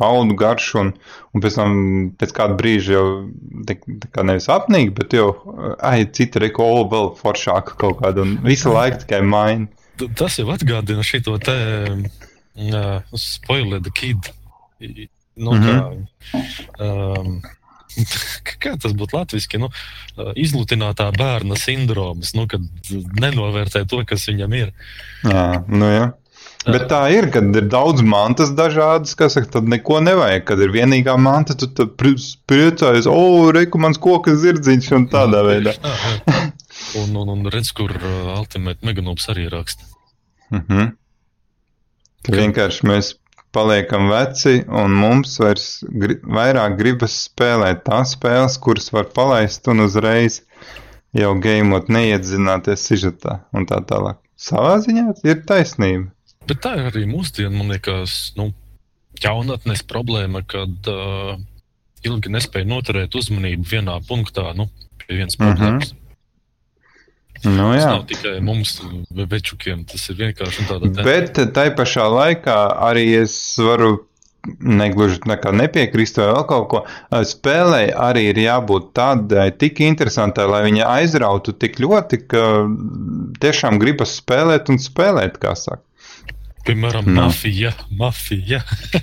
[0.00, 0.92] baudu garšu, un,
[1.32, 1.76] un pēc tam
[2.18, 3.06] pēc kāda brīža jau
[3.68, 3.78] tā,
[4.12, 5.28] kā nevis apnīk, bet jau,
[5.78, 9.70] ai, cita reko, o, vēl foršāka kaut kāda, un visu laiku tikai maina.
[10.18, 11.56] Tas jau atgādina šito te
[11.94, 14.32] uh, spoiler the kid.
[15.36, 16.06] Nu, mm -hmm.
[16.32, 16.40] kā,
[16.84, 17.42] um,
[18.62, 19.70] kā tas būtu latviešu, nu,
[20.38, 22.62] izlutinātā bērna sindroms, nu, kad
[23.22, 24.72] nenovērtē to, kas viņam ir.
[25.24, 26.06] Jā, nu jā.
[26.66, 30.42] Bet tā ir, kad ir daudz mantas dažādas, kas saka, tad neko nevajag.
[30.48, 35.46] Kad ir vienīgā manta, tad tu priecājies, o, reku mans kokas zirdziņš un tādā jā,
[35.46, 35.76] veidā.
[35.82, 36.40] Tā, jā.
[37.02, 39.86] Un, un, un redz, kur uh, Ultimate Meganobs arī raksta.
[40.50, 40.58] Mhm.
[40.58, 40.92] Uh -huh.
[42.26, 43.14] Vienkārši mēs
[43.56, 45.68] paliekam veci, un mums vairs
[46.02, 50.42] gri vairāk gribas spēlēt tās spēles, kuras var palaist un uzreiz
[51.16, 54.20] jau gēmot, neiedzināties sižetā un tā tālāk.
[54.36, 56.10] Savā ziņā ir taisnība.
[56.46, 58.50] Bet tā ir arī mūsdienu, man liekas, nu,
[59.22, 61.38] jaunatnes problēma, kad uh,
[62.06, 64.68] ilgi nespēja noturēt uzmanību vienā punktā, nu,
[65.02, 65.48] pie vienas mhm.
[65.48, 65.92] problēmas.
[65.92, 66.05] Mm -hmm.
[67.44, 67.82] Nu, jā.
[67.82, 68.76] tas nav tikai mums,
[69.10, 71.06] večukiem, tas ir vienkārši lieta.
[71.06, 72.58] Bet tai pašā laikā
[72.88, 73.98] arī es varu
[74.60, 76.82] negluži nepiekrist vai vēl kaut ko.
[77.10, 82.44] Spēlē arī ir jābūt tādai tik interesantai, lai viņa aizrautu tik ļoti, ka
[83.42, 85.82] tiešām gribas spēlēt un spēlēt, kā saka.
[86.66, 87.20] Piemēram, nu.
[87.20, 87.72] mafija.
[87.94, 88.60] Mafija.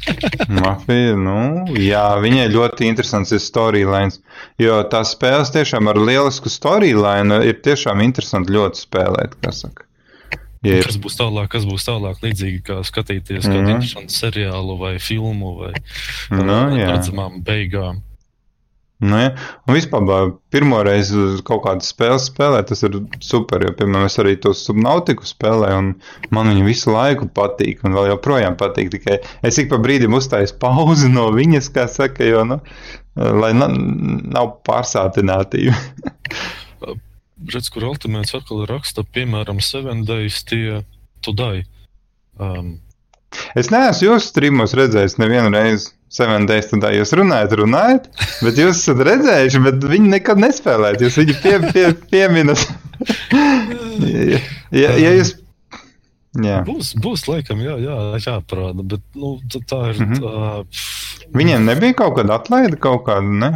[0.64, 1.38] mafija, nu,
[1.80, 4.20] jā, viņai ļoti interesants ir storylines.
[4.62, 9.88] Jo tās spēles tiešām ar lielisku storyline ir tiešām interesanti ļoti spēlēt, saka.
[10.64, 10.88] Ja ir...
[10.88, 13.60] Kas būs tālāk, kas būs tālāk, līdzīgi kā skatīties mm -hmm.
[13.60, 15.74] kādu interesantu seriālu vai filmu vai
[16.32, 18.00] no, nu, redzamām beigām.
[19.04, 19.32] Nu, ja.
[19.68, 23.66] Un vispār pirmo reizi kaut kādu spēli spēlēt, tas ir super.
[23.66, 25.90] Jo, piemēram, es arī to subnautiku spēlēju, un
[26.36, 28.94] man viņa visu laiku patīk, un vēl joprojām patīk.
[28.94, 32.60] Tikai es ik pa brīdim uztāju pauzi no viņas, kā saka, jo, nu,
[33.16, 35.76] lai na, nav pārsātinātība.
[37.54, 40.80] Redz, kur Ultimēts atkal raksta, piemēram, Seven Days tie
[41.26, 41.66] to die.
[42.40, 42.78] Um,
[43.58, 45.92] Es neesmu jūsu streamos redzējis nevienu reizi.
[46.14, 48.10] Seven Days tādā jūs runājat, runājat,
[48.46, 51.02] bet jūs esat redzējuši, bet viņi nekad nespēlēt.
[51.02, 52.68] Jūs viņu pie, pie, pieminat.
[53.34, 54.44] ja,
[54.84, 55.34] ja, ja jūs
[56.42, 56.64] Jā.
[56.66, 58.82] Būs, būs laikam, jā, jā, jāparāda.
[58.82, 60.00] Bet, nu, tā ir.
[60.02, 60.24] Mm -hmm.
[60.24, 61.30] tā...
[61.38, 63.52] Viņiem nebija kaut kāda atlaide, kaut kāda, ne?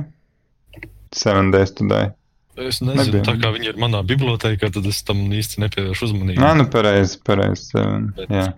[1.11, 2.11] Seven days today.
[2.57, 3.23] Es nezinu, nebija.
[3.23, 6.41] tā kā viņi ir manā bibliotekā, tad es tam īsti nepievēršu uzmanību.
[6.41, 7.71] Nā, nu, pareizi, pareizi.
[8.17, 8.29] Bet...
[8.29, 8.53] Jā.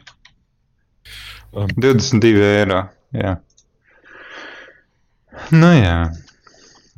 [1.52, 2.84] Um, 22 eiro.
[3.16, 3.38] Jā.
[5.52, 6.00] Nu, jā.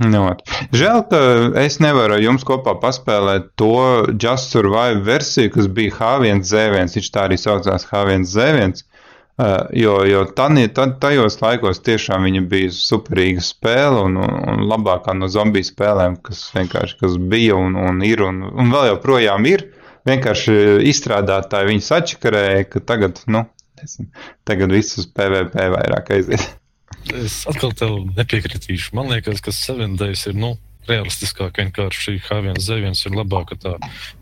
[0.01, 0.23] Nu,
[0.73, 1.19] Žēl, ka
[1.61, 6.89] es nevaru jums kopā paspēlēt to Just Survive versiju, kas bija H1Z1.
[6.95, 8.81] Viņš tā arī saucās H1Z1.
[9.41, 15.15] Uh, jo jo tani, tajos laikos tiešām viņa bija superīga spēle un, un, un labākā
[15.17, 19.69] no zombiju spēlēm, kas vienkārši kas bija un, un ir un, un vēl joprojām ir.
[20.09, 20.53] Vienkārši
[20.89, 23.45] izstrādātāji viņu sačakarēja, ka tagad, nu,
[24.45, 26.60] Tagad viss uz PVP vairāk aiziet.
[27.21, 28.95] Es atkal tev nepiekritīšu.
[28.97, 30.55] Man liekas, ka Seven Days ir nu,
[30.89, 31.59] realistiskāk.
[31.59, 33.75] Vienkārši H1Z1 ir labāka tā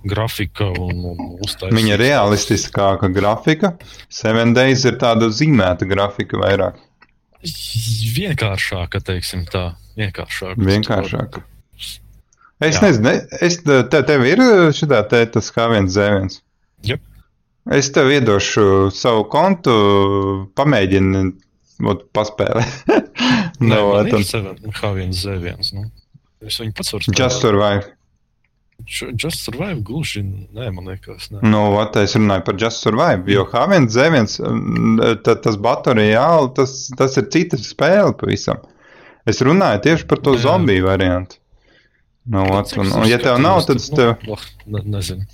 [0.07, 1.77] grafika un, un uztaisījums.
[1.79, 3.73] Viņa ir realistiskāka grafika.
[4.11, 6.79] Seven Days ir tāda zīmēta grafika vairāk.
[8.19, 9.69] Vienkāršāka, teiksim tā.
[9.99, 10.59] Vienkāršāka.
[10.59, 11.45] Vienkāršāka.
[12.59, 12.81] Es Jā.
[12.83, 14.41] nezinu, es, te, tev ir
[14.75, 16.41] šitā te tas H1Z1.
[16.89, 17.05] Yep.
[17.75, 19.75] Es tev iedošu savu kontu,
[20.59, 21.23] pamēģini
[22.15, 22.91] paspēlēt.
[23.63, 25.71] no, Nē, tas ir H1Z1.
[25.77, 25.87] Nu.
[26.45, 27.19] Es viņu pats varu spēlēt.
[27.19, 27.87] Just Survive.
[29.19, 31.27] Just Survive gluži, nē, man liekas.
[31.33, 31.43] Nē.
[31.43, 34.29] Nu, vat, es runāju par Just Survive, jo H1Z1,
[35.25, 38.63] tas baterijāli, tas, tas ir cita spēle pavisam.
[39.27, 40.45] Es runāju tieši par to jā.
[40.47, 41.41] zombiju variantu.
[42.29, 44.15] Nu, vat, un, un, ja tev nav, tad es tev.
[44.23, 44.37] Nu,
[44.69, 45.25] ne, nezinu.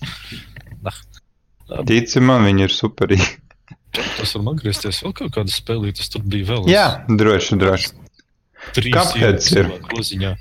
[1.90, 3.32] Tici man, viņi ir superīgi.
[3.96, 6.68] Tas var atgriezties vēl kaut kāda spēlīte, tas tur bija vēl.
[6.72, 7.94] Jā, droši, droši.
[8.74, 9.70] Kāpēc ir?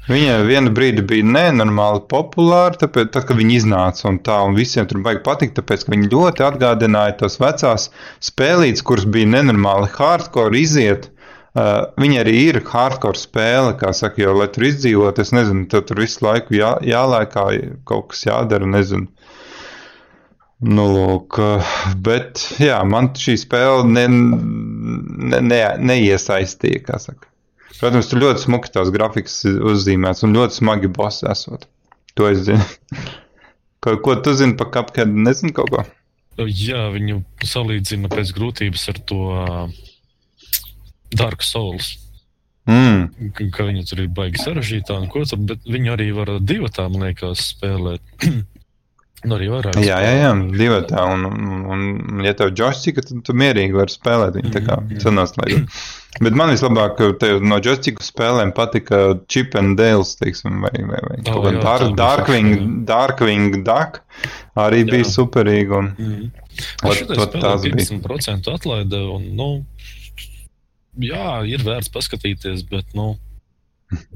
[0.08, 4.88] Viņa vienu brīdi bija nenormāli populāra, tāpēc, tad, kad viņi iznāca un tā, un visiem
[4.90, 7.90] tur baigi patikt, tāpēc, ka viņi ļoti atgādināja tos vecās
[8.24, 11.10] spēlītes, kuras bija nenormāli hardcore iziet.
[11.54, 16.00] Uh, viņa arī ir hardcore spēle, kā saka, jo, lai tur izdzīvot, es nezinu, tur
[16.02, 17.44] visu laiku jā, jālēkā,
[17.86, 19.06] kaut kas jādara, nezinu.
[20.64, 21.36] Nu, lūk,
[22.04, 25.60] bet jā, man šī spēle ne, ne, ne,
[25.90, 26.98] neiesaistīja.
[27.74, 31.66] Protams, tur ļoti smuki tās grafikas uzzīmēts un ļoti smagi bosi esot.
[32.16, 32.64] To es zinu.
[33.84, 35.12] ko, ko tu zini par Cuphead?
[35.12, 35.84] Nezinu kaut ko.
[36.48, 39.20] Jā, viņu salīdzina pēc grūtības ar to
[41.14, 41.92] Dark Souls.
[42.64, 43.30] Mm.
[43.52, 46.88] Ka viņi tur ir baigi sarežģītā un ko tur, bet viņi arī var divu tā,
[46.88, 48.02] man liekas, spēlēt.
[49.24, 49.76] Nu, arī vairāk.
[49.80, 51.02] Jā, jā, jā, divi tā.
[51.14, 54.98] Un, un, un, ja tev joysticka, tad tu mierīgi vari spēlēt viņu tā kā Mhm.
[55.00, 55.78] cenāslēgt.
[56.20, 57.00] Bet man vislabāk
[57.42, 61.62] no joysticku spēlēm patika Chip and Dales, teiksim, vai, vai, vai Oh, kaut kā jā,
[61.62, 61.96] tā Dark,
[62.28, 62.84] Darkwing.
[62.86, 64.00] Darkwing Duck
[64.56, 64.90] arī Jā.
[64.92, 65.72] bija superīgi.
[65.78, 66.30] Un, Mm.
[66.84, 67.74] Ot- tās bija.
[67.74, 69.48] 50% atlaide, un, nu,
[71.00, 73.16] jā, ir vērts paskatīties, bet, nu,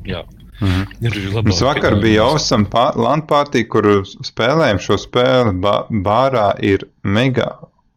[0.06, 0.22] jā,
[0.60, 0.86] mhm.
[1.34, 1.44] labi.
[1.50, 2.68] Mums vakar bija awesome
[2.98, 5.56] landpārtī, kur spēlējām šo spēli.
[5.64, 7.50] Ba bārā ir mega,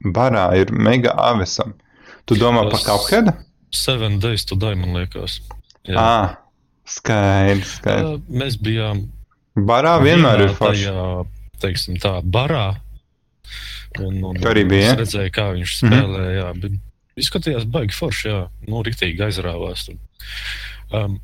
[0.04, 1.74] barā ir mega avesam.
[2.30, 3.34] Tu domā par Cuphead?
[3.72, 5.40] Seven Days to Die, man liekas.
[5.88, 5.96] Jā.
[5.98, 6.14] Ā,
[6.86, 8.22] skaidrs, skaidrs.
[8.30, 9.08] Mēs bijām
[9.56, 10.92] Barā vienmēr ir forši.
[11.60, 12.76] teiksim, tā barā.
[14.00, 16.24] Un, un, Tu arī biji, es redzēju, kā viņš spēlē.
[16.38, 16.78] Jā, bet
[17.20, 18.40] izskatījās baigi forši, jā,
[18.70, 19.90] nu, riktīgi aizrāvās.
[19.90, 20.00] Tur.
[20.96, 21.20] Um,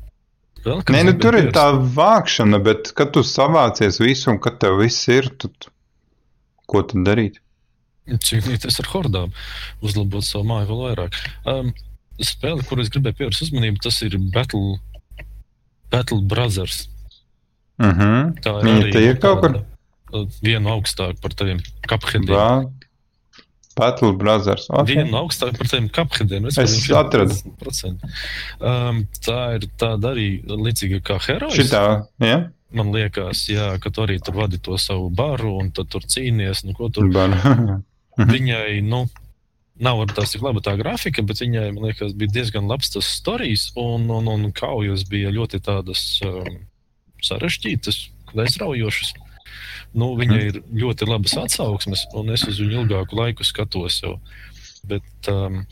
[0.68, 1.66] vēl Nē, nu tur ir tā
[1.98, 5.70] vākšana, bet kad tu savācies visu un kad tev viss ir, tad
[6.68, 7.40] ko tad darīt?
[8.16, 9.32] cīnīties ar hordām,
[9.84, 11.18] uzlabot savu māju vēl vairāk.
[11.48, 11.72] Um,
[12.24, 14.78] spēle, kur es gribēju pievērst uzmanību, tas ir Battle,
[15.92, 16.86] Battle Brothers.
[17.78, 18.32] Uh -huh.
[18.42, 19.60] Tā ir Viņa te ir kaut kur?
[20.12, 22.72] uh, Vienu augstāk par taviem kapheadiem.
[23.78, 24.66] Battle Brothers.
[24.68, 24.98] Okay.
[24.98, 26.48] Vienu augstāk par taviem kapheadiem.
[26.50, 26.58] Es
[26.98, 27.36] atradu.
[28.58, 31.56] Um, tā ir tāda arī līdzīga kā heroja.
[31.60, 31.84] Šitā,
[32.24, 32.38] ja?
[32.74, 36.66] Man liekas, jā, ka tu arī tur vadi to savu baru un tad tur cīnies.
[36.68, 37.32] Nu, tur Bar.
[38.32, 39.06] viņai, nu,
[39.80, 43.70] nav tās tik laba tā grafika, bet viņai, man liekas, bija diezgan labs tas stāstījums,
[43.78, 46.60] un, un, un kaujas bija ļoti tādas um,
[47.24, 48.02] sarežģītas,
[48.34, 49.14] aizraujošas.
[49.96, 54.18] Nu, viņai ir ļoti labas atsauksmes, un es uz viņu ilgāku laiku skatos jau.
[54.88, 55.62] Bet, um,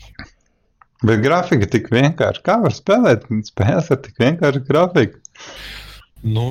[1.05, 2.41] Bet grafika tik vienkārši.
[2.45, 5.21] Kā var spēlēt spēles ar tik vienkāršu grafiku?
[6.25, 6.45] nu,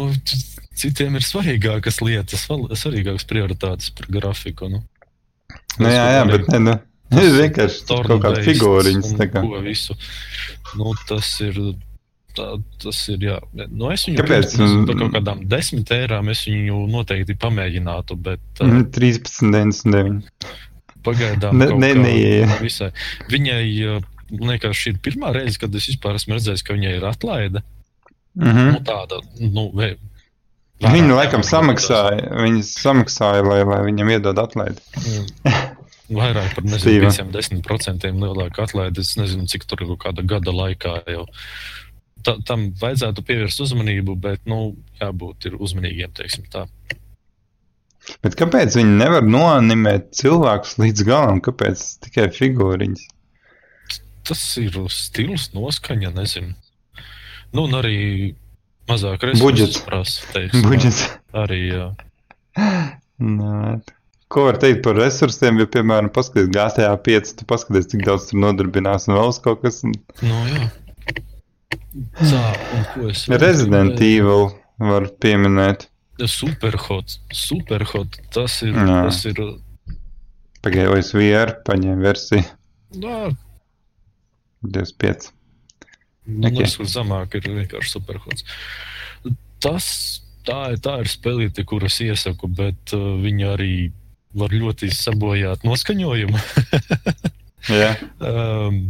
[0.76, 4.70] citiem ir svarīgākas lietas, svarīgākas prioritātes par grafiku.
[4.70, 4.82] Nu.
[5.80, 6.76] Nu, jā, jā, bet ne, nu.
[7.10, 8.44] Tas vienkārši kaut kāda
[9.20, 9.42] tā kā.
[10.78, 11.60] Nu, tas ir.
[12.36, 12.46] Tā,
[12.82, 13.22] tas ir.
[13.24, 13.36] Jā.
[13.70, 14.56] Nu, es viņu Kāpēc?
[14.58, 20.50] pirms, par kaut kādām desmit eirām es viņu noteikti pamēģinātu, bet uh, Mhm, 13,99.
[21.06, 22.90] pagaidām Ne- ne- visai.
[23.32, 23.62] Viņai,
[23.96, 27.62] uh, šī ir pirmā reize, kad es vispār esmu redzējis, ka viņai ir atlaide.
[28.36, 28.68] Mhm.
[28.74, 29.94] Nu, tāda, nu, vai,
[30.76, 34.82] Viņa laikam samaksāja, viņa samaksāja, lai, lai viņam iedod atlaidi.
[35.00, 35.62] Mm.
[36.12, 39.00] Vairāk par nezinu, 5-10% lielāku atlaidi.
[39.00, 40.98] Es nezinu, cik tur ir kaut kāda gada laikā.
[41.08, 41.24] Jau.
[42.26, 46.10] Ta, tam vajadzētu pievērst uzmanību, bet nu, jābūt ir uzmanīgiem.
[48.22, 51.42] Bet kāpēc viņi nevar noanimēt cilvēkus līdz galam?
[51.44, 53.04] Kāpēc tikai figūriņas?
[54.26, 56.56] Tas ir stils, noskaņa, nezinu.
[57.54, 57.98] Nu, un arī
[58.90, 60.46] mazāk resursu prasa.
[60.66, 61.04] Budžets.
[61.36, 61.86] Arī jā.
[63.22, 63.76] Nē.
[64.26, 65.60] Ko var teikt par resursiem?
[65.62, 69.84] Ja, piemēram, paskaties GTA 5, tu paskaties, cik daudz tur nodarbinās un vēl kaut kas.
[69.86, 69.94] un
[70.26, 70.66] Nu, jā.
[72.18, 72.42] Tā,
[73.08, 74.00] es Resident?
[74.00, 74.50] Evil
[74.82, 75.88] var pieminēt.
[76.16, 77.18] Superhot.
[77.34, 78.20] Superhot.
[78.32, 78.76] Tas ir.
[78.76, 79.02] Jā.
[79.08, 79.40] Tas ir
[80.64, 82.42] Pagaidā OSVR paņēma versiju
[82.96, 83.30] nā,
[84.66, 85.30] 25.
[86.26, 86.56] Nu, Ok.
[86.58, 86.66] okay.
[86.66, 88.46] Tas zemāk ir vienkārši superhods.
[89.62, 89.86] Tas
[90.46, 93.92] tā tā ir spēlīte, kuras iesaku, bet uh, viņa arī
[94.36, 96.40] var ļoti sabojāt noskaņojumu.
[97.82, 98.80] Jā, um,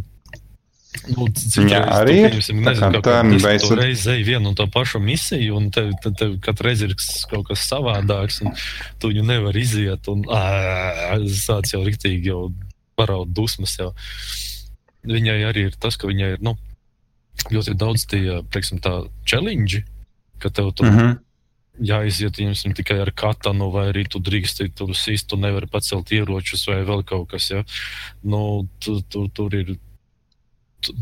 [1.13, 1.27] nu,
[1.67, 2.37] Jā, arī ir.
[2.39, 3.67] Tā kā turn-based.
[3.67, 6.95] Tur reizē ej vienu un to pašu misiju, un tev, tev, tev katru reizi ir
[7.31, 8.55] kaut kas savādāks, un
[9.01, 10.09] tu viņu nevar iziet.
[10.11, 10.25] Un,
[11.33, 12.41] sāc jau riktīgi jau
[12.97, 13.77] paraud dusmas.
[13.79, 13.93] Jau.
[15.07, 16.57] Viņai arī ir tas, ka viņai ir nu,
[17.53, 19.83] ļoti daudz tie, teiksim, tā challenge,
[20.41, 21.17] ka tev tur mhm.
[21.87, 26.67] jāiziet jums tikai ar katanu, vai arī tu drīksti tur sist, tu nevari pacelt ieročus
[26.69, 27.51] vai vēl kaut kas.
[27.53, 27.63] Ja?
[28.23, 29.77] Nu, tu, tu, tur ir.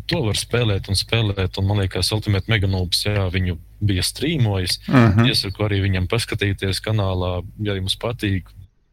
[0.07, 1.57] To var spēlēt un spēlēt.
[1.59, 4.79] Un, man liekas, Ultimate Meganūps, jā, viņu bija strīmojis.
[4.87, 5.19] Uh Mhm.
[5.19, 5.27] -huh.
[5.29, 8.43] Iesaku arī viņam paskatīties kanālā, ja jums patīk.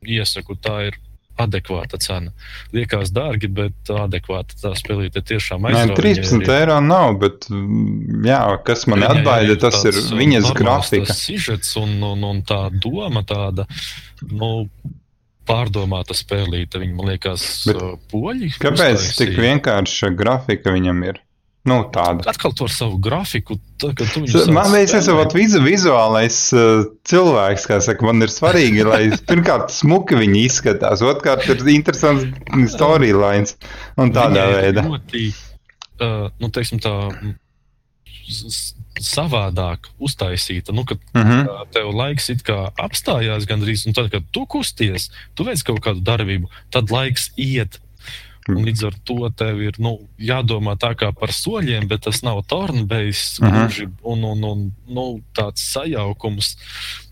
[0.03, 0.97] Iesaku, tā ir
[1.39, 2.33] adekvāta cena.
[2.73, 5.97] Liekas dārgi, bet adekvāta tā spēlīte tiešām aizrauja.
[5.97, 11.07] 13 eiro nav, bet mm, jā, kas man Viņai atbaida, tas ir viņas grafika.
[11.07, 13.65] tas Sižets un, un, un tā doma tāda,
[14.31, 14.69] nu,
[15.49, 16.81] pārdomāta spēlīte.
[16.83, 18.55] Viņa, man liekas, Bet uh, poļi.
[18.63, 19.19] Kāpēc uztaisīja.
[19.21, 21.21] tik vienkārša grafika viņam ir?
[21.63, 22.25] Nu, tāda.
[22.27, 23.55] Atkal to ar savu grafiku.
[23.79, 23.93] Tā,
[24.51, 24.97] Man liekas, spēlēt.
[24.99, 31.05] esmu vizu, vizuālais uh, cilvēks, kā saka, man ir svarīgi, lai pirmkārt smuki viņi izskatās,
[31.07, 32.27] otrkārt ir interesants
[32.75, 33.55] storylines
[33.95, 34.85] un tādā Viņa ir veidā.
[34.91, 35.25] Ļoti,
[36.03, 36.97] uh, nu, teiksim tā,
[39.01, 40.73] savādāk uztaisīta.
[40.73, 41.47] Nu, kad Uh -huh.
[41.47, 45.81] uh, tev laiks it kā apstājās gandrīz, un tad, kad tu kusties, tu veic kaut
[45.81, 47.81] kādu darbību, tad laiks iet.
[48.49, 52.43] Un līdz ar to tev ir nu, jādomā tā kā par soļiem, bet tas nav
[52.43, 53.51] turnbase Mhm.
[53.51, 56.57] gluži, un, un, un nu, tāds sajaukums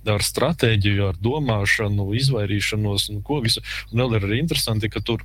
[0.07, 3.61] ar stratēģiju, ar domāšanu, izvairīšanos un ko visu.
[3.93, 5.23] Un vēl ir arī interesanti, ka tur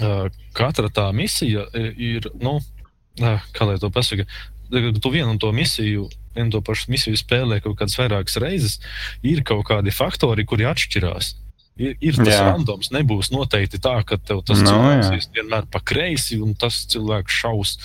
[0.00, 1.66] uh, katra tā misija
[1.96, 2.56] ir, nu,
[3.20, 4.28] uh, kā lai to pasaka, kad
[4.70, 8.80] tu vienu un to misiju, vienu to pašu misiju spēlē kaut kādas vairākas reizes,
[9.22, 11.34] ir kaut kādi faktori, kuri atšķirās.
[11.74, 12.42] Ir, ir tas Jā.
[12.52, 16.84] randoms, nebūs noteikti tā, ka tev tas Nu, cilvēks ies vienmēr pa kreisi un tas
[16.92, 17.78] cilvēks šaus.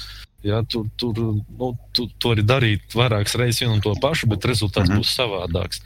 [0.46, 4.46] Ja, tur tur nu, tu, tu vari darīt vairākas reizes vienu un to pašu, bet
[4.48, 5.02] rezultāts mm -hmm.
[5.02, 5.82] būs savādāks.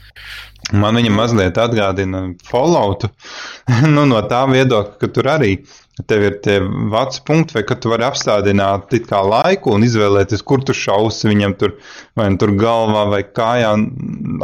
[0.72, 3.10] Man viņa mazliet atgādina Falloutu
[3.96, 5.56] nu, no tā viedokļa, ka tur arī
[6.10, 6.58] tev ir tie
[6.92, 11.76] vats punkti, vai ka tu vari apstādināt laiku un izvēlēties, kur tu šausi viņam tur,
[12.18, 13.76] vai nu tur galvā vai kājā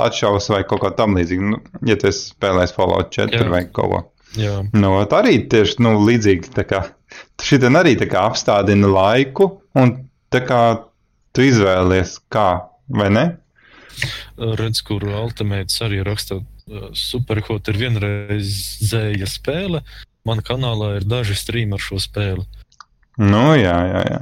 [0.06, 1.50] atšaus vai kaut kā tam līdzīga.
[1.56, 3.50] Nu, ja tu esi spēlējis Fallout 4 Jā.
[3.50, 4.06] vai kaut ko.
[4.38, 4.60] Jā.
[4.78, 6.54] Nu, tā arī tieši nu, līdzīgi.
[6.70, 6.86] kā
[7.42, 9.96] Šitien arī apstādina laiku, un
[10.30, 10.62] tā kā
[11.34, 12.50] tu izvēlies, kā,
[12.94, 13.26] vai ne?
[14.38, 19.82] redz, kur Ultimēts arī raksta, uh, superhot ir vienreizēja spēle.
[20.30, 22.46] Man kanālā ir daži streami ar šo spēli.
[23.20, 24.04] Nu, jā, jā.
[24.14, 24.20] jā.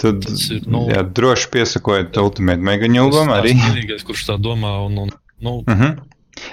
[0.00, 3.52] Tad Tas ir, nu- jā, droši piesakojot Ultimate Megaņūbam arī.
[3.58, 5.98] Tas vienīgais, kurš tā domā, un, un nu, Uh -huh.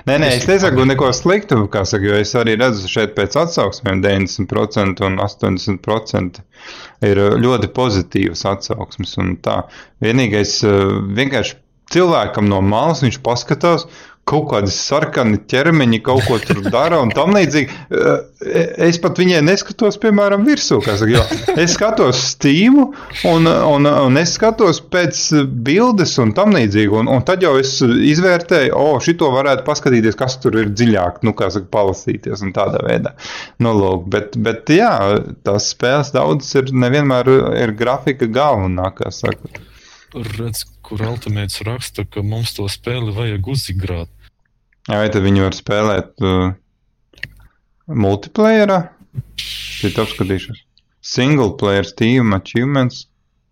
[0.08, 4.02] Nē, nē, es nesaku neko sliktu, kā saka, jo es arī redzu šeit pēc atsauksmēm
[4.04, 6.42] 90% un 80%
[7.08, 9.18] ir ļoti pozitīvas atsauksmes.
[9.18, 9.62] Un tā
[10.04, 11.56] vienīgais uh, vienkārši
[11.94, 13.88] cilvēkam no malas viņš paskatās,
[14.28, 17.84] kaut kādi sarkani ķermeņi kaut ko tur dara un tam līdzīgi.
[17.91, 20.78] Uh, Es pat viņai neskatos, piemēram, virsū.
[20.86, 21.24] Saka,
[21.58, 22.84] es skatos stīmu
[23.26, 25.22] un, un, un es skatos pēc
[25.66, 26.91] bildes un tam līdzīgi.
[26.99, 31.24] Un, un tad jau es izvērtēju, o, oh, šito varētu paskatīties, kas tur ir dziļāk,
[31.26, 33.16] nu, kā saka, palasīties un tādā veidā.
[33.64, 34.94] Nu, lūk, bet, bet jā,
[35.48, 37.32] tās spēles daudzas ir nevienmēr
[37.64, 39.49] ir grafika galvenā, kā saka.
[40.38, 44.14] redz, kur Ultimēts raksta, ka mums to spēli vajag uzzigrāt.
[44.88, 46.53] Vai tad viņi var spēlēt uh,
[47.91, 48.80] multiplayerā?
[49.81, 50.64] Tad apskatīšos.
[51.07, 53.05] Single player, Steam, achievements.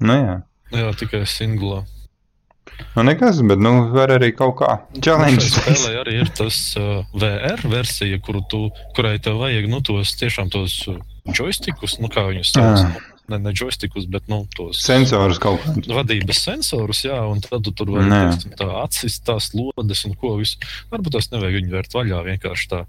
[0.03, 0.37] Nu jā.
[0.75, 1.83] Jā, tikai singlā.
[2.95, 4.71] Nu nekas, bet nu var arī kaut kā.
[4.99, 5.43] Challenge.
[5.43, 8.61] Spēlē arī ir tas uh, VR versija, kuru tu,
[8.97, 10.99] kurai tev vajag nu, tos tiešām tos uh,
[11.35, 12.87] joystikus, nu kā viņus sauc.
[12.87, 13.14] Ah.
[13.27, 15.87] Ne, ne joystikus, bet nu, tos Sensors kaut kāds.
[15.89, 18.19] vadības sensorus, jā, un tad tu tur Nē.
[18.31, 20.57] teiksim, tā atsist tās lodes un ko visu.
[20.91, 22.85] Varbūt tas nevajag viņu vērt vaļā, vienkārši tā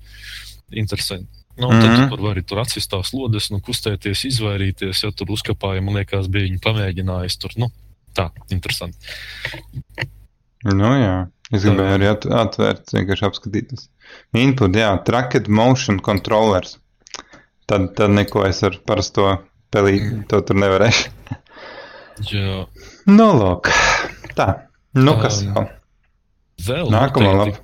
[0.73, 1.29] interesanti.
[1.57, 2.03] Nu, un tad Mhm.
[2.11, 6.29] tu tur vari tur atsist tās lodes, nu, kustēties, izvairīties, ja tur uzkapāja, man liekas,
[6.29, 7.71] bija viņi pamēģinājis tur, nu,
[8.15, 8.99] tā, interesanti.
[10.65, 11.29] Nu jā.
[11.55, 13.89] Es gribēju arī at atvērt, vienkārši apskatīties.
[14.35, 16.79] Input, jā, tracked motion controllers.
[17.67, 19.43] Tad, tad neko es ar parasto
[19.75, 21.11] pelīti to tur nevarēšu.
[22.33, 22.63] Jā,
[23.07, 23.69] Nu, lūk.
[24.39, 24.47] Tā.
[24.97, 25.67] Nu, kas Um, vēl?
[26.67, 27.61] vēl Nākamā lapa.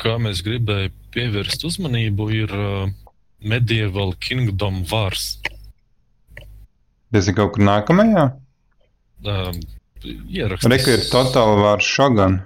[0.00, 2.88] kā mēs gribējām pievērst uzmanību, ir uh,
[3.42, 5.38] Medieval Kingdom Wars.
[7.14, 8.24] Tas ir kaut kur nākamajā?
[9.26, 9.58] Um,
[10.04, 10.66] ieraksts.
[10.70, 12.40] Reku ir totāli vārds šogan.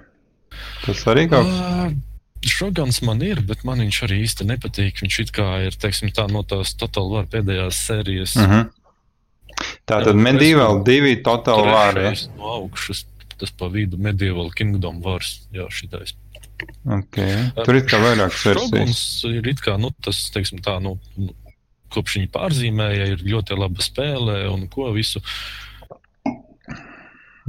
[0.85, 1.61] Tas arī kaut kas.
[1.61, 1.95] Uh,
[2.45, 5.01] Šogans man ir, bet man viņš arī īsti nepatīk.
[5.03, 8.35] Viņš it kā ir teiksim, tā, no tās Total War pēdējās sērijas.
[8.39, 8.69] Uh -huh.
[9.89, 11.99] Tā tad medieval divi totāli vārdi.
[11.99, 13.05] Trešais No augšas,
[13.37, 15.41] tas pa vidu Medieval Kingdom Wars.
[15.51, 16.15] Jā, šitais.
[16.85, 17.51] Okay.
[17.65, 19.03] Tur ir kā vairākas versijas.
[19.27, 21.33] Ir it kā, nu, tas, teiksim tā, nu, nu,
[21.93, 25.21] kopš viņa pārzīmēja, ir ļoti laba spēle un ko visu.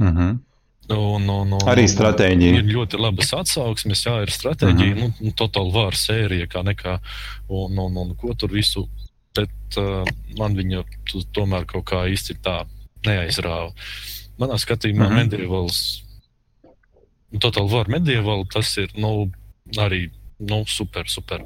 [0.01, 0.39] Uh -huh.
[0.89, 2.57] Un, un, un, Arī un- stratēģija.
[2.57, 5.03] Ir ļoti labas atsauksmes, jā, ir stratēģija, Mhm.
[5.05, 5.21] mm -hmm.
[5.21, 6.99] nu, totāli vāra sērija, kā nekā,
[7.49, 8.87] un, un, un ko tur visu.
[9.35, 10.03] Bet uh,
[10.37, 12.65] man viņa tu, tomēr kaut kā īsti tā
[13.05, 13.71] neaizrāva.
[14.39, 15.17] Manā skatījumā, mm Mhm.
[15.17, 15.29] -hmm.
[15.29, 16.01] medievāls,
[17.39, 19.31] totāli vāra medievāli, tas ir nu,
[19.77, 20.09] arī
[20.39, 21.41] nu, super, super.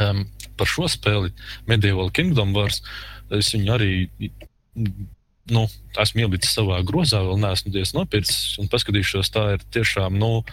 [0.00, 1.32] Um, par šo spēli,
[1.66, 2.82] Medieval Kingdom Wars,
[3.30, 4.08] es viņu arī
[5.50, 5.66] nu,
[5.98, 8.58] esmu ielicis savā grozā, vēl neesmu diezgan nopircis.
[8.60, 10.44] Un paskatīšos, tā ir tiešām, nu,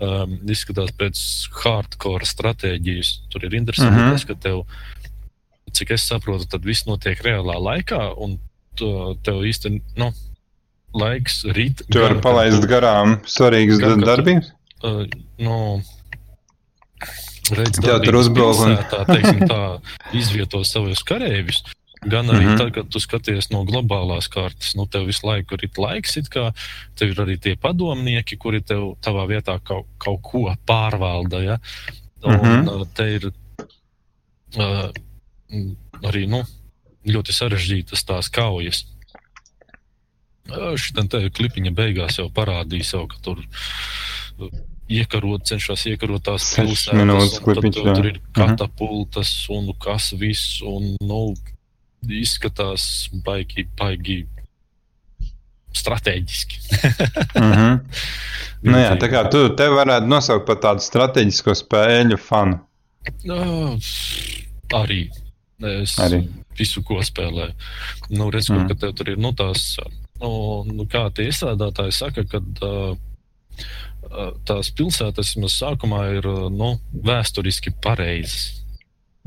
[0.00, 1.18] um, izskatās pēc
[1.62, 3.12] hardcore stratēģijas.
[3.30, 4.00] Tur ir interesanti, Mhm.
[4.02, 4.12] mm -hmm.
[4.12, 4.62] tas, ka tev,
[5.72, 8.38] cik es saprotu, tad viss notiek reālā laikā, un
[8.76, 10.12] tu, tev īsti, nu,
[10.94, 11.82] laiks rīt.
[11.90, 14.50] Tu vari palaist tu- garām svarīgas darbības.
[14.84, 15.06] uh,
[15.38, 15.82] nu,
[17.52, 19.80] redz, Tev tur darbības uzbruk un- pilsētā, teiksim, tā
[20.12, 21.62] izvieto savus kareivis.
[22.02, 22.48] Gan arī mm.
[22.48, 22.58] -hmm.
[22.58, 26.52] tad, kad tu skaties no globālās kartes, nu, tev visu laiku ir laiks, it kā
[26.98, 31.42] tev ir arī tie padomnieki, kuri tev tavā vietā kaut, kaut ko pārvalda.
[31.44, 31.58] Ja?
[32.24, 32.68] Un Mhm.
[32.68, 34.90] uh, te ir uh,
[35.50, 36.42] mm, arī nu,
[37.06, 38.84] ļoti sarežģītas tās kaujas.
[40.50, 44.48] Šī te klipiņa beigās jau parādīja sev, ka tur uh,
[44.90, 47.94] iekarot, cenšas iekarot tās pilsētas, minūtes klipiņš, uh, jā.
[47.94, 48.34] Tur ir Mhm.
[48.34, 51.34] katapultas un kas viss, un nu,
[52.10, 52.84] izskatās
[53.24, 54.22] baigi, baigi
[55.76, 56.60] strateģiski.
[57.38, 57.74] Mhm.
[58.62, 62.60] Nu, jā, tā kā tu te varētu nosaukt par tādu strateģisko spēļu fanu.
[63.26, 63.74] Uh,
[64.78, 65.00] arī.
[65.66, 66.20] Es Arī.
[66.58, 67.56] visu, ko spēlēju.
[68.14, 68.62] Nu, redz, mm.
[68.62, 68.68] Mm.
[68.70, 69.64] ka tev tur ir nu, tās,
[70.22, 70.30] nu,
[70.70, 72.94] nu, kā tie izstrādātāji saka, ka uh,
[74.46, 76.76] tās pilsētas vismaz sākumā ir nu,
[77.06, 78.61] vēsturiski pareizas.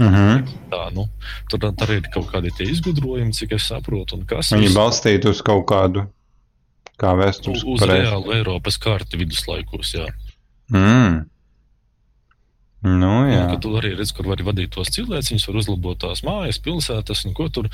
[0.01, 0.47] Mhm.
[0.73, 1.05] Tā, nu,
[1.49, 4.17] tur arī ir kaut kādi izgudrojumi, cik es saprotu.
[4.19, 6.03] un Kas Viņi viss balstītu uz kaut kādu,
[6.99, 8.03] kā uz, vēstures uz pareizi.
[8.03, 9.93] reālu Eiropas karti viduslaikos.
[9.95, 10.09] Jā.
[10.73, 11.23] Mm.
[12.85, 13.39] Nu, jā.
[13.47, 17.23] Un, ka tu arī redz, kur var vadīt tos cilvēkus, var uzlabot tās mājas, pilsētas,
[17.25, 17.69] un ko tur.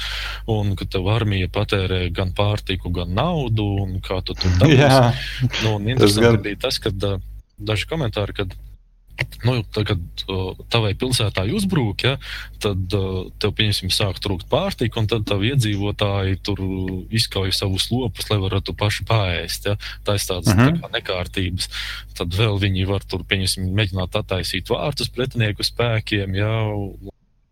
[0.48, 5.26] Un ka tev armija patērē gan pārtiku, gan naudu, un kā tu tur dabūsi.
[5.65, 6.41] Nu, un Tas interesanti gan.
[6.45, 7.18] bija tas, ka uh,
[7.60, 8.56] daži komentāri, kad
[9.46, 12.14] nu, tā, kad uh, tavai pilsētā uzbrūk, ja,
[12.64, 16.62] tad uh, tev, pieņemsim, sāk trūkt pārtika, un tad tavi iedzīvotāji tur
[17.14, 19.70] izkauj savus lopus, lai varētu paši pāriest.
[19.72, 19.76] Ja.
[20.08, 20.66] Tā ir tādas Mhm.
[20.68, 21.70] tā kā nekārtības.
[22.18, 26.36] Tad vēl viņi var tur, pieņemsim, mēģināt attaisīt vārtus pretinieku spēkiem.
[26.36, 26.52] Ja,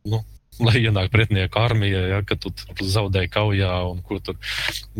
[0.06, 0.23] nu,
[0.60, 2.52] Lai ienāk pretinieku armija, ja, kad tu
[2.84, 4.36] zaudēji kaujā, un ko tur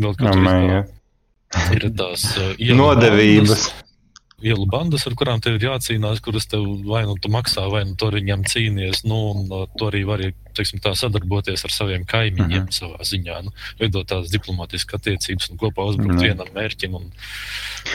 [0.00, 1.74] vēl kaut kā God.
[1.76, 3.50] ir tās uh, ielu Nodevības.
[3.50, 3.66] bandas,
[4.40, 8.14] Ielu bandas, ar kurām tev ir jācīnās, kuras tev vai nu maksā, vai nu ar
[8.16, 9.02] viņiem cīnies.
[9.04, 12.60] Nu, un, uh, tu arī vari teiksim, tā, sadarboties ar saviem kaimiņiem Mhm.
[12.60, 12.78] mm -hmm.
[12.80, 13.42] savā ziņā.
[13.44, 16.24] Nu, veidot tādas diplomātiskas attiecības un kopā uzbrukt Mhm.
[16.24, 16.94] vienam mērķim.
[16.94, 17.12] Un,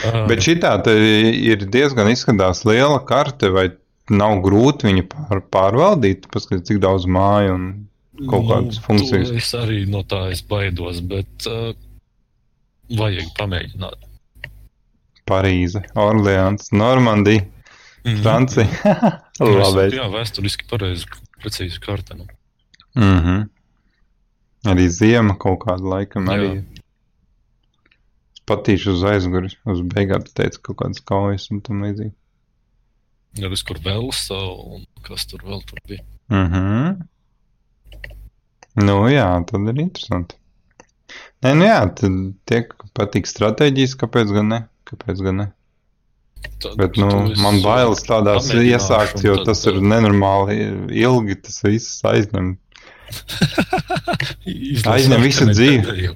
[0.06, 3.72] uh, Bet šī tā ir diezgan izskatās liela karte, vai
[4.10, 7.88] nav grūti viņu pār, pārvaldīt, paskatīt, cik daudz māju un
[8.30, 9.30] kaut kādas funkcijas.
[9.30, 11.74] Nu, to Es arī no tā es baidos, bet uh,
[12.90, 13.96] vajag pamēģināt.
[15.26, 17.46] Parīze, Orleans, Normandija,
[18.06, 18.22] Mhm.
[18.22, 18.68] Francija.
[19.42, 19.96] Labi.
[19.98, 21.08] Jā, vēsturiski pareizi,
[21.42, 22.14] precīzi karte.
[22.20, 22.28] Nu.
[22.96, 23.48] Mm -hmm.
[24.70, 26.36] Arī ziema kaut kāda laikam Jā.
[26.38, 26.52] arī.
[28.36, 32.14] Es patīšu uz aizguri, uz beigām tu teici kaut kādas kaujas un tam līdzīgi.
[33.36, 34.38] Jā, es kur Velsa
[34.76, 36.04] un kas tur vēl tur bija.
[36.30, 37.02] Mhm.
[38.76, 40.36] Nu jā, tad ir interesanti.
[41.44, 42.12] Nē, nu jā, tad
[42.46, 44.68] tiek patīk stratēģijas, kāpēc gan ne?
[44.86, 45.48] Kāpēc gan ne?
[46.62, 47.08] Tad, Bet, nu,
[47.42, 50.60] man bailes tādās iesākt, jo tad, tas ir nenormāli
[50.94, 52.54] ilgi, tas viss aizņem.
[54.94, 56.14] aizņem visu dzīvi.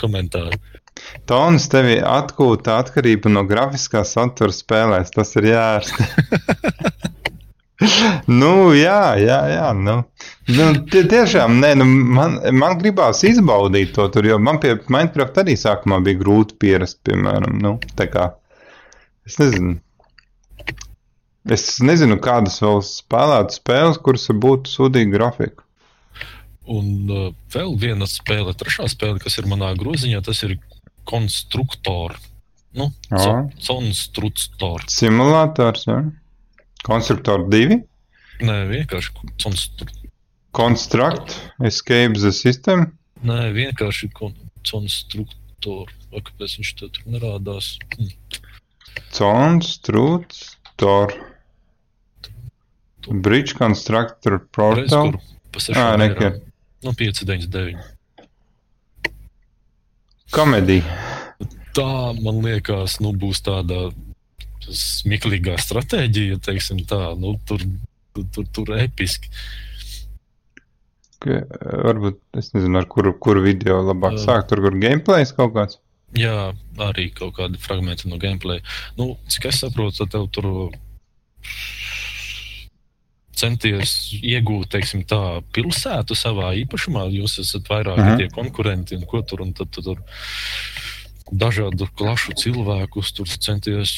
[0.00, 0.60] Komentāri.
[1.28, 5.12] Tons tevi atgūta atkarība no grafiskā satura spēlēs.
[5.16, 6.08] Tas ir jārasta.
[8.40, 9.68] nu, jā, jā, jā.
[9.76, 10.02] Nu.
[10.44, 15.40] Nu, tie, tiešām, nē, nu, man, man gribās izbaudīt to tur, jo man pie Minecraft
[15.40, 17.56] arī sākumā bija grūti pierast, piemēram.
[17.64, 18.26] Nu, tā kā,
[19.24, 19.78] es nezinu.
[21.44, 25.64] Es nezinu, kādas vēl spēlētu spēles, kuras būtu sūdīga grafika.
[26.72, 30.56] Un uh, vēl viena spēle, trešā spēle, kas ir manā groziņā, tas ir
[31.08, 32.16] konstruktor.
[32.74, 33.44] Nu, Jā.
[33.64, 34.84] konstruktor.
[34.90, 36.00] Simulators, ja?
[36.84, 37.82] Konstruktor 2,
[38.42, 39.12] Nē, vienkārši
[39.42, 39.92] konstruktor.
[40.54, 41.34] Construct,
[41.66, 42.86] Escape the System.
[43.24, 44.34] Nē, vienkārši kon
[44.68, 45.90] konstruktor.
[46.14, 47.74] Kāpēc viņš tur nerādās?
[47.96, 48.12] Hm.
[49.16, 51.14] Constructor.
[53.08, 55.12] Bridge Constructor Portal.
[55.12, 55.20] kur
[55.52, 56.30] pa Ā, sešām neka.
[56.30, 56.40] eirām.
[56.84, 57.82] Nu, 5, 9, 9.
[60.34, 60.84] Komēdija.
[61.74, 61.90] tā,
[62.22, 63.88] man liekas, nu, būs tāda
[64.64, 67.60] smieklīgā stratēģija, teiksim tā, nu, tur,
[68.14, 68.72] tur, tur, tur
[71.24, 71.58] episki.
[71.84, 74.48] Varbūt es nezinu, ar kuru, kuru video labāk sākt.
[74.48, 75.80] Tur, kur gameplays kaut kāds.
[76.14, 78.62] Jā, arī kaut kādi fragmenti no gameplay.
[78.96, 80.70] Nu, cik es saprotu, tad tev tur
[83.34, 87.08] centies iegūt, teiksim, tā pilsētu savā īpašumā.
[87.10, 88.16] Jūs esat vairāk uh -huh.
[88.16, 89.98] tie konkurenti un ko tur, un tad, tad tur
[91.32, 93.90] dažādu klašu cilvēkus tur centies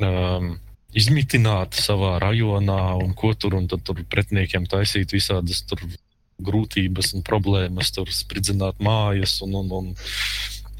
[0.00, 0.58] um,
[0.94, 5.82] izmitināt savā rajonā un ko tur, un tur pretiniekiem taisīt visādas tur
[6.44, 9.90] grūtības un problēmas, tur spridzināt mājas un, un, un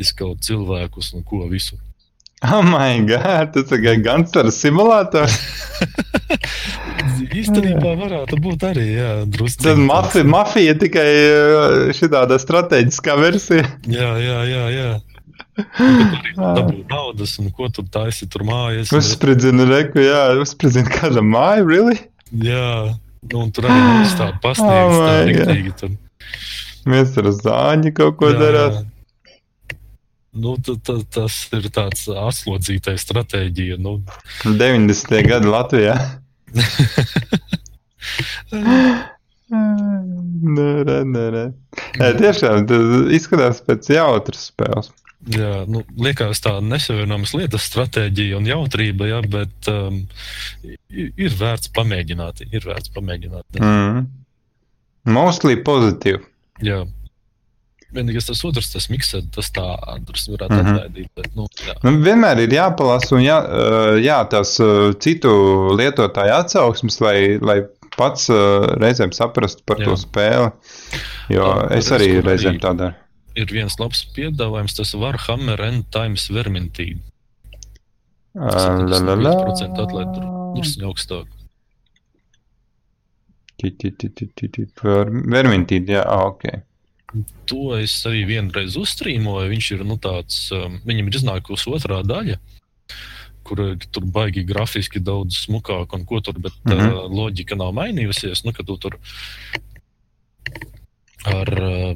[0.03, 1.81] izkaut cilvēkus un ko visu.
[2.45, 3.55] Oh, my God!
[3.55, 5.33] Tas ir gangsteru simulators.
[7.41, 8.85] Īstenībā varētu būt arī
[9.33, 9.65] drusku.
[9.65, 13.65] Tad mafija, mafija tikai eh, šāda strateģiskā versija.
[13.89, 14.65] Jā, jā, jā.
[14.75, 14.91] jā.
[15.55, 18.91] Dabūt naudas, un ko tur taisi tur mājas.
[18.95, 21.99] Uzspridzina reku, jā, uzspridzina kāda māja, really?
[22.35, 22.95] Jā,
[23.31, 25.91] nu, un tur arī mums tā pasniegs, oh tā riktīgi tur.
[26.91, 28.73] Mēs ar zāņu kaut ko darām.
[30.35, 33.79] Nu, t, t, tas ir tāds atslodzītais stratēģija.
[33.79, 34.03] Nu.
[34.43, 35.23] 90.
[35.31, 35.95] gada Latvijā.
[40.59, 41.45] nē, nē.
[42.03, 44.91] nē tiešām tas izskatās pēc jautras spēles.
[45.25, 50.03] Jā, nu, liekas, tā nesavienojamas lietas, stratēģija un jautrība, jā, bet um,
[50.93, 52.45] ir vērts pamēģināt.
[52.51, 53.61] Ir vērts pamēģināt.
[53.61, 54.05] Mm.
[55.15, 56.21] Mostly pozitīvi.
[56.65, 56.83] Jā.
[57.95, 59.65] Vienīgais tas otrs, tas miksēt, tas tā
[60.03, 60.75] drusku varētu mm -hmm.
[60.75, 61.11] atlaidīt.
[61.17, 61.77] Bet, nu, jā.
[61.87, 63.39] nu, vienmēr ir jāpalasa un jā,
[64.03, 64.57] jā, tās
[65.05, 65.33] citu
[65.79, 67.61] lietotāju atsauksmes, lai, lai
[67.97, 68.29] pats
[68.83, 69.87] reizēm saprastu par jā.
[69.87, 70.51] to spēli.
[71.31, 73.04] Jo tā, es arī reizēm tā daru.
[73.35, 76.93] Ir viens labs piedāvājums, tas var Hammer End Times Vermintī.
[78.35, 78.79] La.
[78.79, 80.15] 5% atlaid
[80.55, 81.31] drusku augstāk.
[85.35, 86.47] Vermintī, jā, ok.
[87.51, 89.51] To es arī vienreiz uzstrīmoju.
[89.53, 92.39] Viņš ir nu, tāds, um, viņam ir iznākusi otrā daļa,
[93.47, 93.63] kur
[93.95, 96.91] tur baigi grafiski daudz smukāk un ko tur, bet mm -hmm.
[96.91, 98.45] uh, loģika nav mainījusies.
[98.47, 98.99] Nu, ka tu tur
[101.27, 101.55] ar.
[101.59, 101.95] Uh,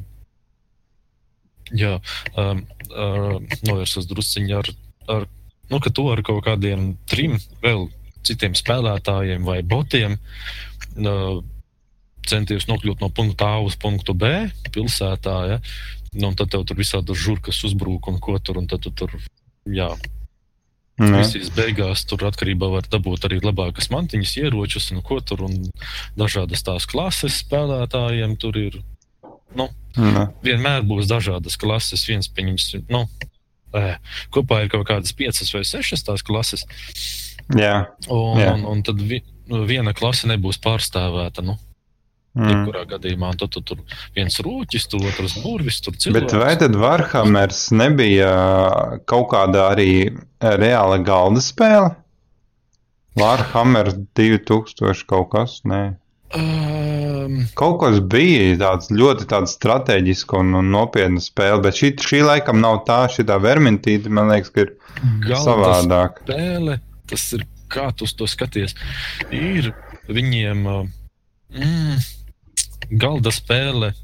[1.77, 1.99] Jā,
[2.39, 3.37] um, uh,
[3.69, 4.71] novērsos drusciņā ar,
[5.13, 5.29] ar,
[5.69, 7.89] nu, ka to ar kaut kādiem trim vēl
[8.25, 11.41] citiem spēlētājiem vai botiem uh,
[12.29, 15.39] centies nokļūt no punkta A uz punktu B pilsētā.
[15.53, 15.59] Ja?
[16.17, 19.13] Nu, tad tev tur visādi žurkas uzbrūk un ko tur, un tad tu tur,
[19.69, 19.91] jā.
[20.99, 25.69] Visīs beigās tur atkarībā var dabūt arī labākas mantiņas, ieročus un ko tur, un
[26.19, 28.81] dažādas tās klases spēlētājiem tur ir.
[29.57, 30.27] Nu, ne.
[30.45, 32.05] vienmēr būs dažādas klases.
[32.09, 33.05] Viens, pieņems, nu,
[33.77, 33.97] ē,
[34.35, 36.67] kopā ir kaut kādas piecas vai sešas tās klases.
[37.57, 37.89] Jā.
[38.13, 38.53] Un, jā.
[38.53, 41.45] un, un tad vi, viena klase nebūs pārstāvēta.
[41.47, 41.57] Nu.
[42.39, 42.51] Mm.
[42.53, 43.81] Jebkurā gadījumā tu, tu, tur
[44.15, 46.29] viens rūķis, tu otrs burvis, tur cilvēks.
[46.29, 48.29] Bet vai tad Warhammers nebija
[49.11, 51.97] kaut kāda arī reāla galda spēle?
[53.19, 55.83] Warhammer 2000 kaut kas, nē.
[56.29, 62.21] Um, kaut kas bija tāds ļoti tāds strateģisks un, un nopietna spēle, bet šī, šī
[62.27, 64.75] laikam nav tā, šī tā vermintīte, man liekas, ka ir
[65.33, 66.21] savādāk.
[66.27, 68.77] Spēle, tas ir kā tu to skaties,
[69.33, 69.73] ir
[70.09, 70.67] viņiem.
[71.49, 71.97] Mm,
[73.01, 73.95] galda spēle,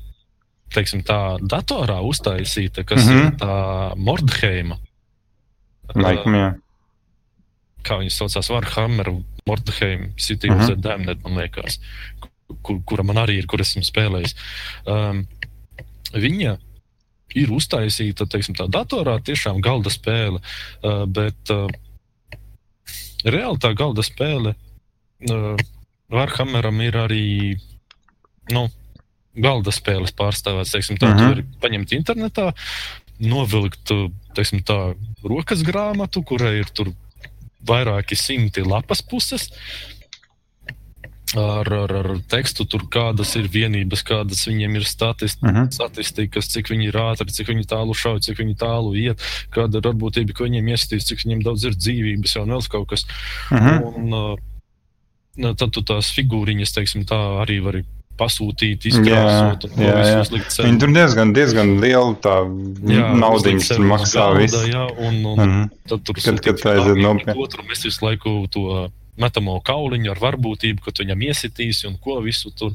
[0.73, 3.27] teiksim, tā datorā uztaisīta, kas mm -hmm.
[3.27, 4.79] ir tā Mordheima.
[5.95, 6.53] Laikam, jā.
[7.85, 9.11] Kā viņas saucās, Warhammer,
[9.47, 10.63] Mordheim, City mm -hmm.
[10.63, 11.81] of the Damned, man liekas,
[12.63, 14.35] kur, kura man arī ir, kur esmu spēlējis.
[14.87, 15.27] Um,
[16.13, 16.59] viņa
[17.35, 21.69] ir uztaisīta, teiksim, tā datorā, tiešām galda spēle, uh, bet uh,
[23.25, 24.55] reāli tā galda spēle
[25.31, 25.57] uh,
[26.15, 27.59] Warhammeram ir arī
[28.53, 28.69] nu,
[29.35, 30.75] galda spēles pārstāvēts.
[30.77, 31.19] Teiksim, tā, uh -huh.
[31.19, 32.53] Tu vari paņemt internetā,
[33.19, 33.91] novilkt
[34.35, 34.95] teiksim, tā,
[35.25, 36.71] rokas grāmatu, kurai ir
[37.67, 39.51] vairāki simti lapas puses.
[41.35, 45.65] Ar, ar, ar tekstu, tur kādas ir vienības, kādas viņiem ir statist, uh -huh.
[45.73, 49.19] statistikas, cik viņi ir ātri, cik viņi tālu šauj, cik viņi tālu iet,
[49.51, 53.07] kāda ir varbūtība, ka viņiem iestīs, cik viņiem daudz ir dzīvības, jau vēl kaut kas.
[53.51, 53.97] Uh -huh.
[53.97, 57.85] Un, uh, tad tu tās figūriņas, teiksim, tā arī vari
[58.19, 59.69] pasūtīt, izkrāsot.
[59.75, 62.17] Viņi tur diezgan, diezgan lielu
[63.77, 64.65] tur maksā galda, visu.
[64.71, 65.71] Jā, un, un mm -hmm.
[65.93, 66.21] tad tur
[66.75, 67.65] aiziet nopietni.
[67.71, 72.75] Mēs visu laiku to metamo kauliņu ar varbūtību, ka viņam iesitīsi un ko visu tur.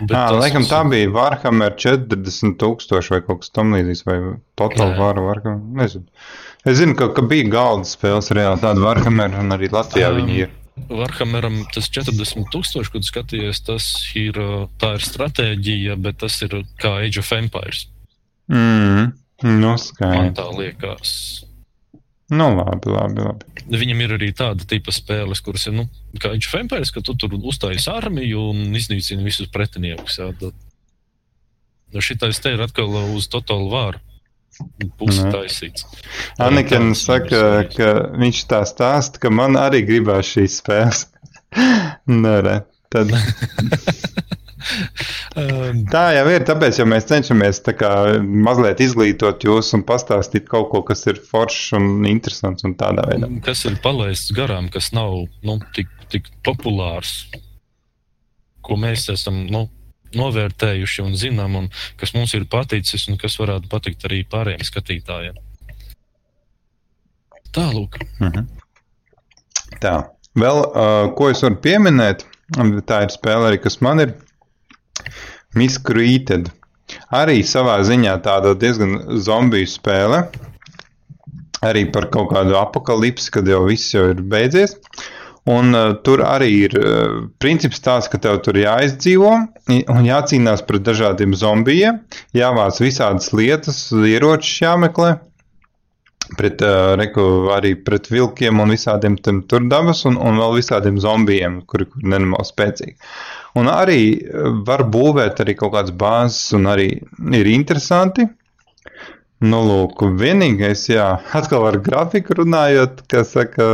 [0.00, 4.18] Bet à, tas, laikam, tā bija Warhammer 40 tūkstoši vai kaut kas tamlīdzīgs, vai
[4.58, 6.06] Total War, Warhammer, nezinu.
[6.64, 10.44] Es zinu, ka, ka bija galda spēles reāli tāda Warhammer, un arī Latvijā um, viņi
[10.44, 10.52] ir.
[10.90, 13.86] Warhammeram tas 40 tūkstoši, kad skaties, tas
[14.18, 14.38] ir,
[14.82, 17.86] tā ir stratēģija, bet tas ir kā Age of Empires.
[18.52, 19.12] Mm,
[19.46, 20.18] nu, skaidrs.
[20.18, 21.14] Man tā liekas.
[22.32, 23.48] Nu, labi, labi, labi.
[23.72, 25.86] Viņam ir arī tāda tipa spēles, kuras ir, nu,
[26.20, 30.18] kā Age of Empires, ka tu tur uzstājas armiju un iznīcini visus pretiniekus.
[30.20, 30.56] Jā, tad...
[31.92, 34.00] Nu, šitais te ir atkal uz Total War.
[35.00, 35.86] Pusi taisīts.
[36.42, 41.06] Anikens saka, ka viņš tā stāsta, ka man arī gribās šīs spēles.
[42.22, 42.58] Nē, nu,
[42.92, 43.14] tad.
[45.32, 47.92] Um, tā jau ir, tāpēc jau mēs cenšamies kā,
[48.22, 52.76] mazliet izglītot jūs un pastāstīt kaut ko, kas ir foršs un interesants un.
[53.44, 57.24] Kas ir palaists garām, kas nav nu, tik, tik populārs,
[58.62, 59.66] ko mēs esam nu,
[60.18, 61.70] novērtējuši un zinām, un
[62.00, 65.38] kas mums ir paticis un kas varētu patikt arī pārējiem skatītājiem.
[67.52, 68.00] Tālūk.
[68.20, 68.48] Mhm.
[69.82, 69.96] Tā.
[70.38, 72.24] Vēl, uh, ko es varu pieminēt,
[72.88, 74.14] tā ir spēle arī, kas man ir
[75.54, 76.48] Miscreated.
[77.12, 80.22] Arī savā ziņā tāda diezgan zombiju spēle.
[81.62, 84.74] Arī par kaut kādu apakalipsi, kad jau viss jau ir beidzies.
[85.50, 89.32] Un uh, tur arī ir uh, princips tāds, ka tev tur jāizdzīvo
[89.74, 91.98] un jācīnās pret dažādiem zombijiem,
[92.36, 95.16] jāvāc visādas lietas, ieročus jāmeklē,
[96.38, 97.24] pret, uh, reku,
[97.56, 102.46] arī pret vilkiem un visādiem tur dabas un, un vēl visādiem zombijiem, kuri, kuri nenormāli
[102.46, 102.94] spēcīgi.
[103.58, 104.02] Un arī
[104.64, 106.86] var būvēt arī kaut kādas bāzes, un arī
[107.34, 108.28] ir interesanti.
[109.42, 111.08] Nu, lūk, vienīgais, jā,
[111.38, 113.72] atkal ar grafiku runājot, kas saka,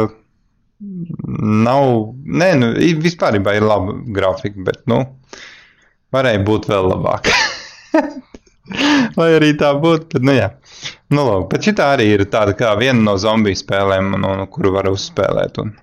[0.78, 1.88] nav,
[2.24, 2.72] nē, nu,
[3.02, 5.02] vispār ir laba grafika, bet, nu,
[6.14, 7.32] varēja būt vēl labāk.
[9.18, 10.52] Lai arī tā būtu, bet, nu, jā.
[11.09, 14.74] Nu, lūk, bet šī arī ir tāda kā viena no zombiju spēlēm, no, no kuru
[14.76, 15.60] var uzspēlēt.
[15.64, 15.76] Un,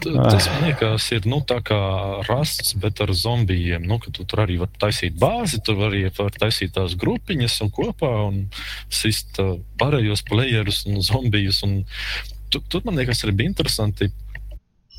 [0.00, 1.78] Tas man liekas, ir nu, tā kā
[2.26, 3.84] rasts, bet ar zombijiem.
[3.86, 8.10] Nu, tu tur arī var taisīt bāzi, tur arī var taisīt tās grupiņas un kopā
[8.26, 8.40] un
[8.92, 11.62] sist uh, pārējos playerus un zombijus.
[11.66, 11.80] Un
[12.50, 14.10] tur, man liekas, arī bija interesanti,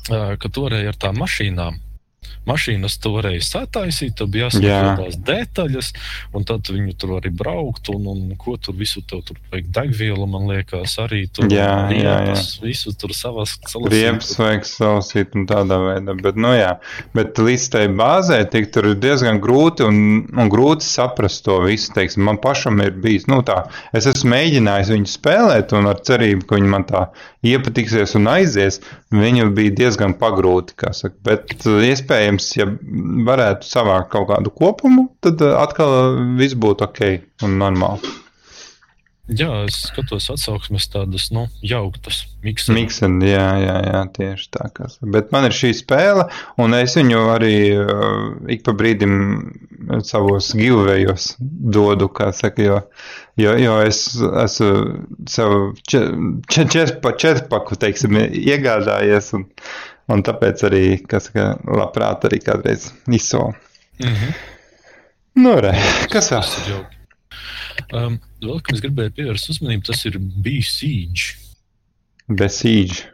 [0.08, 1.80] ka varēji ar tām mašīnām
[2.48, 5.90] mašīnas tu varēji sataisīt, tad bija jāsaka tās detaļas,
[6.34, 10.26] un tad viņi tur arī braukt, un, un ko tur visu tev tur vajag degvielu,
[10.30, 12.64] man liekas, arī tur jā, riepas, jā, jā.
[12.66, 13.54] visu tur savas
[13.92, 16.72] riepas vajag salasīt un tādā veidā, bet, nu jā,
[17.14, 21.92] bet līdz tai bāzē tik tur ir diezgan grūti un, un grūti saprast to visu,
[21.94, 23.62] teiksim, man pašam ir bijis, nu tā,
[23.94, 27.06] es esmu mēģinājis viņu spēlēt un ar cerību, ka viņi man tā
[27.46, 28.80] iepatiksies un aizies,
[29.14, 30.76] viņu bija diezgan pagrūti,
[31.26, 32.68] bet iespējams, iespējams, ja
[33.28, 37.02] varētu savākt kaut kādu kopumu, tad uh, atkal viss būtu ok
[37.46, 38.21] un normāli.
[39.30, 42.24] Jā, es skatos atsauksmes tādas, nu, jauktas.
[42.42, 42.74] Miksen.
[42.74, 44.66] Miksen, jā, jā, jā, tieši tā.
[44.74, 44.96] Kas.
[45.14, 46.24] Bet man ir šī spēle,
[46.58, 49.14] un es viņu arī uh, ik pa brīdim
[50.02, 52.80] savos giveawayos dodu, kā saka, jo,
[53.38, 54.72] jo, jo es esmu
[55.30, 55.54] sev
[55.86, 59.46] četrpaku, čet, čet, teiksim, iegādājies, un,
[60.10, 63.54] un tāpēc arī, kas, ka labprāt arī kādreiz izsolu.
[64.02, 64.34] Mm -hmm.
[65.46, 65.76] Nu, re,
[66.10, 67.01] kas vēl?
[67.92, 71.36] Um, vēl, kam es gribēju pievērst uzmanību, tas ir Besiege.
[72.28, 73.08] Besiege.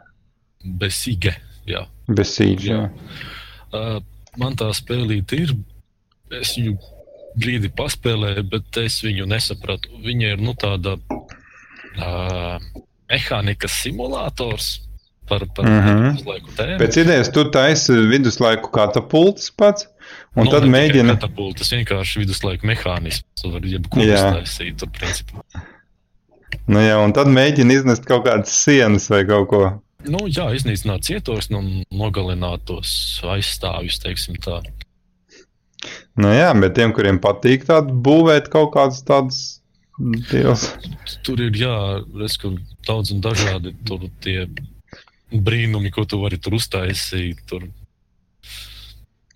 [0.64, 1.34] Besīge,
[1.68, 1.84] jā.
[2.10, 2.80] Besīge, jā.
[2.86, 3.26] jā.
[3.68, 3.98] Uh,
[4.40, 5.54] man tā spēlīte ir,
[6.34, 6.76] es viņu
[7.38, 10.00] brīdi paspēlēju, bet es viņu nesapratu.
[10.04, 12.58] Viņa ir, nu, tāda uh,
[13.10, 14.74] mehānikas simulators
[15.28, 16.10] par, par mm -hmm.
[16.10, 16.78] viduslaiku tēmu.
[16.82, 19.88] Pēc idejas tu taisi viduslaiku katapultas pats.
[20.36, 21.16] Un nu, tad mēģina.
[21.58, 23.26] Tas vienkārši viduslaiku mehānisms.
[23.42, 25.42] Tu vari jebko iztaisīt tur principā.
[26.66, 29.62] Nu jā, un tad mēģina iznest kaut kādas sienas vai kaut ko.
[30.08, 34.60] Nu jā, iznīcināt cietos un nogalināt tos aizstāvjus, teiksim tā.
[36.16, 39.58] Nu jā, bet tiem, kuriem patīk tādu būvēt kaut kādas tādas
[39.98, 40.68] Dievs.
[41.26, 41.74] Tur ir jā,
[42.38, 42.50] ka
[42.86, 44.44] daudz un dažādi tur tie
[45.32, 47.44] brīnumi, ko tu vari tur uztaisīt.
[47.48, 47.68] Tur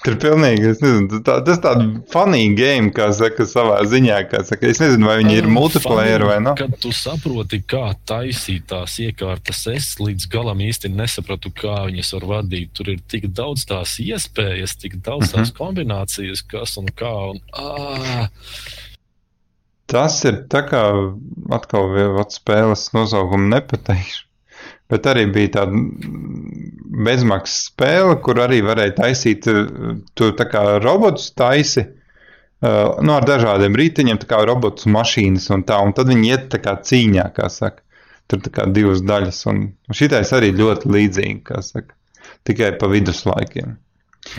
[0.02, 4.16] Tur pilnīgi, es nezinu, tā, tas tāds funny game, kā saka, savā ziņā.
[4.48, 6.56] Saka, es nezinu, vai viņi ir multiplayer vai ne.
[6.58, 12.26] Kad tu saproti, kā taisīt tās iekārtas, es līdz galam īsti nesapratu, kā viņas var
[12.32, 12.72] vadīt.
[12.74, 15.52] Tur ir tik daudz tās iespējas, tik daudz tās mhm.
[15.52, 15.58] -huh.
[15.60, 17.14] kombinācijas, kas un kā.
[17.30, 18.26] Un, ā,
[19.92, 20.82] Tas ir tā kā
[21.52, 24.31] atkal vēl spēles nosaukumu nepateikšu.
[24.92, 25.80] Bet arī bija tāda
[27.06, 29.48] bezmaksas spēle, kur arī varēja taisīt,
[30.14, 35.80] tu tā kā robotus taisi, uh, nu ar dažādiem rītiņiem, kā robotus mašīnas un tā,
[35.82, 37.80] un tad viņi iet tā kā cīņā, kā saka.
[38.30, 41.90] Tur tā kā divas daļas, un šitais arī ļoti līdzīgi, kā saka,
[42.46, 43.74] tikai pa viduslaikiem.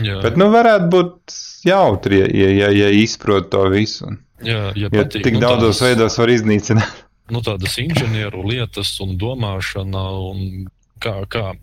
[0.02, 1.34] Jā, Bet, nu, varētu būt
[1.68, 4.08] jautri, ja, ja, ja, ja izprot to visu.
[4.42, 7.03] jā, ja patīk, tik nu, daudzos tādas- veidos var iznīcināt.
[7.32, 10.66] Nu, tādas inženieru lietas un domāšana, un
[11.02, 11.54] kā, kā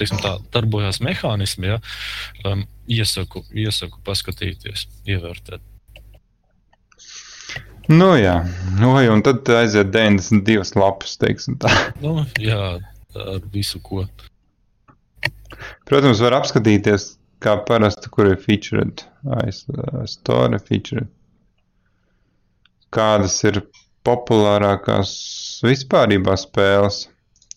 [0.00, 1.80] teiksim, tā, darbojas mehānismi, ja,
[2.48, 5.62] um, iesaku, iesaku paskatīties, ievērtēt.
[7.90, 8.36] Nu, jā,
[8.78, 11.72] nu, un tad aiziet 92 lapas, teiksim tā.
[12.04, 12.78] Nu, jā,
[13.18, 14.06] ar visu, ko.
[15.88, 19.02] Protams, var apskatīties, kā parasti, kur ir featured,
[19.42, 21.10] aiz uh, store featured.
[22.92, 23.62] Kādas ir
[24.06, 25.12] populārākās
[25.66, 27.06] vispārībā spēles,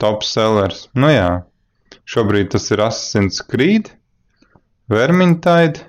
[0.01, 0.85] top sellers.
[0.97, 1.29] Nu jā,
[2.09, 3.89] šobrīd tas ir Assassin's Creed,
[4.91, 5.87] Vermintide,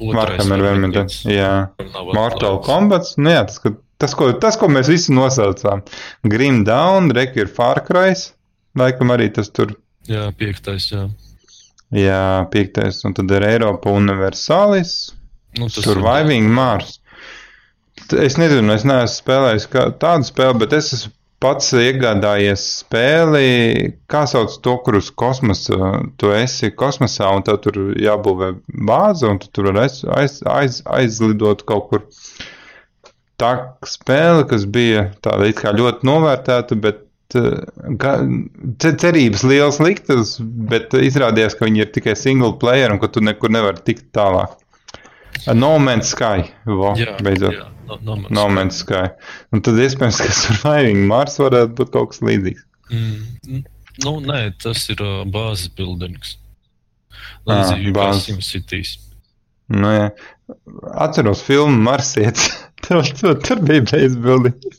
[0.00, 1.52] Warhammer Vermintide, jā,
[2.16, 3.12] Mortal Kombat.
[3.20, 5.84] Nu jā, tas, ka, tas, ko, tas, ko mēs visi nosaucām.
[6.28, 8.16] Grim Down, Rek ir Far Cry,
[8.78, 9.76] laikam arī tas tur
[10.08, 10.86] Jā, piektais.
[10.88, 11.04] Jā.
[11.92, 15.12] Jā, piektais, un tad ir Eiropa Universalis,
[15.58, 17.00] Nu, Surviving Mars.
[18.18, 24.24] Es nezinu, es neesmu spēlējis kā- tādu spēli, bet es esmu pats iegādājies spēli, kā
[24.26, 25.76] sauc to, kur uz kosmosa,
[26.18, 28.48] tu esi kosmosā, un tev tur jābūvē
[28.88, 32.02] bāze, un tu tur var aiz, aiz, aiz, aizlidot kaut kur.
[33.38, 33.52] Tā
[33.86, 37.04] spēle, kas bija tāda it kā ļoti novērtēta, bet
[38.02, 38.18] ga-
[38.82, 43.20] ce- cerības liels liktas, bet izrādījās, ka viņi ir tikai single player un ka tu
[43.22, 44.56] nekur nevari tikt tālāk.
[45.54, 47.54] No Man's Sky, vo, Jā, beidzot.
[47.54, 49.08] jā, no, no, No Man's Sky.
[49.54, 52.64] Un tad iespējams, ka Surviving Mars varētu būt kaut kas līdzīgs.
[52.92, 53.62] Mm,
[54.04, 56.36] nu, nē, tas ir uh, bāzes buildings.
[57.48, 58.28] Ā, Līdzīgi kā bāzes.
[58.28, 58.94] SimCities.
[59.72, 60.10] Nu, jā.
[61.04, 62.52] Atceros filmu Marsietis.
[62.86, 64.76] tur, tur, tur bija bezbildīgi.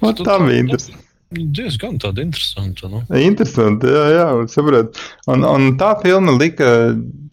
[0.00, 1.06] Nu, Un tā bija interesanti.
[1.30, 2.88] Diezgan tāda interesanta.
[2.90, 3.04] Nu.
[3.14, 4.96] Interesanti, jā, jā, saprot.
[5.30, 6.70] Un, un tā filma lika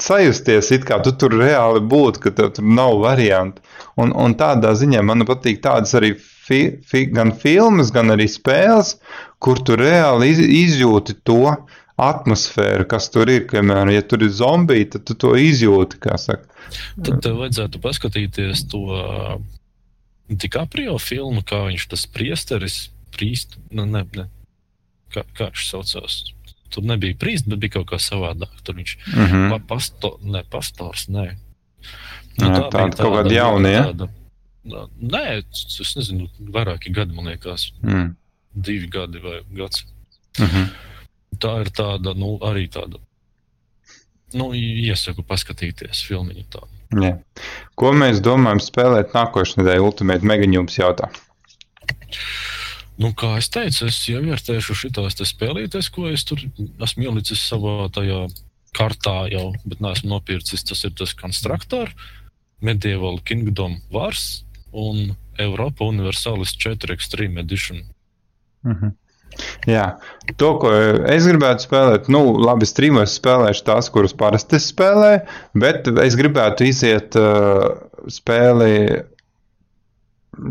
[0.03, 3.63] sajusties, it kā tu tur reāli būtu, ka tev tur nav variantu.
[3.97, 8.99] Un, un tādā ziņā man patīk tādas arī fi, fi, gan filmas, gan arī spēles,
[9.41, 11.55] kur tu reāli iz, izjūti to
[11.97, 13.47] atmosfēru, kas tur ir.
[13.49, 15.97] Piemēram, ja tur ir zombiji, tad tu to izjūti.
[16.05, 19.33] Tad tev vajadzētu paskatīties to uh,
[20.29, 22.77] DiCaprio filmu, kā viņš tas priesteris,
[23.18, 24.27] prīst, nu, ne, ne,
[25.14, 26.19] kā, kā viņš saucās.
[26.73, 28.53] Tur nebija prīsts, bet bija kaut kā savādāk.
[28.64, 29.49] Tur viņš Mm -hmm.
[29.49, 31.35] pa, pasto, ne, pastors, nē.
[32.38, 33.84] Jā, tāda kaut kāda jauna, ja?
[33.89, 34.10] Tāda,
[35.02, 35.44] nē,
[35.81, 38.15] es nezinu, vairāki gadi, man liekas, Mm.
[38.53, 39.85] divi gadi vai gads.
[40.39, 40.68] Mm -hmm.
[41.38, 42.99] Tā ir tāda, nu, arī tāda.
[44.34, 46.31] Nu, iesaku paskatīties filmu.
[46.95, 47.18] Jā.
[47.76, 49.84] Ko mēs domājam spēlēt nākošais nedēļa?
[49.84, 51.10] Ultimate Megaņums jautā.
[52.97, 56.41] Nu, kā es teicu, es jau vērtēšu šitās te spēlītes, ko es tur
[56.81, 58.25] esmu ielicis savā tajā
[58.77, 60.65] kartā jau, bet neesmu nopircis.
[60.65, 61.93] Tas ir tas Constructor,
[62.61, 64.43] Medieval Kingdom Wars
[64.73, 67.83] un Europa Universalis 4 Extreme Edition.
[68.65, 68.95] Mm -hmm.
[69.67, 69.99] Jā,
[70.39, 70.71] to, ko
[71.05, 75.19] es gribētu spēlēt, nu, labi, strīmos spēlēšu tās, kuras parasti spēlēju,
[75.53, 77.67] bet es gribētu iziet uh,
[78.07, 79.03] spēli,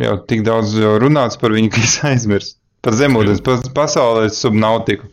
[0.03, 2.57] jau tik daudz jau runāts par viņu, ka es aizmirsu.
[2.85, 5.09] Par zemūdens pas pasaulē subnautiku.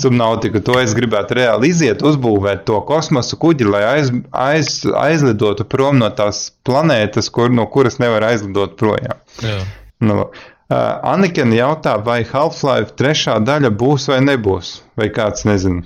[0.00, 5.98] Subnautiku, to es gribētu reāli iziet, uzbūvēt to kosmosa kuģi, lai aiz, aiz, aizlidotu prom
[6.00, 9.18] no tās planētas, kur, no kuras nevar aizlidot projām.
[9.44, 9.58] Jā.
[10.06, 10.76] Nu, uh,
[11.10, 15.82] Anikina jautā, vai Half-Life trešā daļa būs vai nebūs, vai kāds nezina.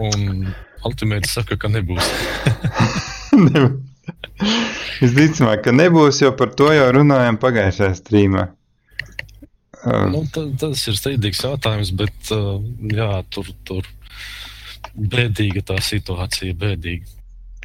[0.00, 0.48] Un
[0.88, 2.10] Ultimate saka, ka nebūs.
[5.00, 8.46] Visticamāk, ka nebūs, jo par to jau runājām pagājušajā streamā.
[9.86, 12.56] Uh, Nu, ta, tas ir steidzīgs jautājums, bet uh,
[12.90, 13.86] jā, tur, tur
[14.96, 17.06] bēdīga tā situācija, bēdīga.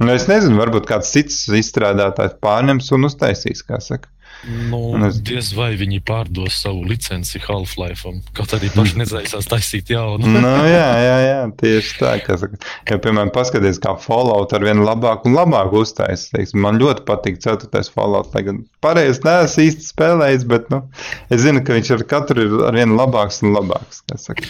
[0.03, 4.11] nu, es nezinu, varbūt kāds cits izstrādātājs pārņems un uztaisīs, kā saka.
[4.47, 10.25] Nu, es- diez vai viņi pārdos savu licenci Half-Life, kaut arī paši nezaisās taisīt jaunu.
[10.25, 12.13] Nu, jā, jā, jā, tieši tā.
[12.25, 12.57] saka.
[12.89, 16.55] Ja, piemēram, paskaties, kā Fallout ar vien labāk un labāk uztaisīs.
[16.57, 17.69] Man ļoti patīk 4.
[17.93, 20.81] Fallout, lai gan pareizi neesmu īsti spēlējis, bet nu,
[21.29, 24.01] es zinu, ka viņš ar katru ir ar vien labāks un labāks.
[24.09, 24.49] kā saka.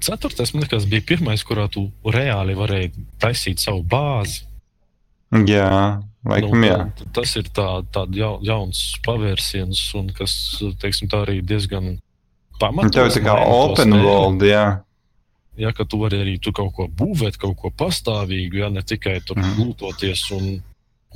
[0.00, 4.42] Ceturtais, man liekas, bija pirmais, kurā tu reāli varēji taisīt savu bāzi.
[5.32, 6.76] Jā, laikam, jā.
[6.98, 12.00] tā- tas ir tā, tāds jau, jauns pavērsiens, un kas, teiksim, tā arī diezgan Un
[12.60, 12.92] pamatīgs.
[12.92, 14.80] tev ir kā open world, jā.
[15.58, 19.20] Ja, ka tu vari arī tu kaut ko būvēt, kaut ko pastāvīgu, ja ne tikai
[19.26, 19.56] tur Mhm.
[19.56, 20.62] glūtoties un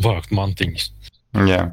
[0.03, 0.91] vākt mantiņas.
[1.35, 1.73] Jā.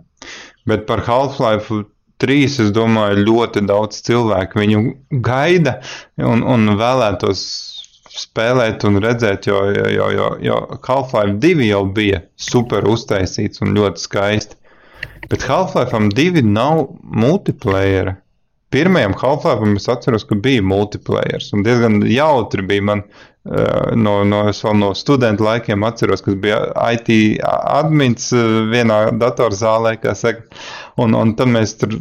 [0.65, 1.85] Bet par Half-Life
[2.19, 5.81] 3 es domāju, ļoti daudz cilvēku viņu gaida
[6.17, 7.72] un, un vēlētos
[8.13, 14.03] spēlēt un redzēt, jo, jo, jo, jo, Half-Life 2 jau bija super uztaisīts un ļoti
[14.03, 14.59] skaisti.
[15.31, 18.15] Bet Half-Life 2 nav multiplayer.
[18.73, 21.41] Pirmajam Half-Life es atceros, ka bija multiplayer.
[21.53, 24.45] Un diezgan jautri bija man uh, no, no,
[24.77, 26.63] no studentu laikiem atceros, kas bija
[26.93, 27.11] IT
[27.43, 30.45] admins uh, vienā datorzālē, kā saka.
[31.01, 31.97] Un, un tad mēs tur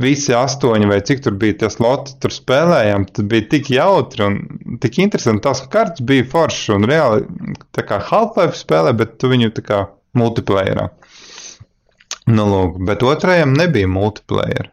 [0.00, 3.06] visi astoņi vai cik tur bija tie sloti, tur spēlējām.
[3.16, 4.38] Tad bija tik jautri un
[4.82, 5.44] tik interesanti.
[5.46, 7.26] Tās kartes bija foršas un reāli
[7.76, 9.82] tā kā Half-Life spēlē, bet tu viņu tā kā
[10.16, 10.88] multiplayerā.
[12.26, 14.72] Nu, lūk, bet otrajam nebija multiplayer.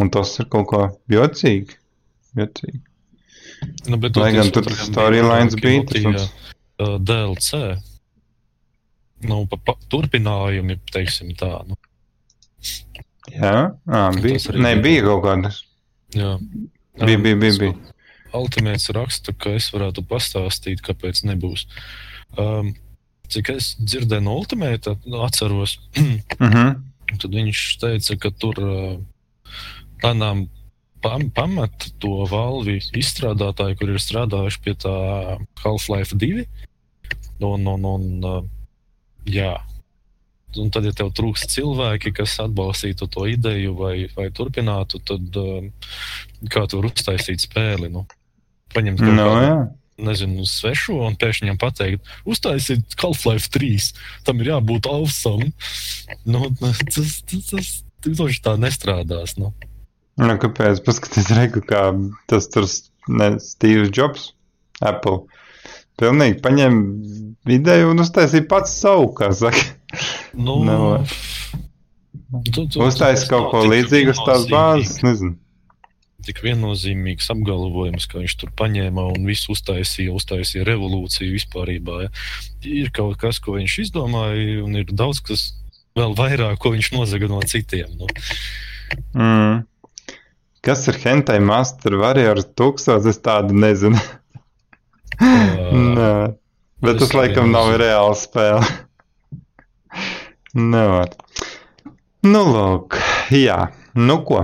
[0.00, 1.76] Un tas ir kaut kā jocīgi.
[2.38, 2.80] jocīgi.
[3.90, 6.30] Nu, bet Lai gan tur storylines bija interesants.
[6.80, 7.60] uh, DLC.
[9.28, 11.50] Nu, pa, pa, turpinājumi, teiksim tā.
[11.68, 11.76] Nu,
[13.30, 13.54] Jā,
[13.86, 14.38] à, bija.
[14.58, 15.02] Nē, bija.
[15.06, 15.62] kaut kādas.
[16.14, 16.36] jā.
[17.00, 17.56] Bija, bija, bija.
[17.58, 17.74] bija.
[18.36, 21.64] Ultimēts raksta, ka es varētu pastāstīt, kāpēc nebūs.
[22.38, 22.74] Um,
[23.30, 25.78] cik es dzirdēju no Ultimēta, nu, atceros,
[26.40, 26.70] Mhm.
[27.18, 28.98] tad viņš teica, ka tur uh,
[30.04, 30.44] lēnām
[31.02, 34.94] pam, pamet to valvi izstrādātāju, kur ir strādājuši pie tā
[35.64, 36.44] Half-Life 2.
[37.40, 38.42] Un, un, un, uh,
[39.26, 39.56] jā.
[40.58, 45.68] Un tad, ja tev trūks cilvēki, kas atbalstītu to ideju vai, vai turpinātu, tad uh,
[46.50, 47.92] kā tu vari uztaisīt spēli?
[47.92, 48.06] Nu?
[48.74, 49.52] Paņemt kaut Nu, kādu
[50.00, 53.90] nezinu, svešu un pēkšņi viņam pateikt, uztaisiet Half-Life 3.
[54.26, 55.50] Tam ir jābūt awesome.
[56.24, 57.72] Nu, tas, tas, tas,
[58.06, 59.36] tas tā nestrādās.
[59.40, 59.52] Nu.
[60.20, 60.82] Nu, kāpēc?
[60.84, 61.90] Paskaties, reku, kā
[62.30, 62.66] tas tur,
[63.08, 64.32] ne, Steve Jobs,
[64.80, 65.22] Apple.
[66.00, 66.80] Pilnīgi paņem
[67.52, 69.68] ideju un uztaisīja pats savu, kā saka.
[70.36, 71.06] Nu, Nevar.
[72.52, 75.36] tu, tu, Uztaisīja tas kaut ko līdzīgu uz tās bāzes, nezinu.
[76.20, 81.72] Tik viennozīmīgs apgalvojums, ka viņš tur paņēma un visu uztaisīja, uztaisīja revolūciju vispār.
[81.78, 82.10] Ja.
[82.68, 85.46] Ir kaut kas, ko viņš izdomāja, un ir daudz kas
[85.96, 87.88] vēl vairāk, ko viņš nozaga no citiem.
[87.96, 88.10] Nu.
[89.16, 89.62] Mm.
[90.60, 93.08] Kas ir Hentai Master Warriors 1000?
[93.08, 93.96] Es tādu nezinu.
[95.96, 96.12] Nē.
[96.84, 98.64] Bet tas laikam nav reāla spēle.
[100.54, 101.12] Nevar.
[102.26, 102.96] Nu, lūk,
[103.32, 103.58] jā.
[103.94, 104.42] Nu, ko?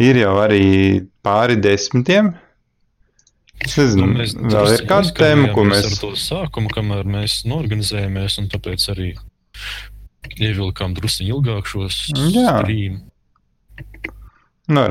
[0.00, 0.64] Ir jau arī
[1.24, 2.32] pāri desmitiem.
[3.62, 5.86] Es nezinu, Nu, mēs vēl ir kāda tēma, ko mēs.
[5.86, 9.12] Ar to sākumu, kamēr mēs norganizējāmies, un tāpēc arī
[10.32, 12.00] ievilkām drusku ilgāk šos
[12.32, 12.58] Jā.
[12.64, 13.06] streamus.
[14.72, 14.86] Nu.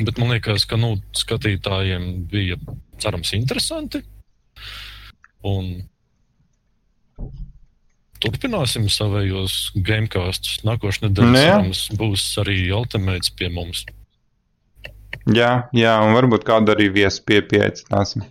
[0.00, 2.56] Bet man liekas, ka nu, skatītājiem bija
[3.02, 4.00] cerams interesanti.
[5.44, 5.72] Un
[8.22, 10.60] turpināsim savējos gamekastus.
[10.66, 11.56] Nākošais Nu, nedēļa jā.
[11.56, 13.84] cerams, būs arī Ultimates pie mums.
[15.30, 18.24] Jā, jā, un varbūt kādu arī viesu pie, pieaicināsim.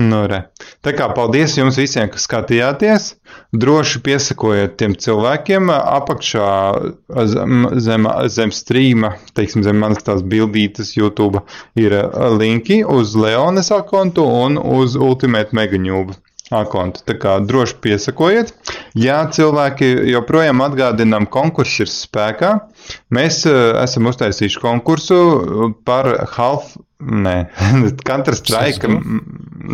[0.00, 0.38] Nu, re.
[0.80, 3.10] Tā kā paldies jums visiem, kas skatījāties.
[3.52, 6.46] Droši piesakojiet tiem cilvēkiem apakšā
[7.28, 11.42] zem, zem, zem strīma, teiksim, zem manas tās bildītes YouTube
[11.76, 11.98] ir
[12.40, 16.16] linki uz Leonas akontu un uz Ultimate Megaņūbu
[16.54, 17.02] akontu.
[17.06, 18.52] Tā kā droši piesakojiet.
[18.98, 22.52] Jā, cilvēki joprojām atgādinām, konkurss ir spēkā.
[23.14, 25.18] Mēs uh, esam uztaisījuši konkursu
[25.86, 27.36] par half, ne,
[28.08, 28.90] Counter Strike,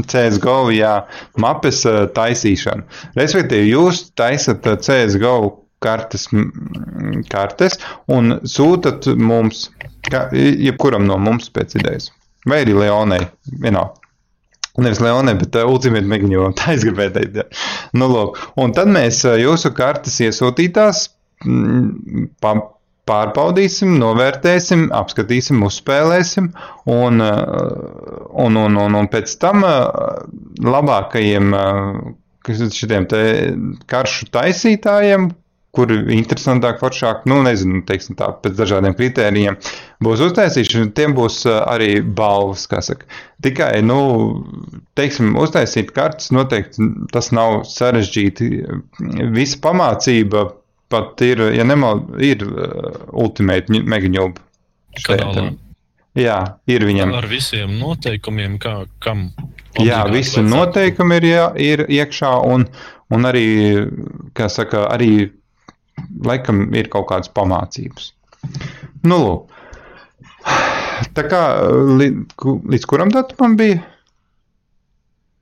[0.06, 0.58] CS:GO?
[0.74, 0.94] jā,
[1.40, 2.86] mapes uh, taisīšanu.
[3.16, 5.36] Respektīvi, jūs taisat uh, CSGO
[5.82, 6.28] kartes,
[7.32, 7.78] kartes
[8.12, 9.68] un sūtat mums,
[10.10, 12.10] ka, jebkuram no mums pēc idejas.
[12.46, 14.05] Vai arī Leonai, vienalga.
[14.82, 16.52] Nevis Leonē, bet uh, Ultimate Mēģinājumā.
[16.58, 17.38] Tā es gribēju teikt.
[17.40, 17.46] Jā.
[17.96, 18.40] Nu, lūk.
[18.60, 21.06] Un tad mēs uh, jūsu kartes iesūtītās
[21.46, 22.26] mm,
[23.06, 26.50] pārbaudīsim, novērtēsim, apskatīsim, uzspēlēsim.
[26.92, 29.64] Un, uh, un, un, un, un pēc tam
[30.76, 31.56] labākajiem
[33.10, 33.24] te
[33.90, 35.30] karšu taisītājiem,
[35.76, 39.58] kuri ir interesantāk, foršāk, nu, nezinu, teiksim tā, pēc dažādiem kritērijiem
[40.04, 43.08] būs uztaisīti, un tiem būs arī balvas, kā saka.
[43.44, 43.98] Tikai, nu,
[44.98, 48.50] teiksim, uztaisīt kartes noteikti tas nav sarežģīti.
[49.36, 50.48] Visa pamācība
[50.92, 54.42] pat ir, ja nemal, ir uh, ultimate megaņūba.
[56.16, 56.36] Jā,
[56.70, 57.12] ir viņam.
[57.18, 59.28] Ar visiem noteikumiem, kā kam.
[59.76, 62.64] Jā, visi noteikumi ir, jā, ir iekšā, un,
[63.12, 63.48] un arī,
[64.36, 65.28] kā saka, arī
[66.26, 68.12] laikam ir kaut kādas pamācības.
[69.06, 69.52] Nu, lūk.
[71.16, 71.42] tā kā
[72.00, 73.82] līdz, kuram datumam bija?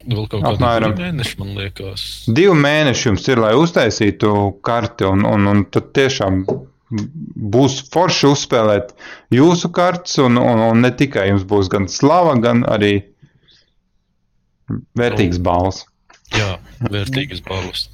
[0.04, 2.04] Vēl kaut kādā mēnešā, man liekas.
[2.28, 6.42] Divi mēneši jums ir, lai uztaisītu karti, un, un, un tad tiešām
[7.54, 8.92] būs forši uzspēlēt
[9.34, 12.98] jūsu kartes, un, un, un ne tikai jums būs gan slava, gan arī
[14.98, 15.84] vērtīgs balvas.
[16.34, 17.88] Jā, vērtīgas balvas.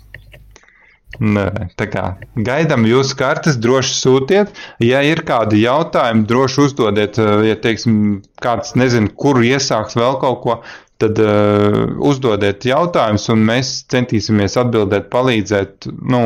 [1.18, 1.46] Nē,
[1.76, 2.04] tā kā
[2.38, 4.52] gaidām jūsu kartes, droši sūtiet.
[4.84, 10.56] Ja ir kādi jautājumi, droši uzdodiet, ja teiksim, kāds nezina, kur iesāks vēl kaut ko,
[11.00, 15.90] tad uh, uzdodiet jautājumus, un mēs centīsimies atbildēt, palīdzēt.
[16.12, 16.22] Nu,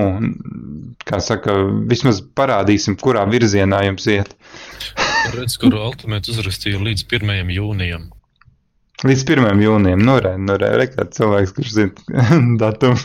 [1.08, 1.56] kā saka,
[1.90, 4.36] vismaz parādīsim, kurā virzienā jums iet.
[5.34, 7.52] Redz, kuru ultimātu uzrakstīju līdz 1.
[7.56, 8.10] jūnijam.
[9.04, 9.62] Līdz 1.
[9.64, 10.88] jūnijam, nu, re, nu, re, re,
[11.18, 12.20] cilvēks, kurš zina
[12.62, 13.00] datumu.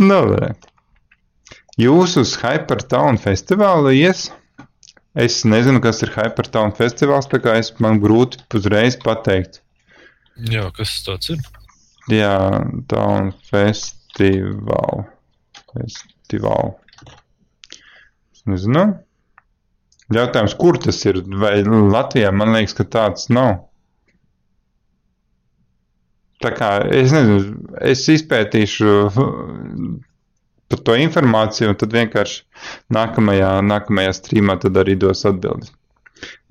[0.00, 0.52] Re.
[1.80, 4.28] Jūs uz Hypertown festivālu ies?
[5.14, 9.60] Es nezinu, kas ir Hypertown festivāls, tā kā es man grūti uzreiz pateikt.
[10.50, 11.40] Jā, kas tas ir?
[12.10, 12.36] Jā,
[12.88, 15.06] tā un festivāla.
[15.72, 16.74] Festivāla.
[18.34, 18.84] Es nezinu.
[20.10, 21.20] Jautājums, kur tas ir?
[21.38, 23.69] Vai Latvijā man liekas, ka tāds nav.
[26.40, 28.94] Tā kā es nezinu, es izpētīšu
[30.70, 32.40] par to informāciju, un tad vienkārši
[32.96, 35.74] nākamajā, nākamajā streamā arī dos atbildes.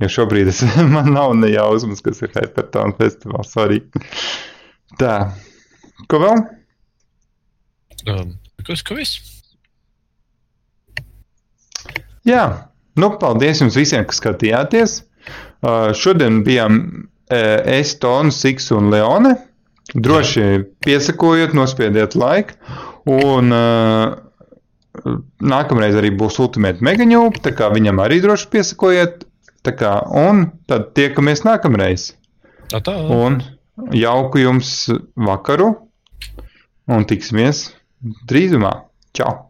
[0.02, 0.62] Jo šobrīd es,
[0.96, 3.52] man nav ne jausmas, kas ir Hypertone festivāls.
[3.54, 3.82] Sorry.
[5.00, 5.16] Tā,
[6.12, 6.46] ko vēl?
[8.10, 8.34] Um,
[8.68, 9.20] kas, ka viss?
[12.28, 12.44] Jā,
[13.00, 15.00] nu, paldies jums visiem, kas skatījāties.
[15.60, 19.36] Uh, šodien bijām uh, es, Tons, Siks un Leone.
[19.94, 22.58] Droši piesakojiet, nospiediet laiku.
[23.10, 24.18] Un uh,
[25.42, 29.26] nākamreiz arī būs Ultimate Megaņūpa, tā kā viņam arī droši piesakojiet.
[29.66, 32.14] Tā kā, un tad tiekamies nākamreiz.
[32.72, 32.96] Tā.
[33.12, 33.42] Un
[33.96, 34.72] jauku jums
[35.20, 35.74] vakaru,
[36.88, 37.68] un tiksimies
[38.30, 38.72] drīzumā.
[39.18, 39.49] Čau!